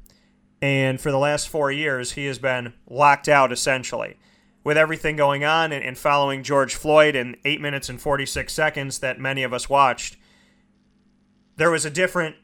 And 0.60 1.00
for 1.00 1.12
the 1.12 1.18
last 1.18 1.48
four 1.48 1.70
years, 1.70 2.12
he 2.12 2.26
has 2.26 2.38
been 2.38 2.72
locked 2.88 3.28
out 3.28 3.52
essentially. 3.52 4.16
With 4.64 4.76
everything 4.76 5.14
going 5.14 5.44
on 5.44 5.72
and, 5.72 5.84
and 5.84 5.96
following 5.96 6.42
George 6.42 6.74
Floyd 6.74 7.14
in 7.14 7.36
8 7.44 7.60
minutes 7.60 7.88
and 7.88 8.00
46 8.00 8.52
seconds 8.52 8.98
that 9.00 9.20
many 9.20 9.42
of 9.42 9.52
us 9.52 9.68
watched, 9.68 10.16
there 11.56 11.70
was 11.70 11.84
a 11.84 11.90
different 11.90 12.36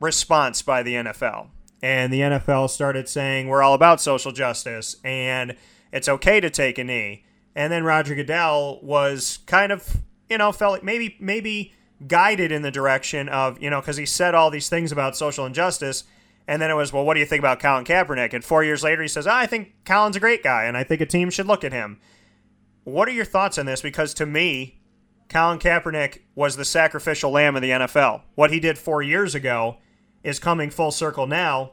response 0.00 0.62
by 0.62 0.82
the 0.82 0.94
NFL. 0.94 1.48
And 1.82 2.12
the 2.12 2.20
NFL 2.20 2.70
started 2.70 3.08
saying, 3.08 3.48
we're 3.48 3.62
all 3.62 3.74
about 3.74 4.00
social 4.00 4.32
justice 4.32 4.96
and 5.04 5.56
it's 5.92 6.08
okay 6.08 6.40
to 6.40 6.48
take 6.48 6.78
a 6.78 6.84
knee 6.84 7.24
and 7.56 7.72
then 7.72 7.84
Roger 7.84 8.14
Goodell 8.14 8.80
was 8.82 9.38
kind 9.46 9.72
of, 9.72 10.02
you 10.28 10.38
know, 10.38 10.52
felt 10.52 10.72
like 10.72 10.84
maybe 10.84 11.16
maybe 11.20 11.72
guided 12.06 12.52
in 12.52 12.62
the 12.62 12.70
direction 12.70 13.28
of, 13.28 13.60
you 13.62 13.70
know, 13.70 13.80
because 13.80 13.96
he 13.96 14.06
said 14.06 14.34
all 14.34 14.50
these 14.50 14.68
things 14.68 14.92
about 14.92 15.16
social 15.16 15.46
injustice, 15.46 16.04
and 16.46 16.60
then 16.60 16.70
it 16.70 16.74
was, 16.74 16.92
well, 16.92 17.04
what 17.04 17.14
do 17.14 17.20
you 17.20 17.26
think 17.26 17.40
about 17.40 17.60
Colin 17.60 17.84
Kaepernick? 17.84 18.34
And 18.34 18.44
four 18.44 18.62
years 18.62 18.82
later, 18.82 19.02
he 19.02 19.08
says, 19.08 19.26
oh, 19.26 19.32
I 19.32 19.46
think 19.46 19.72
Colin's 19.84 20.16
a 20.16 20.20
great 20.20 20.42
guy, 20.42 20.64
and 20.64 20.76
I 20.76 20.84
think 20.84 21.00
a 21.00 21.06
team 21.06 21.30
should 21.30 21.46
look 21.46 21.64
at 21.64 21.72
him. 21.72 21.98
What 22.84 23.08
are 23.08 23.12
your 23.12 23.24
thoughts 23.24 23.58
on 23.58 23.66
this? 23.66 23.80
Because 23.80 24.14
to 24.14 24.26
me, 24.26 24.78
Colin 25.28 25.58
Kaepernick 25.58 26.20
was 26.34 26.56
the 26.56 26.64
sacrificial 26.64 27.30
lamb 27.30 27.56
of 27.56 27.62
the 27.62 27.70
NFL. 27.70 28.22
What 28.34 28.52
he 28.52 28.60
did 28.60 28.78
four 28.78 29.02
years 29.02 29.34
ago 29.34 29.78
is 30.22 30.38
coming 30.38 30.70
full 30.70 30.92
circle 30.92 31.26
now, 31.26 31.72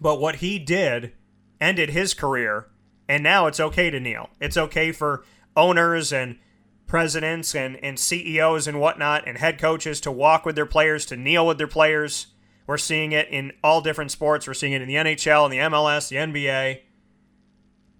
but 0.00 0.20
what 0.20 0.36
he 0.36 0.58
did 0.58 1.12
ended 1.60 1.90
his 1.90 2.12
career 2.12 2.68
and 3.08 3.22
now 3.22 3.46
it's 3.46 3.60
okay 3.60 3.90
to 3.90 4.00
kneel. 4.00 4.30
It's 4.40 4.56
okay 4.56 4.92
for 4.92 5.24
owners 5.56 6.12
and 6.12 6.38
presidents 6.86 7.54
and, 7.54 7.76
and 7.82 7.98
CEOs 7.98 8.66
and 8.66 8.80
whatnot 8.80 9.26
and 9.26 9.38
head 9.38 9.58
coaches 9.58 10.00
to 10.02 10.12
walk 10.12 10.44
with 10.44 10.56
their 10.56 10.66
players, 10.66 11.06
to 11.06 11.16
kneel 11.16 11.46
with 11.46 11.58
their 11.58 11.66
players. 11.66 12.28
We're 12.66 12.78
seeing 12.78 13.12
it 13.12 13.28
in 13.30 13.52
all 13.62 13.80
different 13.80 14.10
sports. 14.10 14.46
We're 14.46 14.54
seeing 14.54 14.72
it 14.72 14.82
in 14.82 14.88
the 14.88 14.94
NHL, 14.94 15.44
in 15.44 15.50
the 15.50 15.58
MLS, 15.58 16.08
the 16.08 16.16
NBA. 16.16 16.80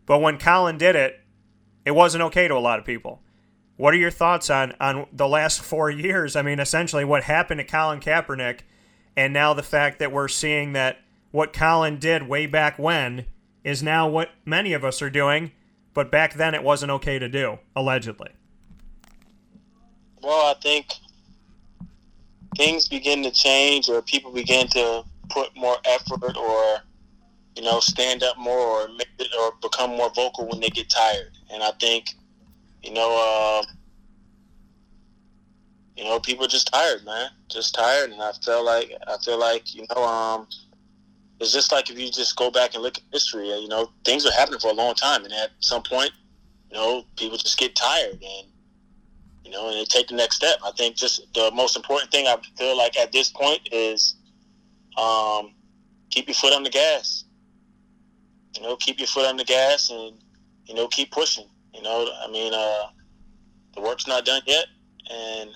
But 0.07 0.20
when 0.20 0.38
Colin 0.38 0.79
did 0.79 0.97
it, 0.97 1.20
it 1.85 1.92
wasn't 1.92 2.23
okay 2.25 2.49
to 2.49 2.55
a 2.55 2.59
lot 2.59 2.79
of 2.79 2.85
people. 2.85 3.23
What 3.77 3.92
are 3.92 3.99
your 3.99 4.11
thoughts 4.11 4.51
on, 4.51 4.75
on 4.81 5.07
the 5.12 5.29
last 5.29 5.61
four 5.62 5.90
years? 5.90 6.37
I 6.37 6.42
mean, 6.42 6.61
essentially, 6.61 7.05
what 7.05 7.25
happened 7.25 7.61
to 7.61 7.64
Colin 7.64 8.01
Kaepernick, 8.01 8.61
and 9.16 9.33
now 9.33 9.55
the 9.55 9.62
fact 9.62 9.99
that 9.99 10.12
we're 10.12 10.29
seeing 10.29 10.73
that 10.73 10.99
what 11.31 11.53
Colin 11.53 11.99
did 11.99 12.29
way 12.29 12.47
back 12.47 12.79
when 12.79 13.27
is 13.64 13.83
now 13.83 14.09
what 14.09 14.31
many 14.44 14.73
of 14.73 14.85
us 14.85 15.03
are 15.03 15.11
doing, 15.11 15.53
but 15.94 16.11
back 16.11 16.35
then 16.35 16.55
it 16.55 16.62
wasn't 16.62 16.92
okay 16.92 17.18
to 17.18 17.29
do, 17.29 17.59
allegedly. 17.75 18.31
Well, 20.25 20.51
I 20.51 20.59
think 20.61 20.87
things 22.57 22.89
begin 22.89 23.23
to 23.25 23.31
change 23.31 23.91
or 23.91 24.01
people 24.01 24.33
begin 24.33 24.67
to 24.69 25.05
put 25.29 25.55
more 25.55 25.77
effort 25.85 26.37
or 26.37 26.79
you 27.57 27.63
know 27.63 27.79
stand 27.81 28.23
up 28.23 28.39
more 28.39 28.57
or 28.57 28.89
make 28.89 29.09
it, 29.19 29.29
or 29.39 29.53
become 29.61 29.91
more 29.91 30.11
vocal 30.15 30.49
when 30.49 30.61
they 30.61 30.71
get 30.71 30.89
tired. 30.89 31.37
And 31.53 31.63
i 31.63 31.73
think 31.79 32.07
you 32.83 32.95
know 32.95 33.61
uh, 33.61 33.63
you 35.97 36.05
know 36.05 36.19
people 36.21 36.47
are 36.47 36.49
just 36.49 36.71
tired 36.73 37.05
man. 37.05 37.29
Just 37.51 37.75
tired. 37.75 38.11
And 38.11 38.23
i 38.23 38.33
feel 38.43 38.65
like 38.65 38.93
i 39.07 39.17
feel 39.23 39.39
like 39.39 39.75
you 39.75 39.85
know 39.95 40.05
um 40.05 40.47
it's 41.41 41.53
just 41.53 41.71
like 41.71 41.91
if 41.91 41.99
you 41.99 42.11
just 42.11 42.37
go 42.37 42.51
back 42.51 42.75
and 42.75 42.83
look 42.83 42.97
at 42.97 43.05
history, 43.13 43.49
you 43.49 43.67
know, 43.67 43.91
things 44.05 44.25
are 44.25 44.33
happening 44.33 44.61
for 44.61 44.71
a 44.71 44.75
long 44.75 44.95
time, 44.95 45.25
and 45.25 45.33
at 45.35 45.51
some 45.59 45.83
point, 45.83 46.13
you 46.71 46.77
know, 46.77 47.05
people 47.17 47.37
just 47.37 47.59
get 47.59 47.75
tired 47.75 48.13
and 48.23 48.47
you 49.45 49.51
know, 49.51 49.69
and 49.69 49.89
take 49.89 50.09
the 50.09 50.15
next 50.15 50.37
step. 50.37 50.59
I 50.65 50.71
think 50.73 50.97
just 50.97 51.33
the 51.35 51.51
most 51.53 51.77
important 51.77 52.11
thing 52.11 52.27
I 52.27 52.37
feel 52.57 52.77
like 52.77 52.97
at 52.97 53.13
this 53.13 53.31
point 53.31 53.69
is 53.71 54.17
um, 54.97 55.53
keep 56.11 56.27
your 56.29 56.35
foot 56.35 56.55
on 56.55 56.63
the 56.63 56.71
gas. 56.71 57.25
You 58.57 58.63
know, 58.63 58.77
keep 58.77 58.99
your 58.99 59.09
foot 59.09 59.27
on 59.27 59.37
the 59.37 59.45
gas 59.45 59.91
and 59.91 60.17
you 60.65 60.75
know 60.75 60.89
keep 60.89 61.11
pushing. 61.11 61.47
You 61.75 61.83
know, 61.83 62.09
I 62.25 62.31
mean, 62.31 62.55
uh, 62.55 62.87
the 63.75 63.81
work's 63.81 64.07
not 64.07 64.25
done 64.25 64.43
yet, 64.47 64.67
and 65.11 65.51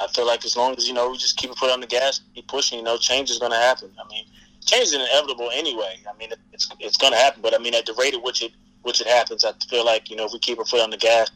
I 0.00 0.06
feel 0.08 0.26
like 0.26 0.44
as 0.44 0.56
long 0.56 0.74
as 0.76 0.88
you 0.88 0.94
know 0.94 1.10
we 1.10 1.18
just 1.18 1.36
keep 1.36 1.50
a 1.50 1.54
foot 1.54 1.70
on 1.70 1.80
the 1.80 1.86
gas, 1.86 2.20
keep 2.34 2.48
pushing, 2.48 2.78
you 2.78 2.84
know, 2.84 2.96
change 2.96 3.30
is 3.30 3.38
going 3.38 3.52
to 3.52 3.58
happen. 3.58 3.90
I 4.02 4.08
mean, 4.08 4.24
change 4.64 4.88
is 4.88 4.94
inevitable 4.94 5.50
anyway. 5.52 6.00
I 6.12 6.16
mean, 6.16 6.30
it's 6.52 6.68
it's 6.80 6.96
going 6.96 7.12
to 7.12 7.18
happen, 7.18 7.42
but 7.42 7.54
I 7.54 7.58
mean, 7.58 7.74
at 7.74 7.86
the 7.86 7.94
rate 7.94 8.14
at 8.14 8.22
which 8.22 8.42
it 8.42 8.52
which 8.82 9.00
it 9.00 9.06
happens, 9.06 9.44
I 9.44 9.52
feel 9.68 9.84
like 9.84 10.10
you 10.10 10.16
know 10.16 10.24
if 10.24 10.32
we 10.32 10.38
keep 10.38 10.58
a 10.58 10.64
foot 10.64 10.80
on 10.80 10.90
the 10.90 10.96
gas, 10.96 11.30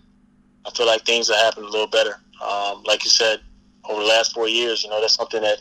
I 0.66 0.70
feel 0.70 0.86
like 0.86 1.04
things 1.04 1.28
will 1.28 1.36
happen 1.36 1.64
a 1.64 1.68
little 1.68 1.86
better. 1.86 2.20
Um, 2.42 2.82
like 2.84 3.04
you 3.04 3.10
said, 3.10 3.40
over 3.88 4.00
the 4.00 4.06
last 4.08 4.32
four 4.34 4.48
years, 4.48 4.82
you 4.82 4.90
know, 4.90 5.00
that's 5.00 5.14
something 5.14 5.40
that 5.42 5.58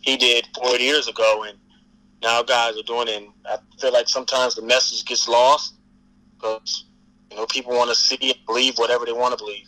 he 0.00 0.16
did 0.16 0.46
four 0.60 0.76
years 0.76 1.08
ago, 1.08 1.44
and 1.48 1.56
now 2.22 2.42
guys 2.42 2.76
are 2.76 2.82
doing. 2.82 3.08
it. 3.08 3.22
And 3.22 3.28
I 3.46 3.58
feel 3.80 3.92
like 3.92 4.08
sometimes 4.08 4.54
the 4.54 4.62
message 4.62 5.04
gets 5.04 5.28
lost 5.28 5.74
because 6.34 6.84
you 7.30 7.36
know 7.36 7.46
people 7.46 7.72
want 7.76 7.90
to 7.90 7.96
see 7.96 8.18
and 8.20 8.34
believe 8.46 8.78
whatever 8.78 9.04
they 9.06 9.12
want 9.12 9.38
to 9.38 9.42
believe, 9.42 9.66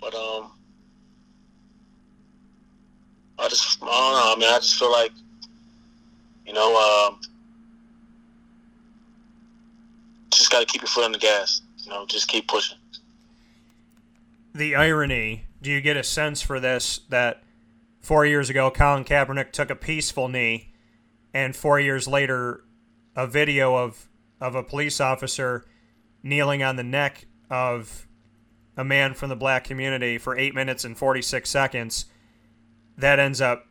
but 0.00 0.14
um 0.14 0.52
I 3.38 3.48
just, 3.48 3.78
I 3.82 3.86
don't 3.86 3.90
know. 3.90 4.34
I 4.34 4.36
mean, 4.38 4.48
I 4.54 4.58
just 4.58 4.76
feel 4.78 4.90
like, 4.90 5.12
you 6.44 6.52
know, 6.52 7.08
um, 7.08 7.20
just 10.30 10.50
got 10.50 10.60
to 10.60 10.66
keep 10.66 10.82
your 10.82 10.88
foot 10.88 11.04
on 11.04 11.12
the 11.12 11.18
gas. 11.18 11.62
You 11.84 11.90
know, 11.90 12.04
just 12.06 12.26
keep 12.26 12.48
pushing. 12.48 12.78
The 14.58 14.74
irony. 14.74 15.44
Do 15.62 15.70
you 15.70 15.80
get 15.80 15.96
a 15.96 16.02
sense 16.02 16.42
for 16.42 16.58
this 16.58 17.02
that 17.10 17.44
four 18.00 18.26
years 18.26 18.50
ago, 18.50 18.72
Colin 18.72 19.04
Kaepernick 19.04 19.52
took 19.52 19.70
a 19.70 19.76
peaceful 19.76 20.26
knee, 20.26 20.74
and 21.32 21.54
four 21.54 21.78
years 21.78 22.08
later, 22.08 22.64
a 23.14 23.28
video 23.28 23.76
of 23.76 24.08
of 24.40 24.56
a 24.56 24.64
police 24.64 25.00
officer 25.00 25.64
kneeling 26.24 26.64
on 26.64 26.74
the 26.74 26.82
neck 26.82 27.26
of 27.48 28.08
a 28.76 28.82
man 28.84 29.14
from 29.14 29.28
the 29.28 29.36
black 29.36 29.62
community 29.62 30.18
for 30.18 30.36
eight 30.36 30.56
minutes 30.56 30.84
and 30.84 30.98
46 30.98 31.48
seconds 31.48 32.06
that 32.96 33.20
ends 33.20 33.40
up 33.40 33.64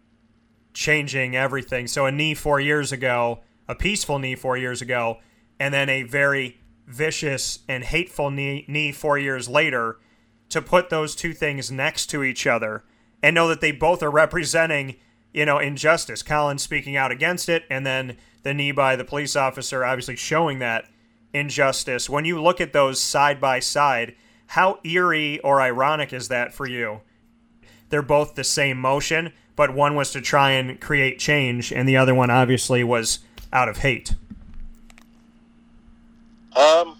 changing 0.74 1.36
everything. 1.36 1.88
So 1.88 2.05
a 2.05 2.14
knee 2.14 2.34
four 2.34 2.61
years 2.61 2.93
ago, 2.93 3.41
a 3.68 3.76
peaceful 3.76 4.20
knee 4.20 4.36
four 4.36 4.55
years 4.55 4.82
ago, 4.82 5.18
and 5.59 5.74
then 5.74 5.89
a 5.89 6.03
very 6.03 6.61
vicious 6.86 7.59
and 7.68 7.84
hateful 7.84 8.32
knee, 8.32 8.64
knee 8.70 8.93
four 8.93 9.18
years 9.18 9.49
later, 9.49 9.97
to 10.50 10.62
put 10.62 10.89
those 10.89 11.16
two 11.16 11.34
things 11.34 11.72
next 11.72 12.08
to 12.08 12.24
each 12.24 12.48
other 12.48 12.84
and 13.22 13.34
know 13.34 13.48
that 13.48 13.62
they 13.62 13.72
both 13.72 14.02
are 14.02 14.12
representing 14.12 14.95
you 15.38 15.45
know, 15.45 15.60
injustice. 15.60 16.24
Colin 16.24 16.58
speaking 16.58 16.95
out 16.95 17.12
against 17.12 17.48
it, 17.48 17.64
and 17.70 17.86
then 17.86 18.18
the 18.41 18.56
knee 18.56 18.72
by 18.72 18.95
the 18.95 19.06
police 19.06 19.36
officer 19.36 19.86
obviously 19.86 20.16
showing 20.16 20.58
that 20.58 20.89
injustice. 21.32 22.10
When 22.10 22.26
you 22.26 22.41
look 22.41 22.60
at 22.60 22.74
those 22.74 23.00
side 23.00 23.39
by 23.39 23.60
side, 23.60 24.16
how 24.48 24.80
eerie 24.84 25.39
or 25.41 25.62
ironic 25.62 26.12
is 26.12 26.30
that 26.30 26.56
for 26.56 26.68
you? 26.68 27.02
They're 27.89 28.02
both 28.02 28.34
the 28.34 28.43
same 28.43 28.80
motion, 28.80 29.32
but 29.56 29.76
one 29.76 29.93
was 29.93 30.12
to 30.14 30.22
try 30.22 30.52
and 30.52 30.82
create 30.82 31.20
change, 31.20 31.72
and 31.72 31.88
the 31.88 31.98
other 31.98 32.16
one 32.16 32.32
obviously 32.32 32.84
was 32.84 33.20
out 33.54 33.70
of 33.70 33.78
hate. 33.78 34.16
Um, 36.56 36.98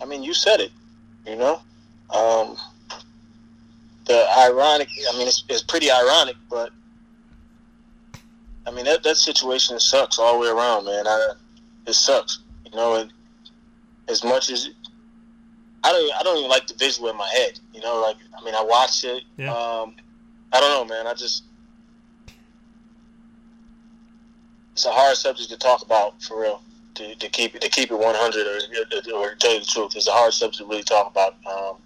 I 0.00 0.04
mean, 0.06 0.22
you 0.22 0.32
said 0.32 0.60
it. 0.60 0.70
You 1.26 1.36
know, 1.36 1.60
um, 2.10 2.56
the 4.06 4.26
ironic. 4.38 4.88
I 5.08 5.16
mean, 5.16 5.28
it's, 5.28 5.44
it's 5.48 5.62
pretty 5.62 5.90
ironic, 5.90 6.36
but 6.50 6.70
I 8.66 8.70
mean 8.70 8.84
that 8.84 9.02
that 9.04 9.16
situation 9.16 9.78
sucks 9.78 10.18
all 10.18 10.34
the 10.34 10.38
way 10.40 10.48
around, 10.48 10.86
man. 10.86 11.06
I, 11.06 11.34
it 11.86 11.92
sucks. 11.94 12.40
You 12.64 12.72
know, 12.72 12.94
and 12.96 13.12
as 14.08 14.24
much 14.24 14.50
as 14.50 14.70
I 15.84 15.92
don't, 15.92 16.14
I 16.14 16.22
don't 16.22 16.38
even 16.38 16.50
like 16.50 16.66
the 16.66 16.74
visual 16.74 17.08
in 17.10 17.16
my 17.16 17.28
head. 17.28 17.58
You 17.72 17.80
know, 17.80 18.00
like 18.00 18.16
I 18.38 18.44
mean, 18.44 18.54
I 18.54 18.62
watch 18.62 19.04
it. 19.04 19.24
Yeah. 19.36 19.52
Um, 19.52 19.94
I 20.52 20.60
don't 20.60 20.88
know, 20.88 20.94
man. 20.94 21.06
I 21.06 21.14
just 21.14 21.44
it's 24.72 24.86
a 24.86 24.90
hard 24.90 25.16
subject 25.16 25.50
to 25.50 25.56
talk 25.56 25.82
about 25.82 26.20
for 26.22 26.40
real. 26.40 26.62
To, 26.94 27.14
to 27.14 27.28
keep 27.30 27.54
it 27.54 27.62
to 27.62 27.70
keep 27.70 27.90
it 27.90 27.98
100 27.98 28.46
or, 28.46 29.16
or 29.16 29.30
to 29.30 29.36
tell 29.38 29.54
you 29.54 29.60
the 29.60 29.66
truth, 29.66 29.96
it's 29.96 30.08
a 30.08 30.12
hard 30.12 30.32
subject 30.32 30.58
to 30.58 30.66
really 30.66 30.82
talk 30.82 31.10
about. 31.10 31.36
Um, 31.46 31.76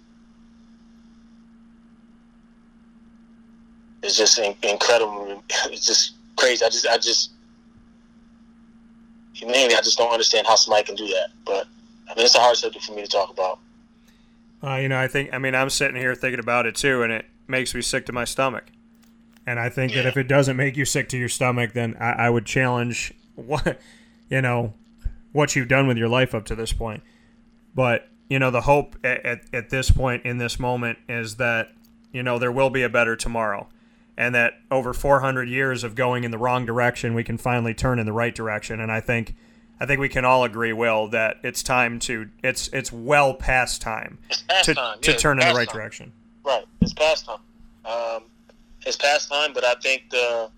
it's 4.03 4.17
just 4.17 4.37
incredible. 4.37 5.41
It's 5.65 5.85
just 5.85 6.15
crazy. 6.35 6.65
I 6.65 6.69
just 6.69 6.87
I 6.87 6.97
just 6.97 7.31
mainly 9.41 9.75
I 9.75 9.81
just 9.81 9.97
don't 9.97 10.11
understand 10.11 10.45
how 10.45 10.55
somebody 10.55 10.83
can 10.83 10.95
do 10.95 11.07
that. 11.07 11.29
But 11.45 11.67
I 12.09 12.15
mean, 12.15 12.25
it's 12.25 12.35
a 12.35 12.39
hard 12.39 12.57
subject 12.57 12.85
for 12.85 12.93
me 12.93 13.03
to 13.03 13.07
talk 13.07 13.29
about. 13.29 13.59
Uh, 14.63 14.75
you 14.77 14.89
know, 14.89 14.99
I 14.99 15.07
think, 15.07 15.29
I 15.33 15.37
mean, 15.37 15.53
I'm 15.53 15.69
sitting 15.69 15.95
here 15.95 16.15
thinking 16.15 16.39
about 16.39 16.65
it 16.65 16.75
too, 16.75 17.03
and 17.03 17.11
it 17.11 17.25
makes 17.47 17.75
me 17.75 17.81
sick 17.81 18.05
to 18.07 18.11
my 18.11 18.25
stomach. 18.25 18.65
And 19.45 19.59
I 19.59 19.69
think 19.69 19.93
that 19.93 20.05
if 20.05 20.17
it 20.17 20.27
doesn't 20.27 20.57
make 20.57 20.75
you 20.75 20.83
sick 20.83 21.07
to 21.09 21.17
your 21.17 21.29
stomach, 21.29 21.73
then 21.73 21.95
I, 21.99 22.11
I 22.11 22.29
would 22.29 22.45
challenge 22.45 23.13
what, 23.35 23.79
you 24.29 24.41
know, 24.41 24.73
what 25.37 25.55
you've 25.55 25.67
done 25.67 25.85
with 25.87 25.97
your 25.97 26.09
life 26.09 26.33
up 26.33 26.45
to 26.45 26.55
this 26.55 26.73
point. 26.73 27.03
But, 27.75 28.09
you 28.27 28.39
know, 28.39 28.49
the 28.49 28.61
hope 28.61 28.95
at, 29.03 29.23
at, 29.23 29.41
at 29.53 29.69
this 29.69 29.91
point 29.91 30.25
in 30.25 30.39
this 30.39 30.59
moment 30.59 30.97
is 31.07 31.35
that, 31.35 31.69
you 32.11 32.23
know, 32.23 32.39
there 32.39 32.51
will 32.51 32.71
be 32.71 32.81
a 32.81 32.89
better 32.89 33.15
tomorrow. 33.15 33.69
And 34.17 34.33
that 34.33 34.53
over 34.71 34.95
400 34.95 35.47
years 35.47 35.83
of 35.83 35.93
going 35.93 36.23
in 36.23 36.31
the 36.31 36.39
wrong 36.39 36.65
direction, 36.65 37.13
we 37.13 37.23
can 37.23 37.37
finally 37.37 37.75
turn 37.75 37.99
in 37.99 38.07
the 38.07 38.13
right 38.13 38.33
direction. 38.33 38.79
And 38.79 38.91
I 38.91 38.99
think, 38.99 39.35
I 39.79 39.85
think 39.85 39.99
we 39.99 40.09
can 40.09 40.25
all 40.25 40.43
agree, 40.43 40.73
Will, 40.73 41.07
that 41.09 41.37
it's 41.43 41.61
time 41.61 41.99
to, 41.99 42.29
it's, 42.43 42.67
it's 42.73 42.91
well 42.91 43.35
past 43.35 43.79
time 43.79 44.17
It's 44.31 44.41
past 44.41 44.65
to, 44.65 44.73
time. 44.73 44.99
to 45.01 45.11
yeah, 45.11 45.17
turn 45.17 45.39
in 45.39 45.47
the 45.47 45.53
right 45.53 45.67
time. 45.69 45.77
direction. 45.77 46.13
Right. 46.43 46.65
It's 46.81 46.93
past 46.93 47.27
time. 47.27 47.39
Um, 47.85 48.23
it's 48.87 48.97
past 48.97 49.29
time, 49.29 49.53
but 49.53 49.63
I 49.63 49.75
think 49.83 50.09
the 50.09 50.49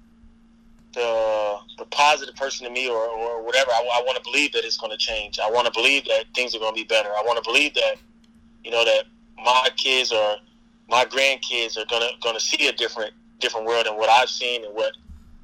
the 0.94 1.58
the 1.78 1.86
positive 1.86 2.36
person 2.36 2.66
in 2.66 2.74
me, 2.74 2.90
or, 2.90 2.98
or 3.08 3.44
whatever, 3.44 3.72
I, 3.72 3.80
I 3.96 4.04
want 4.06 4.18
to 4.18 4.24
believe 4.24 4.52
that 4.54 4.66
it's 4.66 4.78
going 4.78 4.92
to 4.92 4.98
change. 4.98 5.40
I 5.40 5.50
want 5.50 5.66
to 5.68 5.72
believe 5.74 6.06
that 6.06 6.26
things 6.36 6.56
are 6.56 6.60
going 6.60 6.74
to 6.74 6.80
be 6.82 6.86
better. 6.86 7.10
I 7.10 7.24
want 7.26 7.44
to 7.44 7.50
believe 7.50 7.74
that 7.76 7.96
you 8.64 8.72
know 8.72 8.86
that 8.86 9.06
my 9.38 9.70
kids 9.78 10.12
or 10.12 10.38
my 10.90 11.06
grandkids 11.06 11.78
are 11.78 11.86
gonna 11.90 12.10
gonna 12.22 12.40
see 12.40 12.68
a 12.68 12.74
different 12.74 13.14
different 13.40 13.66
world 13.68 13.86
than 13.86 13.96
what 13.98 14.10
I've 14.10 14.30
seen 14.30 14.66
and 14.66 14.76
what 14.76 14.94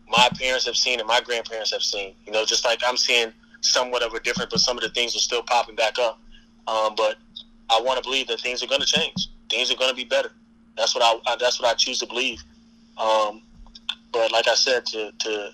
my 0.09 0.29
parents 0.39 0.65
have 0.65 0.75
seen 0.75 0.99
and 0.99 1.07
my 1.07 1.21
grandparents 1.21 1.71
have 1.71 1.83
seen. 1.83 2.15
You 2.25 2.31
know, 2.33 2.45
just 2.45 2.65
like 2.65 2.81
I'm 2.87 2.97
seeing 2.97 3.31
somewhat 3.61 4.03
of 4.03 4.13
a 4.13 4.19
different, 4.19 4.51
but 4.51 4.59
some 4.59 4.77
of 4.77 4.83
the 4.83 4.89
things 4.89 5.15
are 5.15 5.19
still 5.19 5.43
popping 5.43 5.75
back 5.75 5.97
up. 5.99 6.19
Um, 6.67 6.93
but 6.95 7.17
I 7.69 7.81
want 7.81 7.97
to 7.97 8.03
believe 8.03 8.27
that 8.27 8.39
things 8.41 8.63
are 8.63 8.67
going 8.67 8.81
to 8.81 8.87
change. 8.87 9.29
Things 9.49 9.71
are 9.71 9.75
going 9.77 9.89
to 9.89 9.95
be 9.95 10.05
better. 10.05 10.31
That's 10.77 10.95
what 10.95 11.03
I. 11.03 11.31
I- 11.31 11.37
That's 11.39 11.59
what 11.59 11.69
I 11.69 11.73
choose 11.75 11.99
to 11.99 12.07
believe. 12.07 12.43
Um, 12.97 13.41
but 14.15 14.31
like 14.31 14.47
I 14.47 14.55
said, 14.55 14.85
to 14.87 15.11
to 15.11 15.49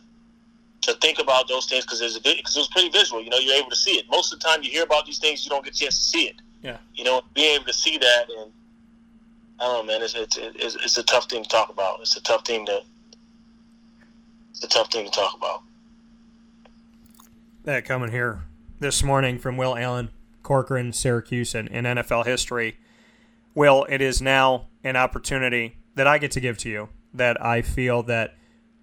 to 0.82 0.93
think 0.95 1.20
about 1.20 1.47
those 1.47 1.66
things 1.66 1.84
because 1.84 1.99
it's 1.99 2.20
because 2.20 2.55
it 2.55 2.59
was 2.59 2.70
pretty 2.70 2.89
visual. 2.89 3.22
You 3.22 3.32
know, 3.32 3.39
you're 3.39 3.55
able 3.55 3.72
to 3.72 3.76
see 3.76 3.91
it. 3.91 4.05
Most 4.09 4.32
of 4.32 4.39
the 4.39 4.45
time, 4.45 4.62
you 4.62 4.70
hear 4.70 4.84
about 4.84 5.05
these 5.07 5.18
things, 5.18 5.43
you 5.43 5.49
don't 5.49 5.66
get 5.66 5.74
a 5.74 5.78
chance 5.78 5.97
to 5.97 6.03
see 6.03 6.28
it. 6.28 6.36
Yeah. 6.62 6.78
You 6.93 7.03
know, 7.03 7.24
being 7.34 7.55
able 7.55 7.66
to 7.66 7.74
see 7.74 7.97
that 7.97 8.26
and 8.38 8.51
I 9.59 9.64
don't 9.64 9.88
know, 9.88 9.93
man. 9.93 10.03
It's 10.03 10.14
it's 10.14 10.38
it's, 10.38 10.76
it's 10.76 10.97
a 10.97 11.03
tough 11.03 11.28
thing 11.28 11.41
to 11.43 11.49
talk 11.49 11.70
about. 11.70 12.01
It's 12.01 12.16
a 12.16 12.22
tough 12.22 12.45
thing 12.45 12.68
to. 12.68 12.82
It's 14.51 14.64
a 14.64 14.68
tough 14.68 14.91
thing 14.91 15.05
to 15.05 15.12
talk 15.12 15.36
about. 15.36 15.64
that 17.64 17.84
coming 17.86 18.12
here 18.12 18.43
this 18.80 19.01
morning 19.01 19.39
from 19.39 19.57
Will 19.57 19.76
Allen, 19.76 20.09
Corcoran, 20.43 20.93
Syracuse, 20.93 21.55
and 21.55 21.68
in 21.68 21.86
NFL 21.86 22.26
history. 22.26 22.78
Will, 23.55 23.86
it 23.89 24.01
is 24.01 24.22
now 24.22 24.68
an 24.84 24.95
opportunity 24.95 25.78
that 25.95 26.05
I 26.05 26.18
get 26.18 26.32
to 26.32 26.39
give 26.39 26.57
to 26.59 26.70
you 26.70 26.89
that 27.14 27.43
I 27.43 27.62
feel 27.62 28.03
that 28.03 28.36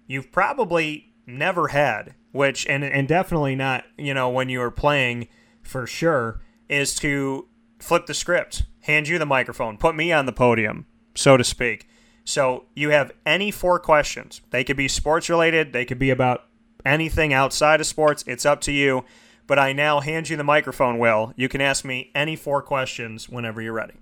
you've 0.09 0.31
probably 0.33 1.13
never 1.25 1.69
had, 1.69 2.15
which 2.33 2.67
and 2.67 2.83
and 2.83 3.07
definitely 3.07 3.55
not, 3.55 3.85
you 3.97 4.13
know, 4.13 4.29
when 4.29 4.49
you 4.49 4.59
were 4.59 4.71
playing 4.71 5.29
for 5.61 5.87
sure, 5.87 6.41
is 6.67 6.95
to 6.95 7.47
flip 7.79 8.07
the 8.07 8.13
script, 8.13 8.63
hand 8.81 9.07
you 9.07 9.17
the 9.17 9.25
microphone, 9.25 9.77
put 9.77 9.95
me 9.95 10.11
on 10.11 10.25
the 10.25 10.33
podium, 10.33 10.85
so 11.15 11.37
to 11.37 11.43
speak. 11.45 11.87
So 12.25 12.65
you 12.75 12.89
have 12.89 13.13
any 13.25 13.51
four 13.51 13.79
questions. 13.79 14.41
They 14.49 14.65
could 14.65 14.75
be 14.75 14.89
sports 14.89 15.29
related, 15.29 15.71
they 15.71 15.85
could 15.85 15.99
be 15.99 16.09
about 16.09 16.45
anything 16.85 17.31
outside 17.31 17.79
of 17.79 17.87
sports. 17.87 18.23
It's 18.27 18.45
up 18.45 18.59
to 18.61 18.71
you. 18.71 19.05
But 19.47 19.57
I 19.57 19.73
now 19.73 19.99
hand 19.99 20.29
you 20.29 20.37
the 20.37 20.43
microphone, 20.43 20.99
Will. 20.99 21.33
You 21.35 21.49
can 21.49 21.59
ask 21.59 21.83
me 21.83 22.11
any 22.13 22.35
four 22.35 22.61
questions 22.61 23.27
whenever 23.27 23.63
you're 23.63 23.73
ready. 23.73 23.95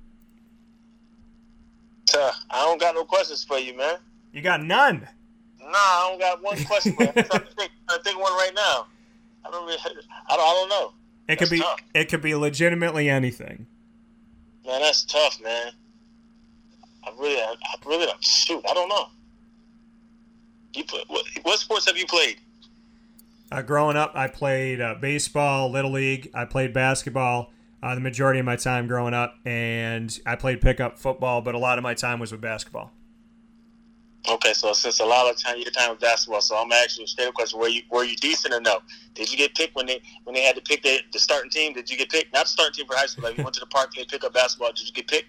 I 2.49 2.64
don't 2.64 2.80
got 2.80 2.95
no 2.95 3.05
questions 3.05 3.45
for 3.45 3.58
you, 3.58 3.76
man. 3.78 3.97
You 4.34 4.41
got 4.41 4.62
none. 4.62 5.08
Nah, 5.68 5.78
I 5.78 6.07
don't 6.09 6.20
got 6.20 6.43
one 6.43 6.63
question. 6.65 6.95
I'm 6.99 7.13
trying 7.13 7.24
to 7.24 7.24
think, 7.24 7.72
trying 7.88 7.97
to 7.97 8.03
think 8.03 8.20
one 8.20 8.34
right 8.34 8.51
now. 8.55 8.88
I 9.45 9.51
don't 9.51 9.65
really. 9.65 9.78
I 9.84 9.89
don't. 9.89 10.05
I 10.30 10.36
don't 10.36 10.70
know. 10.70 10.93
It 11.28 11.38
could 11.38 11.49
be 11.49 11.59
tough. 11.59 11.80
it 11.93 12.09
could 12.09 12.22
be 12.22 12.36
legitimately 12.36 13.09
anything. 13.09 13.68
Man, 14.65 14.82
that's 14.82 15.03
tough, 15.03 15.41
man. 15.41 15.72
I 17.03 17.11
really, 17.20 17.41
I, 17.41 17.53
I 17.53 17.76
really 17.86 18.05
don't. 18.05 18.24
Shoot, 18.24 18.63
I 18.70 18.74
don't 18.74 18.89
know. 18.89 19.07
You 20.74 20.84
play, 20.84 21.03
what, 21.07 21.26
what 21.43 21.59
sports 21.59 21.88
have 21.88 21.97
you 21.97 22.05
played? 22.05 22.38
Uh, 23.51 23.61
growing 23.61 23.95
up, 23.95 24.11
I 24.13 24.28
played 24.28 24.82
uh, 24.82 24.95
baseball, 24.95 25.72
little 25.72 25.91
league. 25.91 26.30
I 26.34 26.45
played 26.45 26.74
basketball 26.74 27.51
uh, 27.82 27.95
the 27.95 28.01
majority 28.01 28.39
of 28.39 28.45
my 28.45 28.55
time 28.55 28.88
growing 28.88 29.13
up, 29.13 29.36
and 29.45 30.18
I 30.26 30.36
played 30.36 30.61
pickup 30.61 30.97
football. 30.97 31.41
But 31.41 31.55
a 31.55 31.59
lot 31.59 31.78
of 31.78 31.84
my 31.84 31.93
time 31.93 32.20
was 32.20 32.32
with 32.32 32.41
basketball. 32.41 32.91
Okay, 34.30 34.51
so 34.53 34.73
since 34.73 34.99
a 34.99 35.05
lot 35.05 35.30
of 35.30 35.41
time 35.41 35.57
your 35.57 35.71
time 35.71 35.91
with 35.91 35.99
basketball, 36.01 36.41
so 36.41 36.57
I'm 36.57 36.71
asking 36.71 37.01
you 37.01 37.05
a 37.05 37.07
straight 37.07 37.34
question: 37.34 37.59
Were 37.59 37.69
you 37.69 37.82
were 37.89 38.03
you 38.03 38.15
decent 38.17 38.53
or 38.53 38.59
no? 38.59 38.80
Did 39.13 39.32
you 39.32 39.38
get 39.38 39.55
picked 39.55 39.75
when 39.75 39.86
they 39.86 40.01
when 40.25 40.36
they 40.36 40.43
had 40.43 40.55
to 40.55 40.61
pick 40.61 40.84
the, 40.84 40.99
the 41.13 41.19
starting 41.19 41.49
team? 41.49 41.73
Did 41.73 41.89
you 41.89 41.97
get 41.97 42.09
picked? 42.09 42.34
Not 42.34 42.45
the 42.45 42.49
starting 42.49 42.73
team 42.73 42.88
for 42.88 42.95
high 42.95 43.05
school. 43.05 43.23
Like 43.23 43.38
you 43.38 43.43
went 43.43 43.53
to 43.55 43.61
the 43.61 43.67
park 43.67 43.91
and 43.95 44.03
they 44.03 44.07
pick 44.09 44.25
up 44.25 44.34
basketball. 44.34 44.71
Did 44.73 44.86
you 44.86 44.93
get 44.93 45.07
picked? 45.07 45.28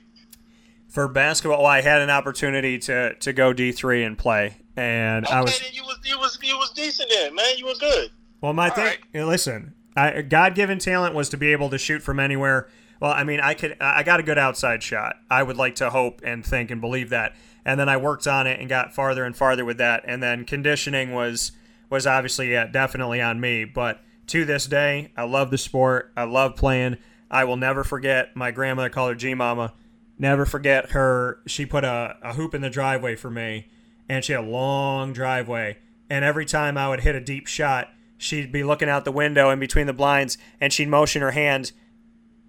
For 0.88 1.06
basketball, 1.06 1.58
well, 1.58 1.66
I 1.66 1.82
had 1.82 2.00
an 2.00 2.10
opportunity 2.10 2.78
to, 2.80 3.14
to 3.14 3.32
go 3.32 3.52
D 3.52 3.72
three 3.72 4.02
and 4.02 4.16
play, 4.16 4.56
and 4.74 5.26
Okay, 5.26 5.34
I 5.34 5.42
was 5.42 5.72
you 5.72 5.84
was 5.84 5.98
you 6.04 6.18
was 6.18 6.38
you 6.42 6.56
was 6.56 6.70
decent 6.70 7.10
then, 7.14 7.34
man. 7.34 7.56
You 7.56 7.66
were 7.66 7.74
good. 7.78 8.10
Well, 8.40 8.52
my 8.52 8.68
All 8.68 8.74
thing. 8.74 8.96
right. 9.14 9.26
Listen, 9.26 9.74
God-given 9.96 10.78
talent 10.78 11.14
was 11.14 11.28
to 11.30 11.36
be 11.36 11.52
able 11.52 11.70
to 11.70 11.78
shoot 11.78 12.02
from 12.02 12.18
anywhere. 12.18 12.68
Well, 13.00 13.12
I 13.12 13.22
mean, 13.22 13.40
I 13.40 13.54
could. 13.54 13.76
I 13.80 14.02
got 14.02 14.18
a 14.18 14.22
good 14.22 14.38
outside 14.38 14.82
shot. 14.82 15.16
I 15.30 15.42
would 15.42 15.56
like 15.56 15.76
to 15.76 15.90
hope 15.90 16.20
and 16.24 16.44
think 16.44 16.70
and 16.70 16.80
believe 16.80 17.10
that. 17.10 17.36
And 17.68 17.78
then 17.78 17.90
I 17.90 17.98
worked 17.98 18.26
on 18.26 18.46
it 18.46 18.60
and 18.60 18.66
got 18.66 18.94
farther 18.94 19.26
and 19.26 19.36
farther 19.36 19.62
with 19.62 19.76
that. 19.76 20.02
And 20.06 20.22
then 20.22 20.46
conditioning 20.46 21.12
was 21.12 21.52
was 21.90 22.06
obviously 22.06 22.50
yeah, 22.50 22.66
definitely 22.66 23.20
on 23.20 23.40
me. 23.40 23.66
But 23.66 24.00
to 24.28 24.46
this 24.46 24.64
day, 24.64 25.12
I 25.18 25.24
love 25.24 25.50
the 25.50 25.58
sport. 25.58 26.10
I 26.16 26.24
love 26.24 26.56
playing. 26.56 26.96
I 27.30 27.44
will 27.44 27.58
never 27.58 27.84
forget 27.84 28.34
my 28.34 28.52
grandmother 28.52 28.88
called 28.88 29.10
her 29.10 29.14
G 29.14 29.34
Mama. 29.34 29.74
Never 30.18 30.46
forget 30.46 30.92
her. 30.92 31.40
She 31.46 31.66
put 31.66 31.84
a, 31.84 32.16
a 32.22 32.32
hoop 32.32 32.54
in 32.54 32.62
the 32.62 32.70
driveway 32.70 33.16
for 33.16 33.30
me, 33.30 33.68
and 34.08 34.24
she 34.24 34.32
had 34.32 34.44
a 34.44 34.46
long 34.46 35.12
driveway. 35.12 35.76
And 36.08 36.24
every 36.24 36.46
time 36.46 36.78
I 36.78 36.88
would 36.88 37.00
hit 37.00 37.16
a 37.16 37.20
deep 37.20 37.46
shot, 37.46 37.90
she'd 38.16 38.50
be 38.50 38.64
looking 38.64 38.88
out 38.88 39.04
the 39.04 39.12
window 39.12 39.50
in 39.50 39.60
between 39.60 39.86
the 39.86 39.92
blinds, 39.92 40.38
and 40.58 40.72
she'd 40.72 40.88
motion 40.88 41.20
her 41.20 41.32
hand 41.32 41.72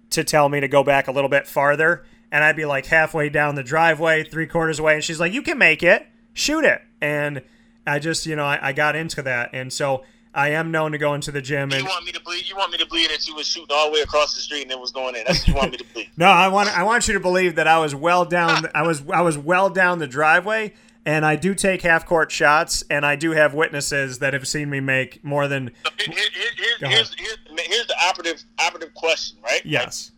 to 0.08 0.24
tell 0.24 0.48
me 0.48 0.60
to 0.60 0.68
go 0.68 0.82
back 0.82 1.08
a 1.08 1.12
little 1.12 1.28
bit 1.28 1.46
farther. 1.46 2.06
And 2.32 2.44
I'd 2.44 2.56
be 2.56 2.64
like 2.64 2.86
halfway 2.86 3.28
down 3.28 3.54
the 3.56 3.62
driveway, 3.62 4.22
three 4.24 4.46
quarters 4.46 4.78
away, 4.78 4.94
and 4.94 5.02
she's 5.04 5.18
like, 5.18 5.32
"You 5.32 5.42
can 5.42 5.58
make 5.58 5.82
it, 5.82 6.06
shoot 6.32 6.64
it." 6.64 6.80
And 7.00 7.42
I 7.86 7.98
just, 7.98 8.24
you 8.26 8.36
know, 8.36 8.44
I, 8.44 8.68
I 8.68 8.72
got 8.72 8.94
into 8.94 9.20
that, 9.22 9.50
and 9.52 9.72
so 9.72 10.04
I 10.32 10.50
am 10.50 10.70
known 10.70 10.92
to 10.92 10.98
go 10.98 11.14
into 11.14 11.32
the 11.32 11.42
gym 11.42 11.72
And 11.72 11.82
You 11.82 11.88
want 11.88 12.04
me 12.04 12.12
to 12.12 12.20
believe? 12.22 12.46
You 12.46 12.54
want 12.56 12.70
me 12.70 12.78
to 12.78 12.86
believe 12.86 13.08
that 13.08 13.26
you 13.26 13.34
was 13.34 13.48
shooting 13.48 13.66
all 13.72 13.86
the 13.88 13.94
way 13.94 14.00
across 14.02 14.34
the 14.34 14.40
street 14.40 14.62
and 14.62 14.70
it 14.70 14.78
was 14.78 14.92
going 14.92 15.16
in? 15.16 15.24
That's 15.26 15.40
what 15.40 15.48
you 15.48 15.54
want 15.54 15.70
me 15.72 15.76
to 15.78 15.84
believe. 15.92 16.06
No, 16.16 16.26
I 16.26 16.46
want 16.48 16.68
I 16.78 16.84
want 16.84 17.08
you 17.08 17.14
to 17.14 17.20
believe 17.20 17.56
that 17.56 17.66
I 17.66 17.78
was 17.80 17.94
well 17.96 18.24
down 18.24 18.66
I 18.74 18.82
was 18.86 19.02
I 19.12 19.22
was 19.22 19.36
well 19.36 19.70
down 19.70 19.98
the 19.98 20.06
driveway 20.06 20.74
and 21.04 21.24
I 21.26 21.34
do 21.34 21.54
take 21.54 21.80
half 21.82 22.04
court 22.06 22.30
shots, 22.30 22.84
and 22.90 23.04
I 23.06 23.16
do 23.16 23.30
have 23.32 23.54
witnesses 23.54 24.18
that 24.20 24.34
have 24.34 24.46
seen 24.46 24.68
me 24.70 24.78
make 24.80 25.24
more 25.24 25.48
than. 25.48 25.70
So 25.84 25.90
here- 25.98 26.14
here- 26.14 26.30
here- 26.78 26.88
here's, 26.90 27.14
here's, 27.18 27.38
here's 27.66 27.86
the 27.86 27.96
operative 28.04 28.42
operative 28.60 28.92
question, 28.94 29.38
right? 29.42 29.62
Yes. 29.64 30.12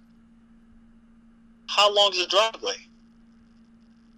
How 1.75 1.93
long 1.95 2.13
is 2.13 2.19
the 2.19 2.27
driveway? 2.27 2.75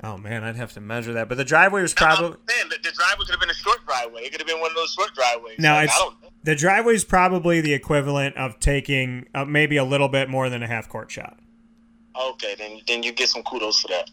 Oh 0.02 0.18
man, 0.18 0.44
I'd 0.44 0.56
have 0.56 0.72
to 0.74 0.80
measure 0.80 1.12
that, 1.14 1.28
but 1.28 1.36
the 1.36 1.44
driveway 1.44 1.80
was 1.82 1.94
probably. 1.94 2.26
I'm 2.26 2.36
saying 2.48 2.68
the 2.82 2.90
driveway 2.92 3.24
could 3.24 3.30
have 3.30 3.40
been 3.40 3.50
a 3.50 3.54
short 3.54 3.86
driveway. 3.86 4.22
It 4.22 4.32
could 4.32 4.40
have 4.40 4.48
been 4.48 4.60
one 4.60 4.70
of 4.70 4.76
those 4.76 4.92
short 4.92 5.14
driveways. 5.14 5.58
No, 5.58 5.72
Like, 5.74 5.84
it's 5.84 5.96
I 5.96 5.98
don't 6.00 6.22
know. 6.22 6.28
the 6.42 6.54
driveway 6.56 6.94
is 6.94 7.04
probably 7.04 7.60
the 7.60 7.72
equivalent 7.72 8.36
of 8.36 8.58
taking 8.60 9.26
uh, 9.34 9.44
maybe 9.44 9.76
a 9.76 9.84
little 9.84 10.08
bit 10.08 10.28
more 10.28 10.50
than 10.50 10.62
a 10.62 10.66
half 10.66 10.88
court 10.88 11.10
shot. 11.10 11.38
Okay, 12.20 12.54
then 12.58 12.80
then 12.86 13.02
you 13.02 13.12
get 13.12 13.28
some 13.28 13.42
kudos 13.44 13.80
for 13.80 13.88
that. 13.88 14.10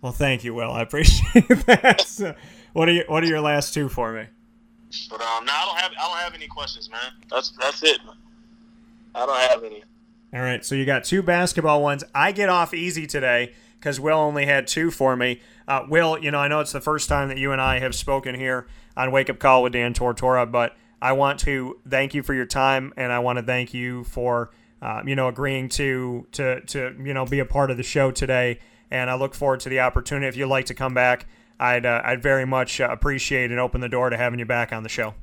Well, 0.00 0.12
thank 0.12 0.44
you, 0.44 0.54
Will. 0.54 0.72
I 0.72 0.80
appreciate 0.82 1.46
that. 1.66 2.00
So, 2.06 2.34
what 2.72 2.88
are 2.88 2.92
you, 2.92 3.04
What 3.06 3.22
are 3.22 3.26
your 3.26 3.40
last 3.40 3.74
two 3.74 3.88
for 3.88 4.12
me? 4.12 4.24
But 5.10 5.20
um, 5.20 5.44
no, 5.44 5.52
I 5.52 5.64
don't 5.66 5.78
have 5.80 5.92
I 5.92 6.08
don't 6.08 6.18
have 6.18 6.34
any 6.34 6.46
questions, 6.48 6.90
man. 6.90 7.00
That's 7.30 7.52
that's 7.60 7.82
it. 7.82 7.98
Man. 8.06 8.16
I 9.14 9.26
don't 9.26 9.40
have 9.50 9.62
any. 9.64 9.84
All 10.32 10.40
right, 10.40 10.64
so 10.64 10.74
you 10.74 10.84
got 10.84 11.04
two 11.04 11.22
basketball 11.22 11.82
ones. 11.82 12.04
I 12.14 12.32
get 12.32 12.50
off 12.50 12.74
easy 12.74 13.06
today 13.06 13.54
because 13.78 13.98
Will 13.98 14.18
only 14.18 14.44
had 14.44 14.66
two 14.66 14.90
for 14.90 15.16
me. 15.16 15.40
Uh, 15.66 15.84
Will, 15.88 16.18
you 16.18 16.30
know, 16.30 16.38
I 16.38 16.48
know 16.48 16.60
it's 16.60 16.72
the 16.72 16.80
first 16.80 17.08
time 17.08 17.28
that 17.28 17.38
you 17.38 17.52
and 17.52 17.60
I 17.60 17.78
have 17.78 17.94
spoken 17.94 18.34
here 18.34 18.66
on 18.96 19.10
Wake 19.10 19.30
Up 19.30 19.38
Call 19.38 19.62
with 19.62 19.72
Dan 19.72 19.94
Tortora, 19.94 20.50
but 20.50 20.76
I 21.00 21.12
want 21.12 21.40
to 21.40 21.78
thank 21.88 22.12
you 22.12 22.22
for 22.22 22.34
your 22.34 22.44
time, 22.44 22.92
and 22.96 23.10
I 23.10 23.20
want 23.20 23.38
to 23.38 23.42
thank 23.42 23.72
you 23.72 24.04
for, 24.04 24.50
uh, 24.82 25.02
you 25.06 25.16
know, 25.16 25.28
agreeing 25.28 25.68
to 25.70 26.26
to 26.32 26.60
to 26.62 26.94
you 27.02 27.14
know 27.14 27.24
be 27.24 27.38
a 27.38 27.44
part 27.44 27.70
of 27.70 27.76
the 27.76 27.82
show 27.82 28.10
today. 28.10 28.58
And 28.90 29.08
I 29.08 29.14
look 29.14 29.34
forward 29.34 29.60
to 29.60 29.68
the 29.68 29.80
opportunity. 29.80 30.26
If 30.26 30.36
you'd 30.36 30.48
like 30.48 30.66
to 30.66 30.74
come 30.74 30.94
back, 30.94 31.26
I'd 31.60 31.86
uh, 31.86 32.02
I'd 32.04 32.22
very 32.22 32.44
much 32.44 32.80
uh, 32.80 32.88
appreciate 32.90 33.50
and 33.50 33.60
open 33.60 33.80
the 33.80 33.88
door 33.88 34.10
to 34.10 34.16
having 34.16 34.38
you 34.38 34.46
back 34.46 34.72
on 34.72 34.82
the 34.82 34.88
show. 34.88 35.14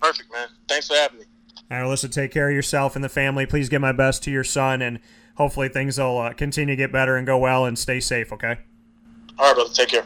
Perfect, 0.00 0.32
man. 0.32 0.48
Thanks 0.68 0.88
for 0.88 0.94
having 0.94 1.20
me. 1.20 1.24
Right, 1.70 1.86
listen, 1.86 2.10
take 2.10 2.30
care 2.30 2.48
of 2.48 2.54
yourself 2.54 2.94
and 2.94 3.04
the 3.04 3.08
family. 3.08 3.46
Please 3.46 3.68
give 3.68 3.80
my 3.80 3.92
best 3.92 4.22
to 4.24 4.30
your 4.30 4.44
son, 4.44 4.82
and 4.82 5.00
hopefully 5.36 5.68
things 5.68 5.98
will 5.98 6.18
uh, 6.18 6.32
continue 6.32 6.74
to 6.74 6.76
get 6.76 6.92
better 6.92 7.16
and 7.16 7.26
go 7.26 7.38
well 7.38 7.64
and 7.64 7.78
stay 7.78 8.00
safe, 8.00 8.32
okay? 8.32 8.58
All 9.38 9.46
right, 9.46 9.54
brother. 9.54 9.72
Take 9.72 9.88
care. 9.88 10.04